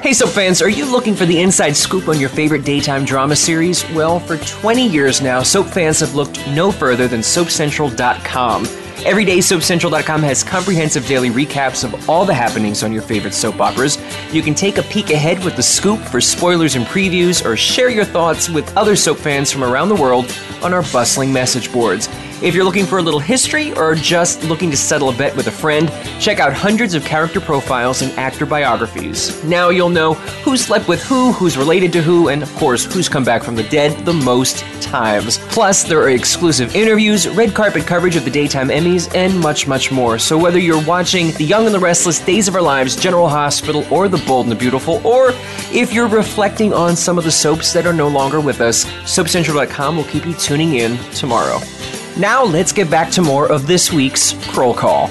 Hey, 0.00 0.14
Soap 0.14 0.30
fans, 0.30 0.62
are 0.62 0.70
you 0.70 0.90
looking 0.90 1.14
for 1.14 1.26
the 1.26 1.38
inside 1.38 1.76
scoop 1.76 2.08
on 2.08 2.18
your 2.18 2.30
favorite 2.30 2.64
daytime 2.64 3.04
drama 3.04 3.36
series? 3.36 3.84
Well, 3.90 4.18
for 4.18 4.38
20 4.38 4.88
years 4.88 5.20
now, 5.20 5.42
Soap 5.42 5.66
fans 5.66 6.00
have 6.00 6.14
looked 6.14 6.40
no 6.48 6.72
further 6.72 7.08
than 7.08 7.20
SoapCentral.com. 7.20 8.87
Every 9.06 9.24
day, 9.24 9.38
SoapCentral.com 9.38 10.22
has 10.24 10.42
comprehensive 10.42 11.06
daily 11.06 11.30
recaps 11.30 11.84
of 11.84 12.10
all 12.10 12.24
the 12.24 12.34
happenings 12.34 12.82
on 12.82 12.92
your 12.92 13.02
favorite 13.02 13.32
soap 13.32 13.60
operas. 13.60 13.96
You 14.32 14.42
can 14.42 14.54
take 14.54 14.76
a 14.76 14.82
peek 14.82 15.10
ahead 15.10 15.42
with 15.44 15.54
the 15.54 15.62
scoop 15.62 16.00
for 16.00 16.20
spoilers 16.20 16.74
and 16.74 16.84
previews, 16.84 17.44
or 17.44 17.56
share 17.56 17.90
your 17.90 18.04
thoughts 18.04 18.48
with 18.48 18.76
other 18.76 18.96
soap 18.96 19.18
fans 19.18 19.52
from 19.52 19.62
around 19.62 19.88
the 19.88 19.94
world 19.94 20.36
on 20.62 20.74
our 20.74 20.82
bustling 20.92 21.32
message 21.32 21.72
boards. 21.72 22.08
If 22.40 22.54
you're 22.54 22.64
looking 22.64 22.86
for 22.86 22.98
a 22.98 23.02
little 23.02 23.18
history 23.18 23.72
or 23.72 23.96
just 23.96 24.44
looking 24.44 24.70
to 24.70 24.76
settle 24.76 25.08
a 25.08 25.12
bet 25.12 25.34
with 25.34 25.48
a 25.48 25.50
friend, 25.50 25.90
check 26.20 26.38
out 26.38 26.52
hundreds 26.52 26.94
of 26.94 27.04
character 27.04 27.40
profiles 27.40 28.00
and 28.00 28.12
actor 28.12 28.46
biographies. 28.46 29.42
Now 29.42 29.70
you'll 29.70 29.88
know 29.88 30.14
who 30.44 30.56
slept 30.56 30.86
with 30.86 31.02
who, 31.02 31.32
who's 31.32 31.56
related 31.56 31.92
to 31.94 32.00
who, 32.00 32.28
and 32.28 32.44
of 32.44 32.54
course, 32.54 32.84
who's 32.84 33.08
come 33.08 33.24
back 33.24 33.42
from 33.42 33.56
the 33.56 33.64
dead 33.64 34.04
the 34.04 34.12
most 34.12 34.58
times. 34.80 35.38
Plus, 35.48 35.82
there 35.82 35.98
are 36.00 36.10
exclusive 36.10 36.76
interviews, 36.76 37.28
red 37.28 37.56
carpet 37.56 37.88
coverage 37.88 38.14
of 38.14 38.24
the 38.24 38.30
daytime 38.30 38.68
Emmys, 38.68 39.12
and 39.16 39.38
much, 39.40 39.66
much 39.66 39.90
more. 39.90 40.16
So 40.16 40.38
whether 40.38 40.60
you're 40.60 40.84
watching 40.84 41.32
The 41.32 41.44
Young 41.44 41.66
and 41.66 41.74
the 41.74 41.80
Restless, 41.80 42.20
Days 42.20 42.46
of 42.46 42.54
Our 42.54 42.62
Lives, 42.62 42.94
General 42.94 43.28
Hospital, 43.28 43.84
or 43.92 44.08
The 44.08 44.22
Bold 44.28 44.46
and 44.46 44.52
the 44.52 44.56
Beautiful, 44.56 45.04
or 45.04 45.30
if 45.72 45.92
you're 45.92 46.06
reflecting 46.06 46.72
on 46.72 46.94
some 46.94 47.18
of 47.18 47.24
the 47.24 47.32
soaps 47.32 47.72
that 47.72 47.84
are 47.84 47.92
no 47.92 48.06
longer 48.06 48.40
with 48.40 48.60
us, 48.60 48.84
SoapCentral.com 48.84 49.96
will 49.96 50.04
keep 50.04 50.24
you 50.24 50.34
tuning 50.34 50.74
in 50.74 50.96
tomorrow. 51.10 51.58
Now 52.18 52.42
let's 52.42 52.72
get 52.72 52.90
back 52.90 53.12
to 53.12 53.22
more 53.22 53.50
of 53.50 53.68
this 53.68 53.92
week's 53.92 54.32
Kroll 54.48 54.74
Call. 54.74 55.08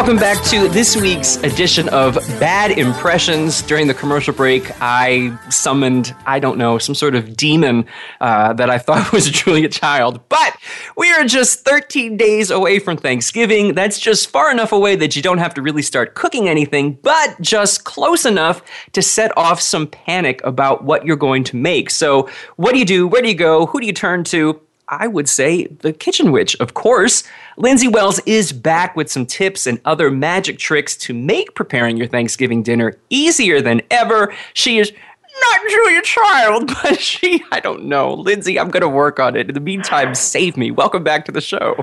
Welcome 0.00 0.16
back 0.16 0.42
to 0.44 0.66
this 0.66 0.96
week's 0.96 1.36
edition 1.44 1.86
of 1.90 2.14
Bad 2.40 2.78
Impressions. 2.78 3.60
During 3.60 3.86
the 3.86 3.92
commercial 3.92 4.32
break, 4.32 4.64
I 4.80 5.38
summoned, 5.50 6.14
I 6.24 6.40
don't 6.40 6.56
know, 6.56 6.78
some 6.78 6.94
sort 6.94 7.14
of 7.14 7.36
demon 7.36 7.84
uh, 8.18 8.54
that 8.54 8.70
I 8.70 8.78
thought 8.78 9.12
was 9.12 9.30
Julia 9.30 9.68
Child. 9.68 10.26
But 10.30 10.56
we 10.96 11.12
are 11.12 11.26
just 11.26 11.66
13 11.66 12.16
days 12.16 12.50
away 12.50 12.78
from 12.78 12.96
Thanksgiving. 12.96 13.74
That's 13.74 14.00
just 14.00 14.30
far 14.30 14.50
enough 14.50 14.72
away 14.72 14.96
that 14.96 15.16
you 15.16 15.20
don't 15.20 15.36
have 15.36 15.52
to 15.52 15.60
really 15.60 15.82
start 15.82 16.14
cooking 16.14 16.48
anything, 16.48 16.94
but 17.02 17.38
just 17.42 17.84
close 17.84 18.24
enough 18.24 18.62
to 18.92 19.02
set 19.02 19.36
off 19.36 19.60
some 19.60 19.86
panic 19.86 20.40
about 20.44 20.82
what 20.82 21.04
you're 21.04 21.14
going 21.14 21.44
to 21.44 21.56
make. 21.56 21.90
So, 21.90 22.26
what 22.56 22.72
do 22.72 22.78
you 22.78 22.86
do? 22.86 23.06
Where 23.06 23.20
do 23.20 23.28
you 23.28 23.34
go? 23.34 23.66
Who 23.66 23.80
do 23.80 23.86
you 23.86 23.92
turn 23.92 24.24
to? 24.24 24.62
I 24.90 25.06
would 25.06 25.28
say 25.28 25.66
the 25.66 25.92
kitchen 25.92 26.32
witch, 26.32 26.56
of 26.58 26.74
course. 26.74 27.22
Lyndsay 27.56 27.92
Wells 27.92 28.18
is 28.26 28.52
back 28.52 28.96
with 28.96 29.08
some 29.08 29.24
tips 29.24 29.66
and 29.68 29.80
other 29.84 30.10
magic 30.10 30.58
tricks 30.58 30.96
to 30.98 31.14
make 31.14 31.54
preparing 31.54 31.96
your 31.96 32.08
Thanksgiving 32.08 32.64
dinner 32.64 32.96
easier 33.08 33.60
than 33.60 33.82
ever. 33.92 34.34
She 34.52 34.78
is 34.78 34.92
not 35.40 35.60
Julia 35.70 36.02
Child, 36.02 36.72
but 36.82 37.00
she, 37.00 37.42
I 37.52 37.60
don't 37.60 37.84
know. 37.84 38.16
Lyndsay, 38.16 38.60
I'm 38.60 38.68
going 38.68 38.80
to 38.80 38.88
work 38.88 39.20
on 39.20 39.36
it. 39.36 39.48
In 39.48 39.54
the 39.54 39.60
meantime, 39.60 40.14
save 40.16 40.56
me. 40.56 40.72
Welcome 40.72 41.04
back 41.04 41.24
to 41.26 41.32
the 41.32 41.40
show. 41.40 41.76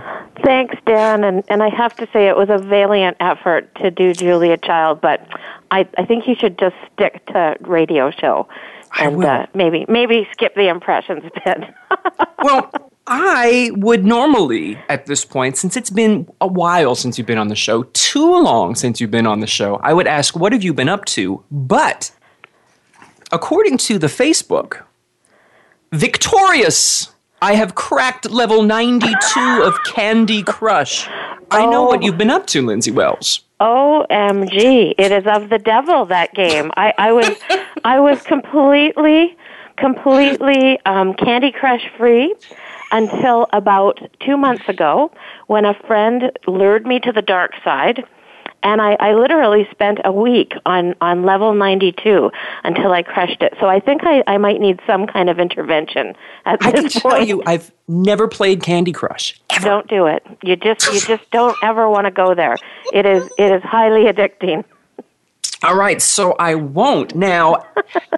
Thanks, 0.43 0.75
Dan. 0.85 1.23
And, 1.23 1.43
and 1.47 1.63
I 1.63 1.69
have 1.69 1.95
to 1.95 2.07
say, 2.11 2.27
it 2.27 2.35
was 2.35 2.49
a 2.49 2.57
valiant 2.57 3.15
effort 3.21 3.73
to 3.75 3.89
do 3.89 4.13
Julia 4.13 4.57
Child, 4.57 4.99
but 4.99 5.25
I, 5.71 5.87
I 5.97 6.05
think 6.05 6.27
you 6.27 6.35
should 6.35 6.59
just 6.59 6.75
stick 6.93 7.25
to 7.27 7.55
radio 7.61 8.11
show 8.11 8.47
and 8.99 9.23
uh, 9.23 9.45
maybe 9.53 9.85
maybe 9.87 10.27
skip 10.31 10.55
the 10.55 10.67
impressions 10.67 11.23
bit. 11.45 11.57
well, 12.43 12.71
I 13.07 13.71
would 13.75 14.05
normally 14.05 14.77
at 14.89 15.05
this 15.05 15.23
point, 15.25 15.57
since 15.57 15.77
it's 15.77 15.89
been 15.89 16.27
a 16.41 16.47
while 16.47 16.95
since 16.95 17.17
you've 17.17 17.27
been 17.27 17.37
on 17.37 17.47
the 17.47 17.55
show, 17.55 17.83
too 17.93 18.41
long 18.41 18.75
since 18.75 18.99
you've 18.99 19.11
been 19.11 19.27
on 19.27 19.39
the 19.39 19.47
show, 19.47 19.75
I 19.77 19.93
would 19.93 20.07
ask, 20.07 20.35
what 20.35 20.51
have 20.51 20.63
you 20.63 20.73
been 20.73 20.89
up 20.89 21.05
to? 21.05 21.43
But 21.51 22.11
according 23.31 23.77
to 23.77 23.97
the 23.97 24.07
Facebook, 24.07 24.83
victorious. 25.91 27.13
I 27.41 27.53
have 27.53 27.75
cracked 27.75 28.29
level 28.31 28.63
92 28.63 29.61
of 29.63 29.75
Candy 29.85 30.41
Crush. 30.41 31.07
I 31.51 31.65
know 31.65 31.83
what 31.83 32.01
you've 32.01 32.17
been 32.17 32.31
up 32.31 32.47
to, 32.47 32.63
Lyndsay 32.63 32.91
Wells. 32.93 33.41
OMG. 33.59 34.93
It 34.97 35.11
is 35.11 35.25
of 35.25 35.49
the 35.49 35.57
devil, 35.57 36.05
that 36.05 36.33
game. 36.33 36.71
I, 36.77 36.93
I 36.97 37.11
was 37.11 37.29
I 37.83 37.99
was 37.99 38.21
completely, 38.21 39.35
completely 39.77 40.79
um, 40.85 41.13
Candy 41.13 41.51
Crush 41.51 41.87
free 41.97 42.35
until 42.91 43.47
about 43.53 43.99
two 44.19 44.37
months 44.37 44.67
ago 44.69 45.11
when 45.47 45.65
a 45.65 45.73
friend 45.73 46.31
lured 46.45 46.85
me 46.85 46.99
to 46.99 47.11
the 47.11 47.21
dark 47.21 47.53
side 47.63 48.03
and 48.67 48.81
I, 48.81 48.97
I 48.99 49.13
literally 49.13 49.65
spent 49.71 49.99
a 50.03 50.11
week 50.11 50.51
on, 50.65 50.93
on 50.99 51.23
level 51.23 51.53
92 51.53 52.29
until 52.65 52.91
I 52.91 53.01
crushed 53.01 53.41
it. 53.41 53.53
So 53.61 53.67
I 53.67 53.79
think 53.79 54.01
I, 54.03 54.25
I 54.27 54.37
might 54.37 54.59
need 54.59 54.81
some 54.85 55.07
kind 55.07 55.29
of 55.29 55.39
intervention 55.39 56.13
at 56.45 56.61
I 56.61 56.71
this 56.71 56.91
can 56.91 57.01
point. 57.01 57.15
tell 57.15 57.25
you, 57.25 57.41
I've 57.45 57.71
never 57.87 58.27
played 58.27 58.61
Candy 58.61 58.91
Crush. 58.91 59.39
Ever. 59.51 59.63
Don't 59.63 59.87
do 59.87 60.05
it. 60.05 60.21
You 60.43 60.57
just 60.57 60.85
you 60.93 60.99
just 60.99 61.31
don't 61.31 61.55
ever 61.63 61.89
want 61.89 62.05
to 62.05 62.11
go 62.11 62.35
there. 62.35 62.57
It 62.91 63.05
is 63.05 63.29
it 63.37 63.53
is 63.53 63.63
highly 63.63 64.03
addicting. 64.03 64.65
All 65.63 65.75
right, 65.75 66.01
so 66.01 66.33
I 66.33 66.53
won't. 66.53 67.15
Now, 67.15 67.65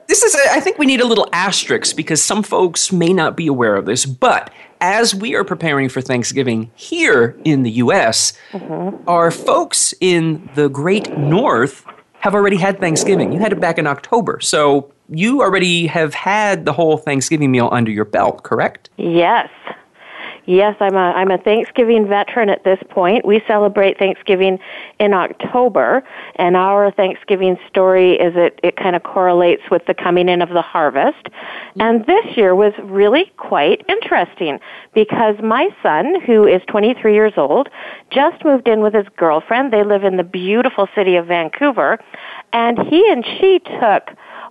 this 0.08 0.24
is, 0.24 0.36
a, 0.36 0.52
I 0.52 0.60
think 0.60 0.78
we 0.78 0.86
need 0.86 1.00
a 1.00 1.06
little 1.06 1.30
asterisk 1.32 1.96
because 1.96 2.22
some 2.22 2.44
folks 2.44 2.92
may 2.92 3.14
not 3.14 3.38
be 3.38 3.48
aware 3.48 3.78
of 3.78 3.86
this, 3.86 4.06
but 4.06 4.52
as 4.82 5.14
we 5.14 5.36
are 5.36 5.44
preparing 5.44 5.90
for 5.90 6.02
Thanksgiving 6.02 6.72
here 6.76 7.38
in 7.44 7.64
the 7.64 7.72
U.S., 7.72 8.34
mm-hmm. 8.52 9.08
our 9.10 9.32
folks 9.32 9.94
in 10.00 10.50
the 10.56 10.70
great 10.70 11.18
north 11.18 11.86
have 12.20 12.36
already 12.36 12.58
had 12.58 12.80
Thanksgiving. 12.80 13.32
You 13.32 13.40
had 13.40 13.52
it 13.54 13.60
back 13.60 13.78
in 13.78 13.88
October. 13.88 14.40
So 14.42 14.92
you 15.10 15.42
already 15.42 15.88
have 15.88 16.14
had 16.14 16.66
the 16.66 16.74
whole 16.74 16.98
Thanksgiving 16.98 17.52
meal 17.52 17.70
under 17.72 17.92
your 17.92 18.06
belt, 18.06 18.44
correct? 18.44 18.90
Yes. 18.98 19.50
Yes, 20.50 20.78
I'm 20.80 20.96
a 20.96 21.12
I'm 21.14 21.30
a 21.30 21.38
Thanksgiving 21.38 22.08
veteran 22.08 22.50
at 22.50 22.64
this 22.64 22.80
point. 22.90 23.24
We 23.24 23.40
celebrate 23.48 24.00
Thanksgiving 24.00 24.58
in 25.00 25.14
October, 25.14 26.02
and 26.38 26.58
our 26.58 26.90
Thanksgiving 26.90 27.56
story 27.70 28.14
is 28.14 28.34
it 28.36 28.60
it 28.64 28.76
kind 28.76 28.96
of 28.96 29.04
correlates 29.04 29.62
with 29.70 29.86
the 29.86 29.94
coming 29.94 30.28
in 30.28 30.42
of 30.42 30.50
the 30.50 30.64
harvest. 30.64 31.30
And 31.80 32.04
this 32.08 32.36
year 32.36 32.56
was 32.56 32.74
really 32.82 33.32
quite 33.38 33.86
interesting 33.88 34.60
because 34.96 35.36
my 35.44 35.70
son, 35.84 36.20
who 36.22 36.48
is 36.48 36.64
23 36.68 37.14
years 37.14 37.34
old, 37.38 37.70
just 38.10 38.44
moved 38.44 38.68
in 38.68 38.82
with 38.82 38.96
his 38.96 39.06
girlfriend. 39.18 39.72
They 39.72 39.84
live 39.84 40.04
in 40.04 40.18
the 40.18 40.24
beautiful 40.24 40.88
city 40.96 41.16
of 41.16 41.28
Vancouver, 41.28 42.00
and 42.54 42.80
he 42.88 43.08
and 43.12 43.24
she 43.24 43.60
took 43.60 44.10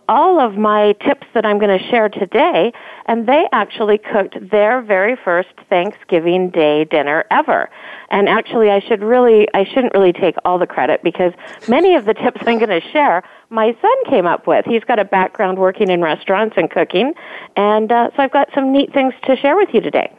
all 0.08 0.40
of 0.40 0.56
my 0.56 0.94
tips 1.04 1.26
that 1.34 1.44
I'm 1.44 1.58
going 1.58 1.78
to 1.78 1.84
share 1.88 2.08
today, 2.08 2.72
and 3.06 3.28
they 3.28 3.46
actually 3.52 3.98
cooked 3.98 4.36
their 4.50 4.80
very 4.80 5.16
first 5.16 5.50
Thanksgiving 5.68 6.50
Day 6.50 6.84
dinner 6.84 7.24
ever. 7.30 7.70
And 8.10 8.28
actually, 8.28 8.70
I 8.70 8.80
should 8.80 9.02
really, 9.02 9.46
I 9.54 9.64
shouldn't 9.64 9.92
really 9.94 10.12
take 10.12 10.36
all 10.44 10.58
the 10.58 10.66
credit 10.66 11.02
because 11.02 11.32
many 11.68 11.94
of 11.94 12.06
the 12.06 12.14
tips 12.14 12.40
I'm 12.46 12.58
going 12.58 12.80
to 12.80 12.90
share, 12.90 13.22
my 13.50 13.76
son 13.80 14.10
came 14.10 14.26
up 14.26 14.46
with. 14.46 14.64
He's 14.64 14.84
got 14.84 14.98
a 14.98 15.04
background 15.04 15.58
working 15.58 15.90
in 15.90 16.02
restaurants 16.02 16.56
and 16.56 16.70
cooking, 16.70 17.12
and 17.56 17.92
uh, 17.92 18.10
so 18.16 18.22
I've 18.22 18.32
got 18.32 18.48
some 18.54 18.72
neat 18.72 18.92
things 18.92 19.14
to 19.24 19.36
share 19.36 19.56
with 19.56 19.68
you 19.72 19.80
today. 19.80 20.12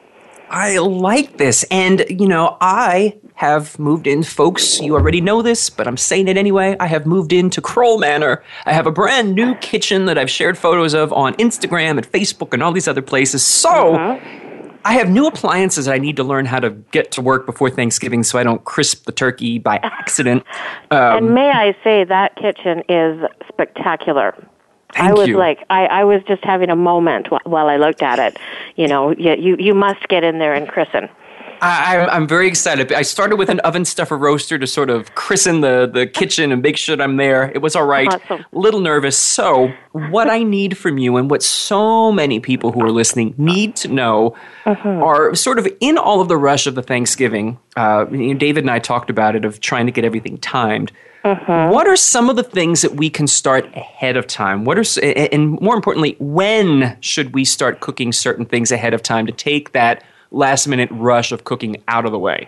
I 0.50 0.78
like 0.78 1.38
this. 1.38 1.64
And, 1.72 2.06
you 2.10 2.28
know, 2.28 2.58
I 2.62 3.18
have 3.36 3.78
moved 3.80 4.08
in. 4.08 4.24
Folks, 4.24 4.80
you 4.82 4.96
already 4.96 5.22
know 5.22 5.42
this, 5.42 5.70
but 5.70 5.88
I'm 5.88 5.98
saying 5.98 6.28
it 6.28 6.38
anyway. 6.38 6.76
I 6.80 6.88
have 6.88 7.06
moved 7.06 7.32
into 7.32 7.62
Kroll 7.62 8.00
Manor. 8.00 8.44
I 8.66 8.74
have 8.74 8.88
a 8.88 8.92
brand 8.92 9.36
new 9.36 9.56
kitchen 9.56 10.06
that 10.06 10.18
I've 10.18 10.30
shared 10.30 10.58
photos 10.58 10.94
of 10.94 11.14
on 11.14 11.34
Instagram 11.36 11.92
and 11.92 12.12
Facebook 12.12 12.54
and 12.54 12.62
all 12.62 12.72
these 12.72 12.88
other 12.88 13.02
places. 13.02 13.44
So. 13.44 13.96
Uh-huh. 13.96 14.46
I 14.86 14.94
have 14.94 15.10
new 15.10 15.28
appliances 15.28 15.90
I 15.90 15.98
need 15.98 16.16
to 16.16 16.24
learn 16.24 16.46
how 16.46 16.60
to 16.62 16.70
get 16.70 17.12
to 17.12 17.22
work 17.22 17.46
before 17.46 17.70
Thanksgiving 17.70 18.24
so 18.24 18.40
I 18.40 18.44
don't 18.44 18.64
crisp 18.64 19.06
the 19.06 19.12
turkey 19.12 19.60
by 19.60 19.76
accident. 19.84 20.46
Um, 20.90 21.18
and 21.18 21.36
may 21.36 21.52
I 21.52 21.76
say, 21.84 22.06
that 22.06 22.38
kitchen 22.38 22.82
is 22.88 23.22
spectacular. 23.50 24.34
Thank 24.94 25.10
I 25.10 25.14
was 25.14 25.28
you. 25.28 25.38
like, 25.38 25.66
I, 25.70 25.86
I 25.86 26.04
was 26.04 26.22
just 26.28 26.44
having 26.44 26.70
a 26.70 26.76
moment 26.76 27.28
while 27.44 27.68
I 27.68 27.78
looked 27.78 28.02
at 28.02 28.18
it. 28.20 28.38
You 28.76 28.88
know, 28.88 29.12
you, 29.12 29.36
you, 29.36 29.56
you 29.60 29.74
must 29.76 30.08
get 30.08 30.24
in 30.24 30.40
there 30.40 30.54
and 30.54 30.68
christen. 30.68 31.10
I, 31.62 32.08
I'm 32.08 32.28
very 32.28 32.48
excited. 32.48 32.92
I 32.94 33.02
started 33.02 33.36
with 33.36 33.50
an 33.50 33.60
oven 33.62 33.84
stuffer 33.84 34.18
roaster 34.18 34.58
to 34.58 34.66
sort 34.66 34.90
of 34.90 35.16
christen 35.16 35.62
the, 35.62 35.90
the 35.92 36.08
kitchen 36.08 36.52
and 36.52 36.62
make 36.62 36.78
sure 36.78 36.96
that 36.96 37.04
I'm 37.04 37.18
there. 37.18 37.52
It 37.54 37.62
was 37.62 37.76
all 37.76 37.86
right. 37.86 38.08
Awesome. 38.08 38.46
A 38.52 38.58
little 38.58 38.80
nervous. 38.80 39.18
So, 39.18 39.74
what 39.92 40.30
I 40.30 40.44
need 40.44 40.78
from 40.78 40.98
you 40.98 41.18
and 41.18 41.30
what 41.30 41.44
so 41.44 42.12
many 42.12 42.40
people 42.40 42.72
who 42.72 42.82
are 42.82 42.92
listening 42.92 43.36
need 43.38 43.76
to 43.78 43.88
know 43.90 44.36
uh-huh. 44.66 44.90
are 44.90 45.36
sort 45.36 45.60
of 45.60 45.68
in 45.80 45.98
all 45.98 46.22
of 46.22 46.28
the 46.28 46.38
rush 46.38 46.66
of 46.66 46.76
the 46.76 46.84
Thanksgiving. 46.84 47.60
Uh, 47.76 48.06
you 48.10 48.34
know, 48.34 48.40
David 48.40 48.64
and 48.64 48.72
I 48.72 48.80
talked 48.80 49.10
about 49.10 49.36
it 49.36 49.44
of 49.44 49.60
trying 49.60 49.86
to 49.86 49.92
get 49.92 50.06
everything 50.06 50.38
timed. 50.38 50.92
Uh-huh. 51.24 51.70
What 51.70 51.88
are 51.88 51.98
some 51.98 52.30
of 52.30 52.36
the 52.38 52.44
things 52.44 52.82
that 52.82 52.96
we 52.96 53.10
can 53.10 53.28
start 53.28 53.66
ahead 53.76 54.16
of 54.16 54.26
time? 54.26 54.64
What 54.64 54.78
are 54.78 55.04
and 55.04 55.60
more 55.60 55.76
importantly, 55.76 56.16
when 56.20 56.98
should 57.02 57.34
we 57.34 57.44
start 57.44 57.82
cooking 57.82 58.12
certain 58.12 58.46
things 58.46 58.72
ahead 58.72 58.94
of 58.94 59.04
time 59.04 59.26
to 59.26 59.32
take 59.32 59.74
that 59.74 60.04
last 60.32 60.68
minute 60.68 60.90
rush 60.92 61.32
of 61.32 61.44
cooking 61.44 61.84
out 61.88 62.06
of 62.06 62.12
the 62.12 62.20
way? 62.20 62.48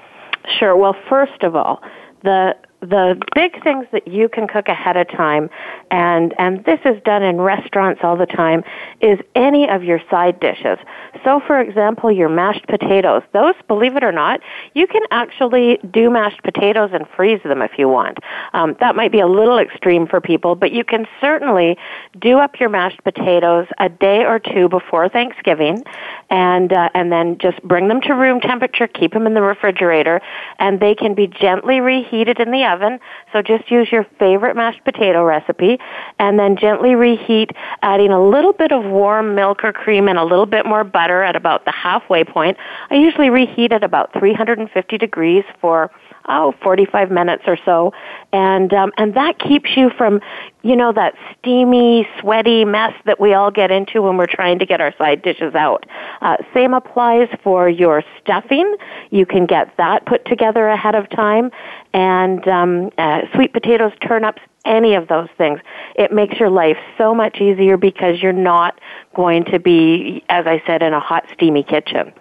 Sure. 0.58 0.76
Well, 0.76 0.96
first 1.10 1.44
of 1.44 1.56
all, 1.56 1.82
the 2.24 2.56
the 2.82 3.22
big 3.36 3.64
things 3.64 3.86
that 3.92 4.08
you 4.08 4.28
can 4.28 4.48
cook 4.48 4.68
ahead 4.68 4.98
of 4.98 5.08
time 5.08 5.50
and 5.92 6.34
and 6.40 6.66
this 6.66 6.80
is 6.84 7.00
done 7.04 7.22
in 7.22 7.40
restaurants 7.40 8.02
all 8.04 8.18
the 8.18 8.26
time 8.26 8.64
is 9.02 9.20
any 9.36 9.70
of 9.70 9.84
your 9.84 10.02
side 10.10 10.40
dishes. 10.40 10.80
So 11.24 11.40
for 11.46 11.62
example 11.62 12.12
your 12.12 12.30
mashed 12.30 12.68
potatoes. 12.68 13.22
Those 13.34 13.54
believe 13.68 13.96
it 13.96 14.04
or 14.04 14.12
not 14.12 14.42
you 14.74 14.88
can 14.88 15.04
actually 15.12 15.80
do 15.92 16.10
mashed 16.10 16.42
potatoes 16.42 16.90
and 16.92 17.08
freeze 17.16 17.42
them 17.44 17.62
if 17.62 17.78
you 17.78 17.88
want. 17.88 18.18
Um, 18.54 18.76
that 18.80 18.96
might 18.96 19.12
be 19.12 19.20
a 19.20 19.28
little 19.28 19.60
extreme 19.60 20.08
for 20.08 20.20
people 20.20 20.56
but 20.56 20.72
you 20.72 20.84
can 20.84 21.06
certainly 21.20 21.78
do 22.20 22.40
up 22.40 22.60
your 22.60 22.70
mashed 22.70 23.04
potatoes 23.04 23.68
a 23.78 23.90
day 23.90 24.26
or 24.26 24.40
two 24.40 24.68
before 24.70 25.08
thanksgiving 25.08 25.84
and 26.32 26.74
uh, 26.74 26.90
and 26.96 27.12
then 27.12 27.38
just 27.38 27.62
bring 27.62 27.90
them 27.90 28.02
to 28.02 28.16
room 28.16 28.42
temperature 28.42 28.88
keep 28.88 29.14
them 29.14 29.28
in 29.28 29.36
the 29.36 29.42
refrigerator 29.42 30.20
and 30.58 30.80
they 30.80 30.96
can 30.96 31.14
be 31.14 31.28
gently 31.28 31.80
reheated 31.80 32.40
in 32.40 32.50
the 32.50 32.64
oven. 32.72 33.00
So 33.34 33.42
just 33.42 33.70
use 33.70 33.92
your 33.92 34.06
favorite 34.20 34.56
mashed 34.56 34.84
potato 34.84 35.24
recipe 35.24 35.80
and 36.20 36.40
then 36.40 36.56
gently 36.56 36.96
reheat, 36.96 37.52
adding 37.82 38.12
a 38.12 38.24
little 38.24 38.54
bit 38.54 38.72
of 38.72 38.84
warm 38.86 39.36
milk 39.36 39.64
or 39.64 39.74
cream 39.74 40.08
and 40.08 40.18
a 40.18 40.24
little 40.24 40.46
bit 40.46 40.66
more 40.66 40.84
butter 40.84 41.24
at 41.24 41.36
about 41.36 41.66
the 41.66 41.72
halfway 41.72 42.24
point. 42.24 42.58
I 42.90 42.96
usually 42.96 43.30
reheat 43.30 43.72
at 43.72 43.84
about 43.84 44.14
350 44.14 44.98
degrees 44.98 45.44
for 45.60 45.92
oh 46.28 46.54
45 46.64 47.12
minutes 47.12 47.44
or 47.48 47.58
so. 47.66 47.94
And 48.34 48.74
um, 48.74 48.92
and 48.98 49.14
that 49.16 49.40
keeps 49.40 49.76
you 49.76 49.90
from 49.98 50.22
you 50.64 50.76
know 50.76 50.92
that 50.94 51.16
steamy 51.40 52.08
sweaty 52.20 52.66
mess 52.66 52.94
that 53.06 53.20
we 53.20 53.34
all 53.34 53.52
get 53.52 53.72
into 53.72 54.02
when 54.02 54.18
we're 54.18 54.28
trying 54.28 54.60
to 54.60 54.66
get 54.66 54.82
our 54.82 54.96
side 54.98 55.22
dishes 55.22 55.56
out. 55.56 55.86
Uh, 56.22 56.38
same 56.54 56.74
applies 56.74 57.28
for 57.44 57.70
your 57.70 58.04
stuffing. 58.22 58.76
You 59.10 59.26
can 59.26 59.46
get 59.46 59.76
that 59.78 60.06
put 60.06 60.26
together 60.26 60.68
ahead 60.68 60.96
of 60.96 61.10
time. 61.10 61.52
And 61.94 62.48
um, 62.48 62.92
uh, 62.98 63.22
sweet 63.34 63.54
potatoes 63.54 63.92
turnips 64.06 64.42
any 64.64 64.94
of 64.94 65.08
those 65.08 65.28
things. 65.38 65.60
It 65.96 66.12
makes 66.12 66.40
your 66.40 66.52
life 66.52 66.78
so 66.98 67.16
much 67.16 67.42
easier 67.42 67.78
because 67.78 68.22
you're 68.22 68.32
not 68.32 68.80
going 69.16 69.44
to 69.46 69.60
be 69.60 70.24
as 70.30 70.46
i 70.48 70.62
said 70.66 70.82
in 70.82 70.94
a 70.94 71.00
hot 71.00 71.26
steamy 71.34 71.64
kitchen 71.64 72.14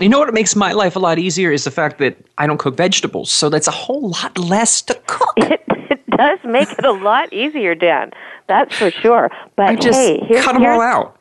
you 0.00 0.08
know 0.08 0.18
what 0.18 0.32
makes 0.34 0.54
my 0.56 0.72
life 0.72 0.96
a 0.96 0.98
lot 0.98 1.18
easier 1.18 1.52
is 1.52 1.64
the 1.64 1.70
fact 1.70 1.98
that 1.98 2.16
I 2.38 2.46
don't 2.46 2.58
cook 2.58 2.76
vegetables, 2.76 3.30
so 3.30 3.48
that's 3.48 3.68
a 3.68 3.72
whole 3.72 4.10
lot 4.10 4.38
less 4.38 4.82
to 4.82 4.94
cook. 5.06 5.34
It, 5.38 5.62
it 5.68 6.06
does 6.10 6.38
make 6.44 6.70
it 6.70 6.84
a 6.84 6.92
lot 6.92 7.32
easier, 7.32 7.74
Dan. 7.74 8.12
That's 8.48 8.76
for 8.76 8.90
sure. 8.90 9.30
But 9.56 9.66
I 9.66 9.74
just 9.76 9.98
hey, 9.98 10.18
here, 10.26 10.42
cut 10.42 10.54
them 10.54 10.64
all 10.64 10.80
out. 10.80 11.18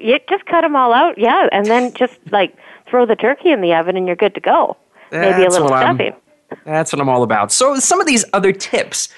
You 0.00 0.18
just 0.28 0.46
cut 0.46 0.62
them 0.62 0.74
all 0.76 0.92
out, 0.92 1.18
yeah, 1.18 1.48
and 1.52 1.66
then 1.66 1.92
just 1.94 2.18
like 2.30 2.56
throw 2.88 3.06
the 3.06 3.16
turkey 3.16 3.50
in 3.50 3.60
the 3.60 3.74
oven 3.74 3.96
and 3.96 4.06
you're 4.06 4.16
good 4.16 4.34
to 4.34 4.40
go. 4.40 4.76
Maybe 5.10 5.44
a 5.44 5.48
little 5.48 5.68
what 5.68 5.84
I'm- 5.84 5.96
stuffing. 5.96 6.14
That's 6.64 6.92
what 6.92 7.00
I'm 7.00 7.08
all 7.08 7.22
about. 7.22 7.50
So, 7.50 7.76
some 7.76 8.00
of 8.00 8.06
these 8.06 8.24
other 8.34 8.52
tips, 8.52 9.08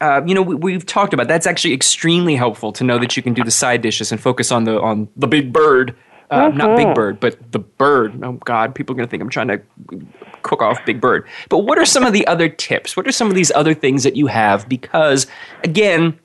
uh, 0.00 0.22
you 0.26 0.34
know, 0.34 0.40
we, 0.42 0.54
we've 0.54 0.86
talked 0.86 1.12
about. 1.12 1.28
That's 1.28 1.46
actually 1.46 1.74
extremely 1.74 2.34
helpful 2.34 2.72
to 2.72 2.84
know 2.84 2.98
that 2.98 3.16
you 3.16 3.22
can 3.22 3.34
do 3.34 3.44
the 3.44 3.50
side 3.50 3.82
dishes 3.82 4.10
and 4.10 4.20
focus 4.20 4.50
on 4.50 4.64
the 4.64 4.80
on 4.80 5.08
the 5.16 5.26
big 5.26 5.52
bird, 5.52 5.94
uh, 6.30 6.48
not 6.48 6.76
Big 6.76 6.86
Mhm. 6.88 6.94
Bird, 6.94 7.20
but 7.20 7.52
the 7.52 7.58
bird. 7.58 8.22
Oh 8.22 8.32
God, 8.44 8.74
people 8.74 8.94
are 8.94 8.96
going 8.96 9.06
to 9.06 9.10
think 9.10 9.22
I'm 9.22 9.30
trying 9.30 9.48
to 9.48 9.60
cook 10.42 10.62
off 10.62 10.84
Big 10.84 11.00
Bird. 11.00 11.26
But 11.48 11.58
what 11.60 11.78
are 11.78 11.84
some 11.86 12.04
of 12.04 12.12
the 12.12 12.26
other 12.26 12.48
tips? 12.48 12.96
What 12.96 13.06
are 13.06 13.12
some 13.12 13.28
of 13.28 13.34
these 13.34 13.50
other 13.54 13.74
things 13.74 14.02
that 14.02 14.16
you 14.16 14.26
have? 14.26 14.68
Because 14.68 15.26
again. 15.64 16.18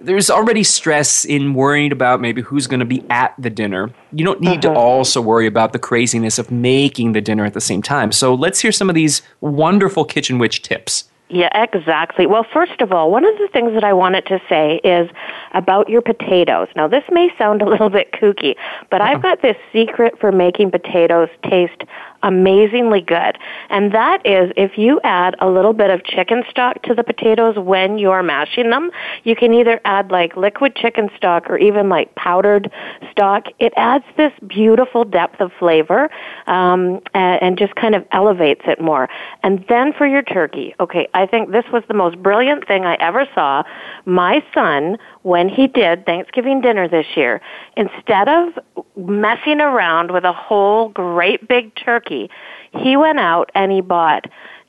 There's 0.00 0.30
already 0.30 0.62
stress 0.62 1.24
in 1.24 1.54
worrying 1.54 1.90
about 1.90 2.20
maybe 2.20 2.40
who's 2.40 2.68
going 2.68 2.78
to 2.78 2.86
be 2.86 3.02
at 3.10 3.34
the 3.36 3.50
dinner. 3.50 3.90
You 4.12 4.24
don't 4.24 4.40
need 4.40 4.62
to 4.62 4.72
also 4.72 5.20
worry 5.20 5.44
about 5.48 5.72
the 5.72 5.80
craziness 5.80 6.38
of 6.38 6.52
making 6.52 7.14
the 7.14 7.20
dinner 7.20 7.44
at 7.44 7.52
the 7.52 7.60
same 7.60 7.82
time. 7.82 8.12
So 8.12 8.32
let's 8.32 8.60
hear 8.60 8.70
some 8.70 8.88
of 8.88 8.94
these 8.94 9.22
wonderful 9.40 10.04
kitchen 10.04 10.38
witch 10.38 10.62
tips. 10.62 11.07
Yeah, 11.30 11.50
exactly. 11.62 12.26
Well, 12.26 12.46
first 12.50 12.80
of 12.80 12.90
all, 12.90 13.10
one 13.10 13.26
of 13.26 13.36
the 13.36 13.48
things 13.52 13.74
that 13.74 13.84
I 13.84 13.92
wanted 13.92 14.24
to 14.26 14.40
say 14.48 14.80
is 14.82 15.10
about 15.52 15.90
your 15.90 16.00
potatoes. 16.00 16.68
Now, 16.74 16.88
this 16.88 17.04
may 17.10 17.28
sound 17.36 17.60
a 17.60 17.66
little 17.68 17.90
bit 17.90 18.12
kooky, 18.12 18.56
but 18.90 19.02
I've 19.02 19.20
got 19.20 19.42
this 19.42 19.56
secret 19.70 20.18
for 20.18 20.32
making 20.32 20.70
potatoes 20.70 21.28
taste 21.42 21.84
amazingly 22.22 23.00
good. 23.00 23.38
And 23.70 23.92
that 23.92 24.24
is 24.24 24.52
if 24.56 24.76
you 24.76 25.00
add 25.04 25.36
a 25.40 25.48
little 25.48 25.72
bit 25.72 25.90
of 25.90 26.04
chicken 26.04 26.42
stock 26.50 26.82
to 26.82 26.94
the 26.94 27.04
potatoes 27.04 27.56
when 27.56 27.98
you're 27.98 28.22
mashing 28.22 28.70
them, 28.70 28.90
you 29.24 29.36
can 29.36 29.54
either 29.54 29.80
add 29.84 30.10
like 30.10 30.36
liquid 30.36 30.74
chicken 30.76 31.10
stock 31.16 31.48
or 31.48 31.58
even 31.58 31.88
like 31.88 32.14
powdered 32.14 32.70
stock. 33.10 33.46
It 33.58 33.72
adds 33.76 34.04
this 34.16 34.32
beautiful 34.46 35.04
depth 35.04 35.40
of 35.40 35.52
flavor 35.58 36.10
um, 36.46 37.00
and, 37.14 37.42
and 37.42 37.58
just 37.58 37.74
kind 37.74 37.94
of 37.94 38.06
elevates 38.12 38.62
it 38.66 38.80
more. 38.80 39.08
And 39.42 39.64
then 39.68 39.92
for 39.92 40.06
your 40.06 40.22
turkey, 40.22 40.74
okay, 40.80 41.08
I 41.14 41.26
think 41.26 41.52
this 41.52 41.64
was 41.72 41.82
the 41.88 41.94
most 41.94 42.20
brilliant 42.22 42.66
thing 42.66 42.84
I 42.84 42.94
ever 43.00 43.26
saw. 43.34 43.62
My 44.04 44.42
son, 44.54 44.98
when 45.28 45.50
he 45.50 45.66
did 45.66 46.06
Thanksgiving 46.06 46.62
dinner 46.62 46.88
this 46.88 47.06
year, 47.14 47.42
instead 47.76 48.28
of 48.28 48.58
messing 48.96 49.60
around 49.60 50.10
with 50.10 50.24
a 50.24 50.32
whole 50.32 50.88
great 50.88 51.46
big 51.46 51.74
turkey, 51.76 52.30
he 52.72 52.96
went 52.96 53.20
out 53.20 53.50
and 53.54 53.70
he 53.70 53.82
bought 53.82 54.24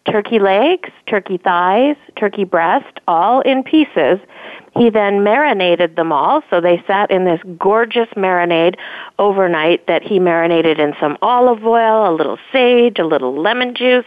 turkey 0.05 0.37
legs, 0.37 0.89
turkey 1.07 1.37
thighs, 1.37 1.95
turkey 2.17 2.43
breast, 2.43 2.99
all 3.07 3.39
in 3.41 3.63
pieces. 3.63 4.19
He 4.75 4.89
then 4.89 5.23
marinated 5.23 5.95
them 5.95 6.11
all, 6.11 6.43
so 6.49 6.59
they 6.59 6.83
sat 6.85 7.09
in 7.09 7.23
this 7.23 7.39
gorgeous 7.57 8.09
marinade 8.15 8.75
overnight 9.17 9.87
that 9.87 10.03
he 10.03 10.19
marinated 10.19 10.79
in 10.79 10.93
some 10.99 11.17
olive 11.21 11.65
oil, 11.65 12.09
a 12.09 12.13
little 12.13 12.37
sage, 12.51 12.99
a 12.99 13.05
little 13.05 13.39
lemon 13.39 13.75
juice, 13.75 14.05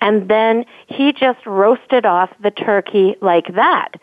and 0.00 0.28
then 0.28 0.64
he 0.86 1.12
just 1.12 1.44
roasted 1.44 2.06
off 2.06 2.30
the 2.42 2.50
turkey 2.50 3.16
like 3.20 3.54
that 3.54 3.94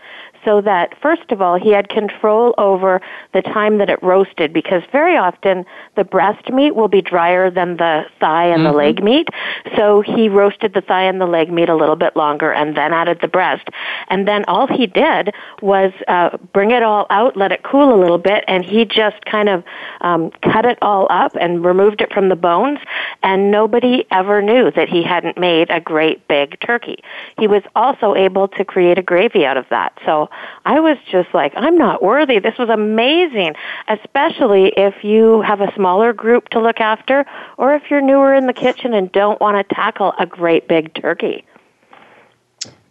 so 0.46 0.62
that 0.62 0.94
first 1.02 1.32
of 1.32 1.42
all 1.42 1.56
he 1.60 1.70
had 1.72 1.90
control 1.90 2.54
over 2.58 3.02
the 3.34 3.42
time 3.42 3.78
that 3.78 3.90
it 3.90 4.02
roasted 4.02 4.54
because 4.54 4.84
very 4.92 5.18
often 5.18 5.66
the 5.96 6.04
breast 6.04 6.50
meat 6.52 6.76
will 6.76 6.88
be 6.88 7.02
drier 7.02 7.50
than 7.50 7.78
the 7.78 8.06
thigh 8.20 8.46
and 8.46 8.66
the 8.66 8.72
Mhm. 8.72 8.76
leg 8.76 9.04
meat. 9.04 9.30
So 9.76 10.02
he 10.02 10.30
roasted 10.30 10.74
the 10.74 10.82
thigh 10.82 11.04
and 11.04 11.20
the 11.20 11.26
leg 11.26 11.52
meat 11.52 11.70
a 11.70 11.76
little 11.76 11.96
bit 11.96 12.16
longer 12.16 12.52
and 12.52 12.76
then 12.76 12.94
added 12.94 13.20
the 13.22 13.28
breast. 13.28 13.68
And 14.10 14.28
then 14.28 14.44
all 14.48 14.68
he 14.68 14.88
did 14.88 15.34
was 15.62 15.92
uh, 16.08 16.30
bring 16.54 16.72
it 16.72 16.84
all 16.84 17.06
out 17.10 17.36
let 17.38 17.52
it 17.52 17.64
cool 17.64 17.94
a 17.94 18.00
little 18.00 18.18
bit 18.18 18.44
and 18.48 18.64
he 18.64 18.86
just 18.86 19.26
kind 19.26 19.50
of 19.50 19.64
um, 20.02 20.32
cut 20.42 20.66
it 20.66 20.78
all 20.82 21.08
up 21.10 21.36
and 21.40 21.64
removed 21.64 22.02
it 22.02 22.12
from 22.14 22.30
the 22.30 22.36
bones. 22.36 22.80
And 23.24 23.52
nobody 23.52 24.06
ever 24.12 24.42
knew 24.42 24.72
that 24.72 24.90
he 24.90 25.04
hadn't 25.04 25.38
made 25.38 25.70
a 25.70 25.80
great 25.80 26.28
big 26.28 26.60
turkey. 26.60 27.04
He 27.38 27.48
was 27.48 27.64
also 27.76 28.16
able 28.16 28.48
to 28.50 28.66
create 28.66 28.98
a 28.98 29.02
gravy 29.02 29.46
out 29.46 29.58
of 29.58 29.66
that. 29.70 29.98
So 30.06 30.27
I 30.66 30.80
was 30.80 30.98
just 31.10 31.34
like, 31.34 31.54
I'm 31.56 31.78
not 31.78 32.02
worthy. 32.02 32.40
This 32.40 32.58
was 32.58 32.70
amazing, 32.70 33.54
especially 33.88 34.74
if 34.78 35.04
you 35.04 35.42
have 35.42 35.62
a 35.62 35.74
smaller 35.76 36.14
group 36.14 36.50
to 36.50 36.60
look 36.60 36.80
after 36.80 37.26
or 37.58 37.74
if 37.74 37.84
you're 37.90 38.02
newer 38.02 38.34
in 38.34 38.48
the 38.48 38.54
kitchen 38.54 38.94
and 38.94 39.12
don't 39.12 39.40
want 39.40 39.58
to 39.58 39.76
tackle 39.76 40.14
a 40.20 40.26
great 40.26 40.68
big 40.68 40.94
turkey. 40.94 41.46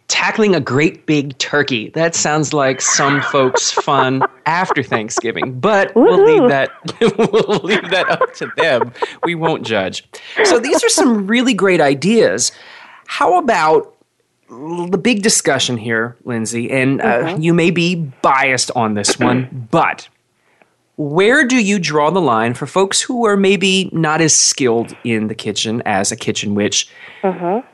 Tackling 0.07 0.55
a 0.55 0.61
great 0.61 1.05
big 1.05 1.37
turkey. 1.37 1.89
That 1.89 2.15
sounds 2.15 2.53
like 2.53 2.81
some 2.81 3.21
folks' 3.21 3.71
fun 3.71 4.23
after 4.45 4.81
Thanksgiving, 4.81 5.59
but 5.59 5.93
we'll 5.95 6.23
leave 6.23 6.49
that 6.49 6.71
we'll 7.17 7.59
leave 7.59 7.89
that 7.91 8.09
up 8.09 8.33
to 8.35 8.51
them. 8.57 8.93
We 9.23 9.35
won't 9.35 9.65
judge. 9.65 10.07
So 10.45 10.59
these 10.59 10.83
are 10.83 10.89
some 10.89 11.27
really 11.27 11.53
great 11.53 11.81
ideas. 11.81 12.51
How 13.05 13.37
about 13.37 13.96
the 14.49 14.99
big 15.01 15.23
discussion 15.23 15.77
here, 15.77 16.15
Lyndsay, 16.25 16.71
and 16.71 17.01
uh, 17.01 17.37
you 17.39 17.53
may 17.53 17.71
be 17.71 17.95
biased 17.95 18.71
on 18.75 18.93
this 18.93 19.19
one, 19.19 19.67
but 19.71 20.07
where 20.95 21.45
do 21.45 21.63
you 21.63 21.79
draw 21.79 22.09
the 22.09 22.21
line 22.21 22.53
for 22.53 22.65
folks 22.65 23.01
who 23.01 23.25
are 23.25 23.37
maybe 23.37 23.89
not 23.93 24.19
as 24.21 24.33
skilled 24.35 24.95
in 25.03 25.27
the 25.27 25.35
kitchen 25.35 25.81
as 25.85 26.11
a 26.11 26.15
kitchen 26.15 26.55
witch? 26.55 26.89
Mm-hmm. 27.23 27.67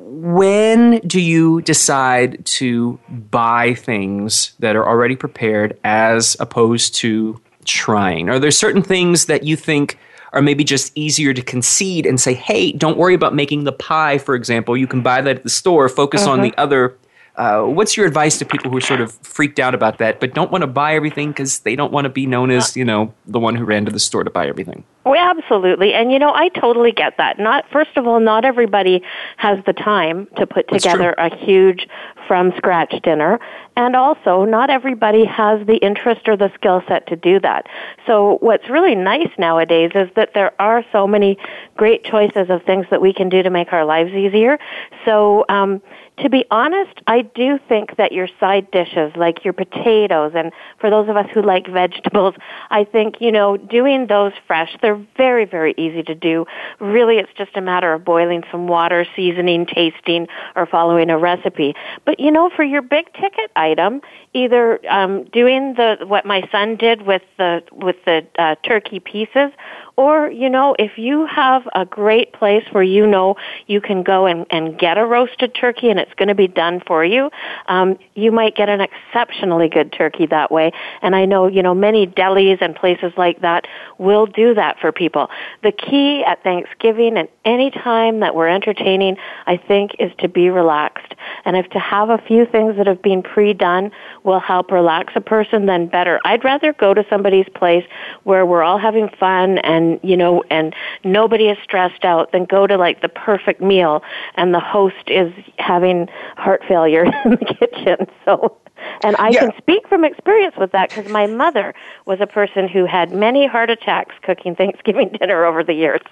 When 0.00 1.00
do 1.00 1.20
you 1.20 1.60
decide 1.62 2.44
to 2.46 3.00
buy 3.08 3.74
things 3.74 4.52
that 4.60 4.76
are 4.76 4.86
already 4.86 5.16
prepared 5.16 5.78
as 5.82 6.36
opposed 6.38 6.94
to 6.96 7.40
trying? 7.64 8.28
Are 8.28 8.38
there 8.38 8.50
certain 8.50 8.82
things 8.82 9.26
that 9.26 9.42
you 9.42 9.56
think 9.56 9.98
are 10.32 10.42
maybe 10.42 10.64
just 10.64 10.92
easier 10.94 11.32
to 11.34 11.42
concede 11.42 12.06
and 12.06 12.20
say, 12.20 12.34
hey, 12.34 12.72
don't 12.72 12.98
worry 12.98 13.14
about 13.14 13.34
making 13.34 13.64
the 13.64 13.72
pie, 13.72 14.18
for 14.18 14.34
example. 14.34 14.76
You 14.76 14.86
can 14.86 15.02
buy 15.02 15.20
that 15.22 15.36
at 15.38 15.42
the 15.42 15.50
store, 15.50 15.88
focus 15.88 16.26
on 16.26 16.42
the 16.42 16.50
Mhm. 16.50 16.54
other. 16.58 16.96
Uh, 17.38 17.62
what's 17.62 17.96
your 17.96 18.04
advice 18.04 18.36
to 18.36 18.44
people 18.44 18.68
who 18.68 18.76
are 18.76 18.80
sort 18.80 19.00
of 19.00 19.12
freaked 19.22 19.60
out 19.60 19.72
about 19.72 19.98
that, 19.98 20.18
but 20.18 20.34
don't 20.34 20.50
want 20.50 20.62
to 20.62 20.66
buy 20.66 20.96
everything 20.96 21.28
because 21.28 21.60
they 21.60 21.76
don't 21.76 21.92
want 21.92 22.04
to 22.04 22.08
be 22.08 22.26
known 22.26 22.50
as, 22.50 22.76
you 22.76 22.84
know, 22.84 23.14
the 23.26 23.38
one 23.38 23.54
who 23.54 23.64
ran 23.64 23.84
to 23.84 23.92
the 23.92 24.00
store 24.00 24.24
to 24.24 24.30
buy 24.30 24.48
everything? 24.48 24.82
Well, 25.04 25.16
absolutely. 25.16 25.94
And 25.94 26.12
you 26.12 26.18
know, 26.18 26.34
I 26.34 26.48
totally 26.48 26.92
get 26.92 27.16
that. 27.16 27.38
Not 27.38 27.64
first 27.72 27.96
of 27.96 28.06
all, 28.06 28.20
not 28.20 28.44
everybody 28.44 29.02
has 29.36 29.64
the 29.64 29.72
time 29.72 30.26
to 30.36 30.46
put 30.46 30.68
together 30.68 31.14
a 31.16 31.34
huge 31.34 31.88
from 32.26 32.52
scratch 32.58 32.94
dinner, 33.02 33.40
and 33.74 33.96
also 33.96 34.44
not 34.44 34.68
everybody 34.68 35.24
has 35.24 35.66
the 35.66 35.76
interest 35.76 36.28
or 36.28 36.36
the 36.36 36.52
skill 36.56 36.82
set 36.88 37.06
to 37.06 37.16
do 37.16 37.40
that. 37.40 37.68
So 38.06 38.36
what's 38.40 38.68
really 38.68 38.94
nice 38.94 39.30
nowadays 39.38 39.92
is 39.94 40.10
that 40.14 40.34
there 40.34 40.52
are 40.60 40.84
so 40.92 41.06
many 41.06 41.38
great 41.76 42.04
choices 42.04 42.50
of 42.50 42.62
things 42.64 42.84
that 42.90 43.00
we 43.00 43.14
can 43.14 43.30
do 43.30 43.42
to 43.42 43.48
make 43.48 43.72
our 43.72 43.86
lives 43.86 44.12
easier. 44.12 44.58
So 45.06 45.46
um 45.48 45.80
to 46.22 46.28
be 46.28 46.44
honest, 46.50 47.00
I 47.06 47.22
do 47.22 47.58
think 47.68 47.96
that 47.96 48.12
your 48.12 48.28
side 48.40 48.70
dishes, 48.70 49.12
like 49.16 49.44
your 49.44 49.52
potatoes, 49.52 50.32
and 50.34 50.52
for 50.80 50.90
those 50.90 51.08
of 51.08 51.16
us 51.16 51.26
who 51.32 51.42
like 51.42 51.66
vegetables, 51.72 52.34
I 52.70 52.84
think, 52.84 53.16
you 53.20 53.32
know, 53.32 53.56
doing 53.56 54.06
those 54.06 54.32
fresh, 54.46 54.76
they're 54.82 55.02
very, 55.16 55.44
very 55.44 55.74
easy 55.76 56.02
to 56.04 56.14
do. 56.14 56.46
Really, 56.80 57.16
it's 57.16 57.32
just 57.36 57.56
a 57.56 57.60
matter 57.60 57.92
of 57.92 58.04
boiling 58.04 58.42
some 58.50 58.68
water, 58.68 59.06
seasoning, 59.16 59.66
tasting, 59.66 60.26
or 60.56 60.66
following 60.66 61.10
a 61.10 61.18
recipe. 61.18 61.74
But, 62.04 62.20
you 62.20 62.30
know, 62.30 62.50
for 62.54 62.64
your 62.64 62.82
big 62.82 63.12
ticket 63.14 63.50
item, 63.56 64.00
either 64.38 64.80
um, 64.88 65.24
doing 65.24 65.74
the 65.74 65.98
what 66.06 66.24
my 66.24 66.48
son 66.50 66.76
did 66.76 67.02
with 67.02 67.22
the 67.36 67.62
with 67.72 67.96
the 68.04 68.26
uh, 68.38 68.54
turkey 68.64 69.00
pieces, 69.00 69.50
or 69.96 70.30
you 70.30 70.48
know, 70.48 70.76
if 70.78 70.96
you 70.96 71.26
have 71.26 71.68
a 71.74 71.84
great 71.84 72.32
place 72.32 72.64
where 72.70 72.84
you 72.84 73.06
know 73.06 73.36
you 73.66 73.80
can 73.80 74.02
go 74.02 74.26
and, 74.26 74.46
and 74.50 74.78
get 74.78 74.96
a 74.96 75.04
roasted 75.04 75.54
turkey 75.54 75.90
and 75.90 75.98
it's 75.98 76.14
going 76.14 76.28
to 76.28 76.36
be 76.36 76.46
done 76.46 76.80
for 76.86 77.04
you, 77.04 77.30
um, 77.66 77.98
you 78.14 78.30
might 78.30 78.54
get 78.54 78.68
an 78.68 78.80
exceptionally 78.80 79.68
good 79.68 79.92
turkey 79.92 80.26
that 80.26 80.52
way. 80.52 80.70
And 81.02 81.16
I 81.16 81.24
know 81.24 81.48
you 81.48 81.62
know 81.62 81.74
many 81.74 82.06
delis 82.06 82.62
and 82.62 82.76
places 82.76 83.12
like 83.16 83.40
that 83.40 83.66
will 83.98 84.26
do 84.26 84.54
that 84.54 84.78
for 84.78 84.92
people. 84.92 85.30
The 85.62 85.72
key 85.72 86.22
at 86.24 86.42
Thanksgiving 86.44 87.16
and 87.16 87.28
any 87.44 87.70
time 87.70 88.20
that 88.20 88.34
we're 88.34 88.48
entertaining, 88.48 89.16
I 89.46 89.56
think, 89.56 89.96
is 89.98 90.12
to 90.18 90.28
be 90.28 90.48
relaxed. 90.48 91.14
And 91.44 91.56
if 91.56 91.68
to 91.70 91.78
have 91.78 92.10
a 92.10 92.18
few 92.18 92.46
things 92.46 92.76
that 92.76 92.86
have 92.86 93.02
been 93.02 93.22
pre-done 93.22 93.90
will 94.28 94.38
help 94.38 94.70
relax 94.70 95.14
a 95.16 95.22
person, 95.22 95.64
then 95.64 95.86
better. 95.86 96.20
I'd 96.26 96.44
rather 96.44 96.74
go 96.74 96.92
to 96.92 97.02
somebody's 97.08 97.48
place 97.54 97.84
where 98.24 98.44
we're 98.44 98.62
all 98.62 98.76
having 98.78 99.08
fun 99.18 99.56
and, 99.58 99.98
you 100.02 100.18
know, 100.18 100.44
and 100.50 100.74
nobody 101.02 101.48
is 101.48 101.56
stressed 101.64 102.04
out 102.04 102.30
than 102.32 102.44
go 102.44 102.66
to 102.66 102.76
like 102.76 103.00
the 103.00 103.08
perfect 103.08 103.62
meal 103.62 104.02
and 104.34 104.52
the 104.54 104.60
host 104.60 105.04
is 105.06 105.32
having 105.58 106.08
heart 106.36 106.62
failure 106.68 107.04
in 107.24 107.30
the 107.30 107.56
kitchen. 107.58 108.06
So, 108.26 108.54
and 109.02 109.16
I 109.18 109.30
Yeah. 109.30 109.40
can 109.40 109.52
speak 109.56 109.88
from 109.88 110.04
experience 110.04 110.56
with 110.58 110.72
that 110.72 110.90
because 110.90 111.10
my 111.10 111.26
mother 111.26 111.74
was 112.04 112.20
a 112.20 112.26
person 112.26 112.68
who 112.68 112.84
had 112.84 113.10
many 113.12 113.46
heart 113.46 113.70
attacks 113.70 114.14
cooking 114.22 114.54
Thanksgiving 114.54 115.08
dinner 115.18 115.46
over 115.46 115.64
the 115.64 115.74
years. 115.74 116.02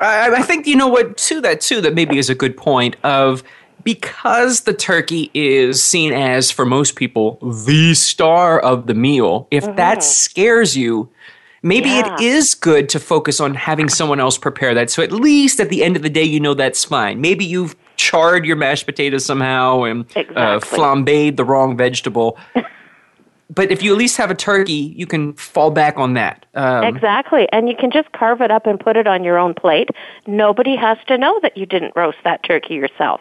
I, 0.00 0.30
I 0.34 0.42
think 0.42 0.66
you 0.66 0.74
know 0.74 0.88
what 0.88 1.16
to 1.16 1.40
that 1.42 1.60
too. 1.60 1.80
That 1.80 1.94
maybe 1.94 2.18
is 2.18 2.28
a 2.28 2.34
good 2.34 2.56
point 2.56 2.96
of 3.04 3.44
because 3.86 4.62
the 4.62 4.74
turkey 4.74 5.30
is 5.32 5.80
seen 5.80 6.12
as 6.12 6.50
for 6.50 6.66
most 6.66 6.96
people 6.96 7.38
the 7.66 7.94
star 7.94 8.58
of 8.58 8.88
the 8.88 8.94
meal. 8.94 9.46
If 9.52 9.64
that 9.76 10.02
scares 10.02 10.76
you, 10.76 11.08
Maybe 11.62 11.88
Yeah. 11.88 12.14
it 12.14 12.20
is 12.20 12.54
good 12.54 12.88
to 12.90 13.00
focus 13.00 13.40
on 13.40 13.54
having 13.54 13.88
someone 13.88 14.20
else 14.20 14.38
prepare 14.38 14.72
that. 14.74 14.88
So 14.88 15.02
at 15.02 15.10
least 15.10 15.58
at 15.58 15.68
the 15.68 15.82
end 15.82 15.96
of 15.96 16.02
the 16.02 16.10
day, 16.10 16.22
you 16.22 16.38
know 16.38 16.54
that's 16.54 16.84
fine. 16.84 17.20
Maybe 17.20 17.44
you've 17.44 17.74
charred 17.96 18.44
your 18.44 18.54
mashed 18.54 18.86
potatoes 18.86 19.24
somehow 19.24 19.82
and 19.82 20.04
uh, 20.36 20.60
flambéed 20.60 21.36
the 21.36 21.44
wrong 21.44 21.76
vegetable. 21.76 22.38
but 23.50 23.72
if 23.72 23.82
you 23.82 23.90
at 23.90 23.98
least 23.98 24.16
have 24.16 24.30
a 24.30 24.34
turkey, 24.34 24.94
you 24.96 25.06
can 25.06 25.32
fall 25.32 25.72
back 25.72 25.96
on 25.96 26.14
that. 26.14 26.46
Um, 26.54 26.84
exactly. 26.84 27.48
And 27.52 27.68
you 27.68 27.74
can 27.74 27.90
just 27.90 28.12
carve 28.12 28.40
it 28.42 28.52
up 28.52 28.66
and 28.66 28.78
put 28.78 28.96
it 28.96 29.08
on 29.08 29.24
your 29.24 29.36
own 29.36 29.52
plate. 29.52 29.88
Nobody 30.28 30.76
has 30.76 30.98
to 31.08 31.18
know 31.18 31.40
that 31.42 31.56
you 31.56 31.66
didn't 31.66 31.96
roast 31.96 32.18
that 32.22 32.44
turkey 32.44 32.74
yourself. 32.74 33.20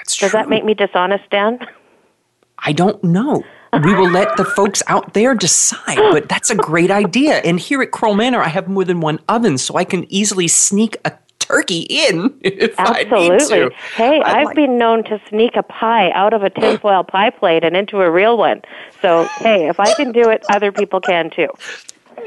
That's 0.00 0.16
Does 0.16 0.32
that 0.32 0.48
make 0.48 0.64
me 0.64 0.74
dishonest, 0.74 1.28
Dan? 1.30 1.58
I 2.58 2.72
don't 2.72 3.02
know. 3.04 3.44
We 3.84 3.94
will 3.94 4.10
let 4.10 4.36
the 4.36 4.44
folks 4.44 4.82
out 4.88 5.14
there 5.14 5.34
decide, 5.34 5.96
but 5.96 6.28
that's 6.28 6.50
a 6.50 6.56
great 6.56 6.90
idea. 6.90 7.36
And 7.38 7.60
here 7.60 7.80
at 7.82 7.92
Kroll 7.92 8.14
Manor, 8.16 8.42
I 8.42 8.48
have 8.48 8.66
more 8.68 8.84
than 8.84 9.00
one 9.00 9.20
oven, 9.28 9.58
so 9.58 9.76
I 9.76 9.84
can 9.84 10.12
easily 10.12 10.48
sneak 10.48 10.96
a 11.04 11.12
turkey 11.38 11.80
in 11.88 12.34
if 12.42 12.74
I 12.78 13.04
need 13.04 13.12
Absolutely. 13.32 13.70
to. 13.70 13.70
Hey, 13.94 14.20
I'd 14.22 14.36
I've 14.38 14.46
like- 14.46 14.56
been 14.56 14.76
known 14.76 15.04
to 15.04 15.20
sneak 15.28 15.54
a 15.56 15.62
pie 15.62 16.10
out 16.12 16.34
of 16.34 16.42
a 16.42 16.50
tinfoil 16.50 17.04
pie 17.04 17.30
plate 17.30 17.62
and 17.64 17.76
into 17.76 18.00
a 18.00 18.10
real 18.10 18.36
one. 18.36 18.62
So, 19.02 19.24
hey, 19.38 19.68
if 19.68 19.78
I 19.78 19.94
can 19.94 20.10
do 20.10 20.28
it, 20.30 20.42
other 20.50 20.72
people 20.72 21.00
can 21.00 21.30
too. 21.30 21.48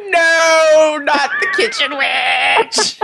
No, 0.10 1.00
not 1.04 1.30
the 1.40 1.48
kitchen 1.56 1.92
witch. 1.98 3.00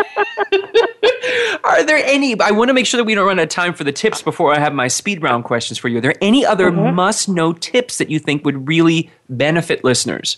Are 1.64 1.84
there 1.84 1.98
any? 2.06 2.40
I 2.40 2.52
want 2.52 2.70
to 2.70 2.74
make 2.74 2.86
sure 2.86 2.98
that 2.98 3.04
we 3.06 3.16
don't 3.16 3.26
run 3.28 3.40
out 3.40 3.44
of 3.44 3.50
time 3.50 3.74
for 3.74 3.84
the 3.84 3.92
tips 3.92 4.22
before 4.22 4.54
I 4.54 4.60
have 4.60 4.74
my 4.74 4.88
speed 4.88 5.22
round 5.22 5.44
questions 5.44 5.78
for 5.78 5.88
you. 5.88 5.98
Are 5.98 6.02
there 6.02 6.16
any 6.22 6.46
other 6.46 6.70
Mm-hmm. 6.72 6.96
must-know 6.96 7.54
tips 7.54 7.98
that 7.98 8.10
you 8.10 8.20
think 8.20 8.46
would 8.46 8.68
really 8.68 9.10
benefit 9.30 9.84
listeners? 9.84 10.38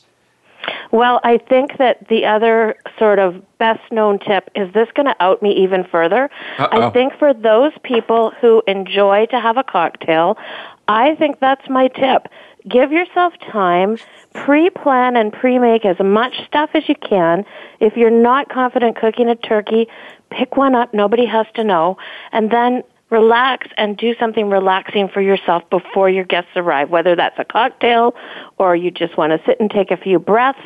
Well, 0.92 1.20
I 1.24 1.38
think 1.38 1.78
that 1.78 2.08
the 2.10 2.26
other 2.26 2.76
sort 3.00 3.18
of 3.20 3.42
best 3.58 3.82
known 3.92 4.20
tip 4.20 4.50
is 4.56 4.72
this 4.74 4.88
going 4.94 5.08
to 5.08 5.16
out 5.24 5.42
me 5.42 5.52
even 5.54 5.84
further. 5.84 6.30
Uh-oh. 6.58 6.82
I 6.88 6.90
think 6.92 7.14
for 7.18 7.34
those 7.34 7.72
people 7.84 8.32
who 8.42 8.62
enjoy 8.68 9.26
to 9.28 9.40
have 9.40 9.58
a 9.58 9.64
cocktail, 9.64 10.38
I 10.88 11.16
think 11.16 11.40
that's 11.40 11.68
my 11.70 11.88
tip. 11.90 12.28
Give 12.68 12.92
yourself 12.92 13.34
time, 13.52 13.98
pre 14.34 14.70
plan 14.70 15.16
and 15.16 15.34
pre 15.34 15.58
make 15.58 15.86
as 15.86 16.00
much 16.00 16.46
stuff 16.46 16.70
as 16.74 16.88
you 16.88 16.96
can. 16.96 17.44
If 17.80 17.98
you're 17.98 18.12
not 18.12 18.50
confident 18.50 18.98
cooking 18.98 19.30
a 19.30 19.36
turkey, 19.36 19.88
pick 20.30 20.58
one 20.58 20.76
up, 20.76 20.94
nobody 20.94 21.26
has 21.26 21.48
to 21.56 21.64
know, 21.64 21.98
and 22.32 22.52
then 22.52 22.84
relax 23.10 23.68
and 23.78 23.98
do 23.98 24.16
something 24.20 24.50
relaxing 24.50 25.10
for 25.10 25.22
yourself 25.22 25.70
before 25.70 26.10
your 26.10 26.24
guests 26.24 26.52
arrive, 26.56 26.90
whether 26.90 27.16
that's 27.16 27.38
a 27.38 27.44
cocktail 27.44 28.16
or 28.62 28.76
you 28.76 28.92
just 28.92 29.18
want 29.18 29.32
to 29.32 29.44
sit 29.48 29.60
and 29.60 29.72
take 29.72 29.90
a 29.90 29.98
few 29.98 30.20
breaths, 30.20 30.60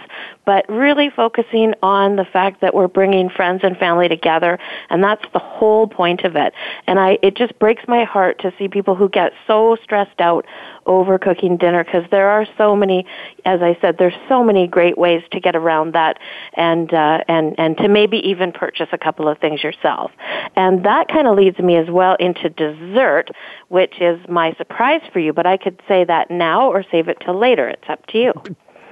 but 0.46 0.68
really 0.68 1.10
focusing 1.10 1.74
on 1.82 2.18
the 2.18 2.26
fact 2.26 2.60
that 2.60 2.74
we're 2.74 2.90
bringing 2.90 3.30
friends 3.30 3.62
and 3.64 3.78
family 3.78 4.10
together, 4.10 4.60
and 4.90 5.02
that's 5.02 5.24
the 5.32 5.40
whole 5.40 5.88
point 5.88 6.26
of 6.26 6.36
it. 6.36 6.54
And 6.88 7.00
I, 7.00 7.18
it 7.22 7.38
just 7.38 7.58
breaks 7.58 7.84
my 7.88 8.04
heart 8.04 8.40
to 8.40 8.54
see 8.60 8.68
people 8.68 8.96
who 8.96 9.08
get 9.08 9.32
so 9.48 9.78
stressed 9.82 10.20
out 10.20 10.46
over 10.86 11.18
cooking 11.18 11.56
dinner 11.56 11.86
because 11.86 12.04
there 12.12 12.28
are 12.30 12.46
so 12.58 12.76
many, 12.76 13.06
as 13.46 13.62
I 13.62 13.78
said, 13.80 13.96
there's 13.98 14.14
so 14.28 14.44
many 14.44 14.68
great 14.68 14.98
ways 14.98 15.24
to 15.32 15.40
get 15.40 15.56
around 15.56 15.94
that 15.94 16.20
and, 16.54 16.94
uh, 16.94 17.24
and, 17.30 17.56
and 17.58 17.78
to 17.78 17.88
maybe 17.88 18.18
even 18.18 18.52
purchase 18.52 18.90
a 18.92 18.98
couple 18.98 19.30
of 19.30 19.40
things 19.40 19.64
yourself. 19.64 20.12
And 20.58 20.84
that 20.86 21.08
kind 21.08 21.28
of 21.28 21.38
leads 21.38 21.58
me 21.60 21.78
as 21.78 21.90
well 21.90 22.16
into 22.20 22.50
dessert, 22.50 23.30
which 23.70 24.02
is 24.02 24.20
my 24.28 24.54
surprise 24.58 25.02
for 25.14 25.20
you, 25.20 25.32
but 25.32 25.46
I 25.46 25.56
could 25.56 25.82
say 25.88 26.04
that 26.04 26.30
now 26.30 26.70
or 26.70 26.84
save 26.92 27.08
it 27.08 27.20
till 27.24 27.40
later. 27.40 27.70
Up 27.90 28.06
to 28.08 28.18
you. 28.18 28.34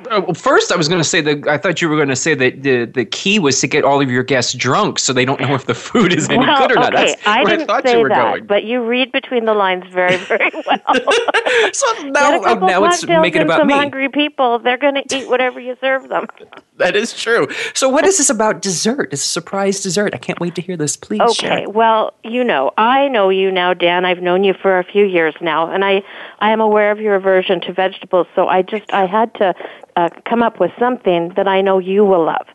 Uh, 0.09 0.33
first, 0.33 0.71
I 0.71 0.75
was 0.75 0.89
going 0.89 0.99
to 0.99 1.07
say 1.07 1.21
that 1.21 1.47
I 1.47 1.57
thought 1.57 1.81
you 1.81 1.87
were 1.87 1.95
going 1.95 2.09
to 2.09 2.15
say 2.15 2.35
that 2.35 2.63
the 2.63 2.85
the 2.85 3.05
key 3.05 3.39
was 3.39 3.61
to 3.61 3.67
get 3.67 3.85
all 3.85 4.01
of 4.01 4.11
your 4.11 4.23
guests 4.23 4.53
drunk, 4.53 4.99
so 4.99 5.13
they 5.13 5.23
don't 5.23 5.39
know 5.39 5.55
if 5.55 5.65
the 5.65 5.73
food 5.75 6.13
is 6.13 6.27
any 6.29 6.39
well, 6.39 6.67
good 6.67 6.71
or 6.71 6.75
not. 6.75 6.93
okay, 6.93 7.05
That's 7.13 7.27
I 7.27 7.43
where 7.43 7.57
didn't 7.57 7.69
I 7.69 7.73
thought 7.73 7.83
say 7.87 7.93
you 7.97 8.03
were 8.03 8.09
that, 8.09 8.31
going. 8.33 8.45
but 8.45 8.63
you 8.65 8.83
read 8.83 9.11
between 9.11 9.45
the 9.45 9.53
lines 9.53 9.85
very, 9.91 10.17
very 10.17 10.51
well. 10.67 11.71
so 11.71 12.03
now, 12.09 12.39
now 12.55 12.83
it's 12.83 13.07
making 13.07 13.43
about 13.43 13.59
some 13.59 13.67
me. 13.67 13.75
hungry 13.75 14.09
people. 14.09 14.59
They're 14.59 14.77
going 14.77 14.95
to 14.95 15.15
eat 15.15 15.29
whatever 15.29 15.59
you 15.59 15.77
serve 15.79 16.09
them. 16.09 16.27
That 16.77 16.95
is 16.95 17.13
true. 17.13 17.47
So, 17.75 17.87
what 17.87 18.03
is 18.03 18.17
this 18.17 18.31
about 18.31 18.61
dessert? 18.61 19.09
It's 19.13 19.23
a 19.23 19.27
surprise 19.27 19.81
dessert. 19.81 20.15
I 20.15 20.17
can't 20.17 20.39
wait 20.39 20.55
to 20.55 20.61
hear 20.61 20.75
this. 20.75 20.97
Please 20.97 21.21
share. 21.35 21.53
Okay, 21.53 21.67
well, 21.67 22.13
you 22.23 22.43
know, 22.43 22.71
I 22.77 23.07
know 23.09 23.29
you 23.29 23.51
now, 23.51 23.75
Dan. 23.75 24.05
I've 24.05 24.23
known 24.23 24.43
you 24.43 24.55
for 24.59 24.79
a 24.79 24.83
few 24.83 25.05
years 25.05 25.35
now, 25.39 25.71
and 25.71 25.85
I, 25.85 26.01
I 26.39 26.51
am 26.51 26.61
aware 26.61 26.91
of 26.91 26.99
your 26.99 27.13
aversion 27.13 27.61
to 27.61 27.73
vegetables. 27.73 28.25
So 28.33 28.47
I 28.47 28.63
just, 28.63 28.91
I 28.91 29.05
had 29.05 29.31
to 29.35 29.53
uh, 29.95 30.09
come 30.25 30.41
up 30.41 30.59
with 30.59 30.71
something 30.79 31.31
that 31.35 31.47
I 31.47 31.61
know 31.61 31.77
you 31.77 32.03
will 32.05 32.25
love. 32.25 32.47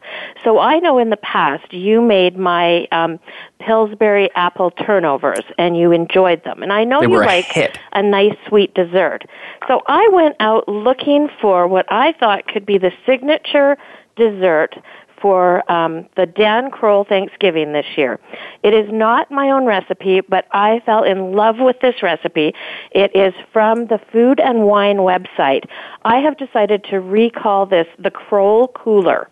So 0.43 0.59
I 0.59 0.81
know 0.81 0.99
in 0.99 1.11
the 1.11 1.17
past 1.17 1.73
you 1.73 2.03
made 2.03 2.37
my 2.37 2.89
um, 2.91 3.21
Pillsbury 3.61 4.31
apple 4.35 4.73
turnovers, 4.73 5.45
and 5.59 5.77
you 5.77 5.93
enjoyed 5.93 6.43
them, 6.43 6.63
and 6.63 6.73
I 6.73 6.83
know 6.83 7.03
you 7.03 7.15
a 7.15 7.23
like 7.25 7.45
hit. 7.45 7.79
a 7.93 8.03
nice 8.03 8.37
sweet 8.49 8.75
dessert. 8.75 9.27
So 9.69 9.83
I 9.87 10.09
went 10.13 10.35
out 10.41 10.69
looking 10.69 11.29
for 11.41 11.69
what 11.69 11.87
I 11.89 12.13
thought 12.13 12.49
could 12.49 12.67
be 12.67 12.79
the 12.79 12.91
signature 13.07 13.77
dessert 14.19 14.75
for 15.21 15.71
um, 15.71 16.07
the 16.17 16.27
Dan 16.27 16.71
Kroll 16.71 17.05
Thanksgiving 17.05 17.73
this 17.73 17.87
year. 17.97 18.21
It 18.63 18.75
is 18.75 18.89
not 18.93 19.31
my 19.31 19.51
own 19.51 19.67
recipe, 19.67 20.21
but 20.21 20.47
I 20.53 20.81
fell 20.87 21.03
in 21.03 21.33
love 21.33 21.57
with 21.59 21.77
this 21.81 22.03
recipe. 22.03 22.55
It 22.93 23.11
is 23.15 23.35
from 23.53 23.87
the 23.87 23.99
Food 24.13 24.41
and 24.41 24.65
Wine 24.65 24.99
website. 24.99 25.65
I 26.05 26.19
have 26.19 26.37
decided 26.37 26.85
to 26.85 27.01
recall 27.01 27.67
this 27.67 27.87
the 27.99 28.11
Kroll 28.11 28.69
Cooler. 28.69 29.29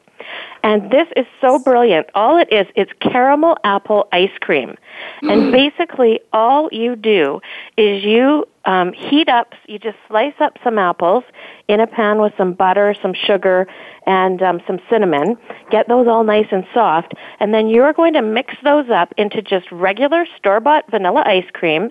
And 0.62 0.91
this 0.91 1.07
is 1.14 1.26
so 1.41 1.59
brilliant. 1.59 2.09
All 2.14 2.39
it 2.39 2.49
is, 2.51 2.66
it's 2.74 2.91
caramel 3.01 3.57
apple 3.62 4.09
ice 4.12 4.37
cream. 4.41 4.74
And 5.22 5.53
basically, 5.53 6.20
all 6.32 6.68
you 6.72 6.97
do 6.97 7.41
is 7.76 8.03
you 8.03 8.45
um, 8.66 8.92
heat 8.92 9.28
up, 9.28 9.54
you 9.66 9.78
just 9.78 9.96
slice 10.08 10.34
up 10.40 10.58
some 10.62 10.78
apples 10.78 11.24
in 11.68 11.80
a 11.80 11.86
pan 11.86 12.20
with 12.20 12.32
some 12.36 12.52
butter, 12.52 12.94
some 13.00 13.14
sugar, 13.14 13.66
and 14.06 14.42
um, 14.42 14.60
some 14.66 14.78
cinnamon. 14.90 15.36
Get 15.70 15.88
those 15.88 16.06
all 16.06 16.24
nice 16.24 16.46
and 16.50 16.64
soft. 16.74 17.14
And 17.40 17.54
then 17.54 17.68
you're 17.68 17.92
going 17.92 18.12
to 18.14 18.22
mix 18.22 18.54
those 18.62 18.88
up 18.90 19.12
into 19.16 19.42
just 19.42 19.70
regular 19.72 20.26
store 20.36 20.60
bought 20.60 20.88
vanilla 20.90 21.22
ice 21.26 21.48
cream, 21.52 21.90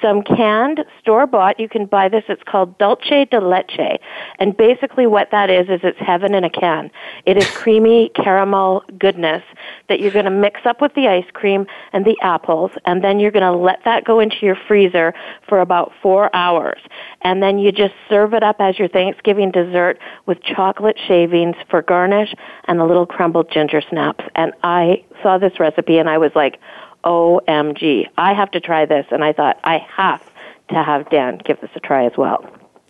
some 0.00 0.22
canned 0.22 0.84
store 1.00 1.26
bought. 1.26 1.58
You 1.58 1.68
can 1.68 1.86
buy 1.86 2.08
this, 2.08 2.24
it's 2.28 2.42
called 2.44 2.78
Dulce 2.78 3.26
de 3.30 3.40
Leche. 3.40 3.98
And 4.38 4.56
basically, 4.56 5.06
what 5.06 5.30
that 5.30 5.50
is, 5.50 5.68
is 5.68 5.80
it's 5.82 5.98
heaven 5.98 6.34
in 6.34 6.44
a 6.44 6.50
can. 6.50 6.90
It 7.26 7.36
is 7.36 7.50
creamy 7.50 8.10
caramel 8.14 8.84
goodness 8.98 9.42
that 9.88 10.00
you're 10.00 10.12
going 10.12 10.24
to 10.26 10.30
mix 10.30 10.60
up 10.64 10.80
with 10.80 10.94
the 10.94 11.08
ice 11.08 11.30
cream 11.32 11.66
and 11.92 12.04
the 12.04 12.16
apples, 12.22 12.72
and 12.84 13.02
then 13.02 13.20
you're 13.20 13.30
going 13.30 13.42
to 13.42 13.52
let 13.52 13.84
that 13.84 14.04
go 14.04 14.20
into 14.20 14.36
your 14.44 14.56
freezer 14.68 15.14
for 15.48 15.60
about 15.60 15.92
four 16.02 16.09
hours. 16.34 16.80
And 17.22 17.42
then 17.42 17.58
you 17.58 17.72
just 17.72 17.94
serve 18.08 18.34
it 18.34 18.42
up 18.42 18.56
as 18.58 18.78
your 18.78 18.88
Thanksgiving 18.88 19.50
dessert 19.50 19.98
with 20.26 20.42
chocolate 20.42 20.98
shavings 21.06 21.56
for 21.68 21.82
garnish 21.82 22.34
and 22.64 22.80
a 22.80 22.84
little 22.84 23.06
crumbled 23.06 23.50
ginger 23.50 23.82
snaps. 23.88 24.24
And 24.34 24.52
I 24.62 25.04
saw 25.22 25.38
this 25.38 25.58
recipe 25.60 25.98
and 25.98 26.08
I 26.08 26.18
was 26.18 26.32
like, 26.34 26.58
OMG, 27.04 28.08
I 28.18 28.34
have 28.34 28.50
to 28.50 28.60
try 28.60 28.86
this. 28.86 29.06
And 29.10 29.24
I 29.24 29.32
thought, 29.32 29.58
I 29.64 29.78
have 29.96 30.22
to 30.68 30.82
have 30.82 31.08
Dan 31.10 31.40
give 31.44 31.60
this 31.60 31.70
a 31.74 31.80
try 31.80 32.06
as 32.06 32.12
well. 32.16 32.44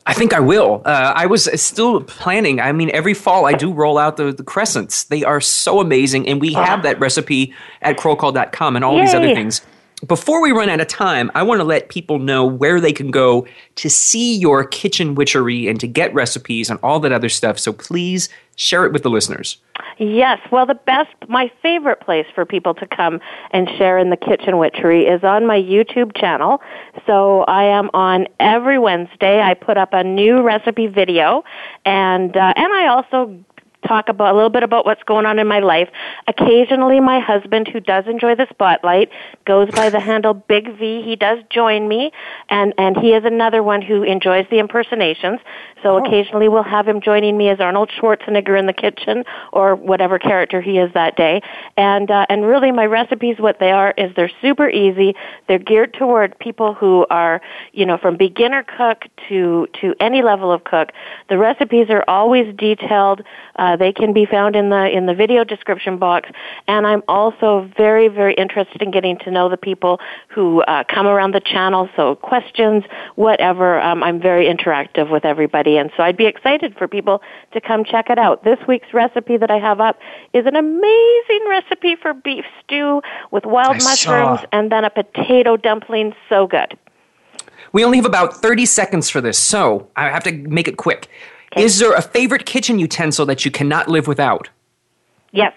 I 0.06 0.14
think 0.14 0.32
I 0.32 0.40
will. 0.40 0.82
Uh, 0.84 1.12
I 1.14 1.26
was 1.26 1.48
still 1.60 2.02
planning. 2.02 2.60
I 2.60 2.72
mean, 2.72 2.90
every 2.92 3.14
fall 3.14 3.46
I 3.46 3.52
do 3.52 3.72
roll 3.72 3.98
out 3.98 4.16
the, 4.16 4.32
the 4.32 4.42
crescents. 4.42 5.04
They 5.04 5.22
are 5.24 5.40
so 5.40 5.78
amazing, 5.78 6.26
and 6.26 6.40
we 6.40 6.54
have 6.54 6.82
that 6.82 6.98
recipe 6.98 7.54
at 7.82 7.96
krollcall.com 7.98 8.76
and 8.76 8.84
all 8.84 8.98
these 8.98 9.14
other 9.14 9.34
things. 9.34 9.60
Before 10.06 10.40
we 10.40 10.50
run 10.50 10.70
out 10.70 10.80
of 10.80 10.86
time, 10.86 11.30
I 11.34 11.42
want 11.42 11.60
to 11.60 11.64
let 11.64 11.90
people 11.90 12.18
know 12.18 12.44
where 12.44 12.80
they 12.80 12.92
can 12.92 13.10
go 13.10 13.46
to 13.76 13.90
see 13.90 14.36
your 14.36 14.64
kitchen 14.64 15.14
witchery 15.14 15.68
and 15.68 15.78
to 15.78 15.86
get 15.86 16.12
recipes 16.14 16.70
and 16.70 16.78
all 16.82 17.00
that 17.00 17.12
other 17.12 17.28
stuff. 17.28 17.58
So 17.58 17.72
please 17.72 18.30
share 18.56 18.84
it 18.86 18.92
with 18.92 19.02
the 19.02 19.10
listeners. 19.10 19.58
Yes, 19.98 20.38
well, 20.50 20.64
the 20.64 20.74
best, 20.74 21.14
my 21.28 21.50
favorite 21.62 22.00
place 22.00 22.26
for 22.34 22.46
people 22.46 22.74
to 22.74 22.86
come 22.86 23.20
and 23.50 23.68
share 23.76 23.98
in 23.98 24.08
the 24.08 24.16
kitchen 24.16 24.56
witchery 24.56 25.06
is 25.06 25.22
on 25.22 25.46
my 25.46 25.58
YouTube 25.58 26.16
channel. 26.16 26.62
So 27.06 27.42
I 27.42 27.64
am 27.64 27.90
on 27.92 28.26
every 28.38 28.78
Wednesday. 28.78 29.40
I 29.40 29.54
put 29.54 29.76
up 29.76 29.90
a 29.92 30.02
new 30.02 30.42
recipe 30.42 30.86
video, 30.86 31.44
and 31.84 32.34
uh, 32.36 32.54
and 32.56 32.72
I 32.72 32.86
also 32.88 33.44
talk 33.86 34.08
about 34.08 34.32
a 34.32 34.34
little 34.34 34.50
bit 34.50 34.62
about 34.62 34.84
what's 34.84 35.02
going 35.04 35.26
on 35.26 35.38
in 35.38 35.46
my 35.46 35.60
life. 35.60 35.88
Occasionally, 36.26 37.00
my 37.00 37.20
husband, 37.20 37.68
who 37.68 37.80
does 37.80 38.06
enjoy 38.06 38.34
the 38.34 38.46
spotlight, 38.50 39.10
goes 39.44 39.70
by 39.70 39.90
the 39.90 40.00
handle 40.00 40.34
Big 40.34 40.76
V. 40.78 41.02
He 41.02 41.16
does 41.16 41.38
join 41.50 41.88
me, 41.88 42.12
and 42.48 42.74
and 42.78 42.96
he 42.96 43.12
is 43.12 43.24
another 43.24 43.62
one 43.62 43.82
who 43.82 44.02
enjoys 44.02 44.46
the 44.50 44.58
impersonations. 44.58 45.40
So 45.82 45.96
occasionally, 45.96 46.48
we'll 46.48 46.62
have 46.62 46.86
him 46.86 47.00
joining 47.00 47.36
me 47.36 47.48
as 47.48 47.60
Arnold 47.60 47.90
Schwarzenegger 47.90 48.58
in 48.58 48.66
the 48.66 48.72
kitchen 48.72 49.24
or 49.52 49.74
whatever 49.74 50.18
character 50.18 50.60
he 50.60 50.78
is 50.78 50.92
that 50.94 51.16
day. 51.16 51.40
And 51.76 52.10
uh, 52.10 52.26
and 52.28 52.44
really, 52.46 52.72
my 52.72 52.86
recipes, 52.86 53.36
what 53.38 53.58
they 53.58 53.70
are, 53.70 53.94
is 53.96 54.14
they're 54.14 54.30
super 54.42 54.68
easy. 54.68 55.14
They're 55.48 55.58
geared 55.58 55.94
toward 55.94 56.38
people 56.38 56.74
who 56.74 57.06
are, 57.10 57.40
you 57.72 57.86
know, 57.86 57.96
from 57.98 58.16
beginner 58.16 58.64
cook 58.76 59.04
to 59.28 59.68
to 59.80 59.94
any 60.00 60.22
level 60.22 60.52
of 60.52 60.64
cook. 60.64 60.90
The 61.28 61.38
recipes 61.38 61.88
are 61.90 62.04
always 62.06 62.54
detailed. 62.56 63.22
Uh, 63.56 63.69
Uh, 63.70 63.76
they 63.76 63.92
can 63.92 64.12
be 64.12 64.26
found 64.26 64.56
in 64.56 64.70
the 64.70 64.88
in 64.90 65.06
the 65.06 65.14
video 65.14 65.44
description 65.44 65.96
box. 65.96 66.28
And 66.66 66.86
I'm 66.86 67.02
also 67.06 67.70
very 67.76 68.08
very 68.08 68.34
interested 68.34 68.82
in 68.82 68.90
getting 68.90 69.16
to 69.18 69.30
know 69.30 69.48
the 69.48 69.56
people 69.56 70.00
who 70.28 70.62
uh, 70.62 70.82
come 70.84 71.06
around 71.06 71.34
the 71.34 71.40
channel. 71.40 71.88
So 71.94 72.16
questions, 72.16 72.82
whatever. 73.14 73.80
Um, 73.80 74.02
I'm 74.02 74.20
very 74.20 74.46
interactive 74.46 75.08
with 75.10 75.24
everybody, 75.24 75.76
and 75.76 75.90
so 75.96 76.02
I'd 76.02 76.16
be 76.16 76.26
excited 76.26 76.76
for 76.76 76.88
people 76.88 77.22
to 77.52 77.60
come 77.60 77.84
check 77.84 78.10
it 78.10 78.18
out. 78.18 78.42
This 78.42 78.58
week's 78.66 78.92
recipe 78.92 79.36
that 79.36 79.50
I 79.50 79.58
have 79.58 79.80
up 79.80 80.00
is 80.32 80.46
an 80.46 80.56
amazing 80.56 81.44
recipe 81.48 81.94
for 81.94 82.12
beef 82.12 82.44
stew 82.64 83.02
with 83.30 83.44
wild 83.44 83.76
I 83.76 83.84
mushrooms 83.84 84.40
saw. 84.40 84.46
and 84.50 84.72
then 84.72 84.84
a 84.84 84.90
potato 84.90 85.56
dumpling. 85.56 86.14
So 86.28 86.48
good. 86.48 86.76
We 87.72 87.84
only 87.84 87.98
have 87.98 88.06
about 88.06 88.34
30 88.34 88.66
seconds 88.66 89.08
for 89.08 89.20
this, 89.20 89.38
so 89.38 89.88
I 89.94 90.08
have 90.08 90.24
to 90.24 90.32
make 90.32 90.66
it 90.66 90.76
quick. 90.76 91.08
Is 91.56 91.78
there 91.78 91.92
a 91.92 92.02
favorite 92.02 92.46
kitchen 92.46 92.78
utensil 92.78 93.26
that 93.26 93.44
you 93.44 93.50
cannot 93.50 93.88
live 93.88 94.06
without? 94.06 94.48
Yes. 95.32 95.52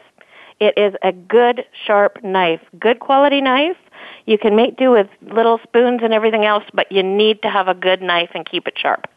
It 0.60 0.74
is 0.78 0.96
a 1.04 1.12
good 1.12 1.66
sharp 1.86 2.24
knife. 2.24 2.62
Good 2.80 3.00
quality 3.00 3.42
knife. 3.42 3.78
You 4.26 4.38
can 4.38 4.56
make 4.56 4.78
do 4.78 4.92
with 4.92 5.08
little 5.22 5.60
spoons 5.64 6.02
and 6.04 6.14
everything 6.14 6.46
else, 6.46 6.64
but 6.74 6.92
you 6.92 7.04
need 7.04 7.42
to 7.42 7.50
have 7.50 7.68
a 7.68 7.74
good 7.74 8.02
knife 8.02 8.32
and 8.34 8.50
keep 8.50 8.68
it 8.68 8.78
sharp. 8.78 9.08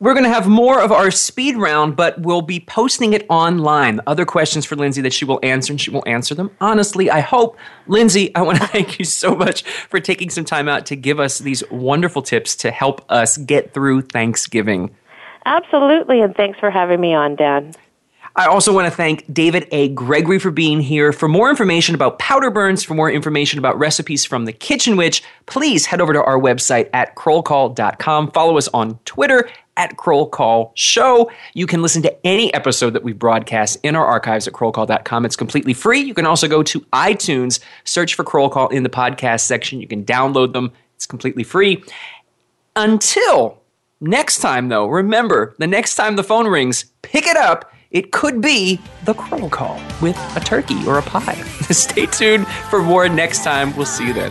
We're 0.00 0.14
going 0.14 0.24
to 0.24 0.30
have 0.30 0.46
more 0.46 0.80
of 0.80 0.92
our 0.92 1.10
speed 1.10 1.56
round, 1.56 1.96
but 1.96 2.20
we'll 2.20 2.42
be 2.42 2.60
posting 2.60 3.12
it 3.12 3.26
online. 3.28 4.00
Other 4.06 4.24
questions 4.24 4.64
for 4.64 4.76
Lyndsay 4.76 5.02
that 5.02 5.12
she 5.12 5.24
will 5.24 5.40
answer, 5.42 5.72
and 5.72 5.80
she 5.80 5.90
will 5.90 6.04
answer 6.06 6.34
them 6.34 6.50
honestly. 6.60 7.10
I 7.10 7.20
hope. 7.20 7.56
Lyndsay, 7.86 8.30
I 8.34 8.42
want 8.42 8.58
to 8.58 8.66
thank 8.68 8.98
you 8.98 9.04
so 9.04 9.34
much 9.34 9.62
for 9.62 10.00
taking 10.00 10.30
some 10.30 10.44
time 10.44 10.68
out 10.68 10.86
to 10.86 10.96
give 10.96 11.20
us 11.20 11.38
these 11.38 11.68
wonderful 11.70 12.22
tips 12.22 12.56
to 12.56 12.70
help 12.70 13.04
us 13.10 13.36
get 13.36 13.74
through 13.74 14.02
Thanksgiving. 14.02 14.94
Absolutely, 15.48 16.20
and 16.20 16.36
thanks 16.36 16.58
for 16.58 16.70
having 16.70 17.00
me 17.00 17.14
on, 17.14 17.34
Dan. 17.34 17.72
I 18.36 18.46
also 18.48 18.70
want 18.70 18.86
to 18.86 18.94
thank 18.94 19.32
David 19.32 19.66
A. 19.72 19.88
Gregory 19.88 20.38
for 20.38 20.50
being 20.50 20.82
here. 20.82 21.10
For 21.10 21.26
more 21.26 21.48
information 21.48 21.94
about 21.94 22.18
powder 22.18 22.50
burns, 22.50 22.84
for 22.84 22.92
more 22.92 23.10
information 23.10 23.58
about 23.58 23.78
recipes 23.78 24.26
from 24.26 24.44
the 24.44 24.52
Kitchen 24.52 24.98
Witch, 24.98 25.22
please 25.46 25.86
head 25.86 26.02
over 26.02 26.12
to 26.12 26.22
our 26.22 26.38
website 26.38 26.90
at 26.92 27.16
krollcall.com. 27.16 28.30
Follow 28.32 28.58
us 28.58 28.68
on 28.74 28.98
Twitter 29.06 29.48
at 29.78 29.96
Kroll 29.96 30.28
Call 30.28 30.72
Show. 30.74 31.32
You 31.54 31.66
can 31.66 31.80
listen 31.80 32.02
to 32.02 32.26
any 32.26 32.52
episode 32.52 32.90
that 32.90 33.02
we've 33.02 33.18
broadcast 33.18 33.78
in 33.82 33.96
our 33.96 34.04
archives 34.04 34.46
at 34.46 34.52
krollcall.com. 34.52 35.24
It's 35.24 35.36
completely 35.36 35.72
free. 35.72 36.00
You 36.00 36.12
can 36.12 36.26
also 36.26 36.46
go 36.46 36.62
to 36.62 36.80
iTunes, 36.92 37.58
search 37.84 38.14
for 38.14 38.22
Kroll 38.22 38.50
Call 38.50 38.68
in 38.68 38.82
the 38.82 38.90
podcast 38.90 39.46
section. 39.46 39.80
You 39.80 39.88
can 39.88 40.04
download 40.04 40.52
them. 40.52 40.72
It's 40.94 41.06
completely 41.06 41.42
free. 41.42 41.82
Until 42.76 43.57
Next 44.00 44.38
time, 44.38 44.68
though, 44.68 44.86
remember 44.86 45.56
the 45.58 45.66
next 45.66 45.96
time 45.96 46.14
the 46.14 46.22
phone 46.22 46.46
rings, 46.46 46.84
pick 47.02 47.26
it 47.26 47.36
up. 47.36 47.72
It 47.90 48.12
could 48.12 48.40
be 48.40 48.78
the 49.04 49.14
Kroll 49.14 49.50
Call 49.50 49.80
with 50.00 50.16
a 50.36 50.40
turkey 50.40 50.86
or 50.86 50.98
a 50.98 51.02
pie. 51.02 51.34
Stay 51.72 52.06
tuned 52.06 52.46
for 52.70 52.80
more 52.80 53.08
next 53.08 53.42
time. 53.42 53.74
We'll 53.76 53.86
see 53.86 54.06
you 54.06 54.12
then. 54.12 54.30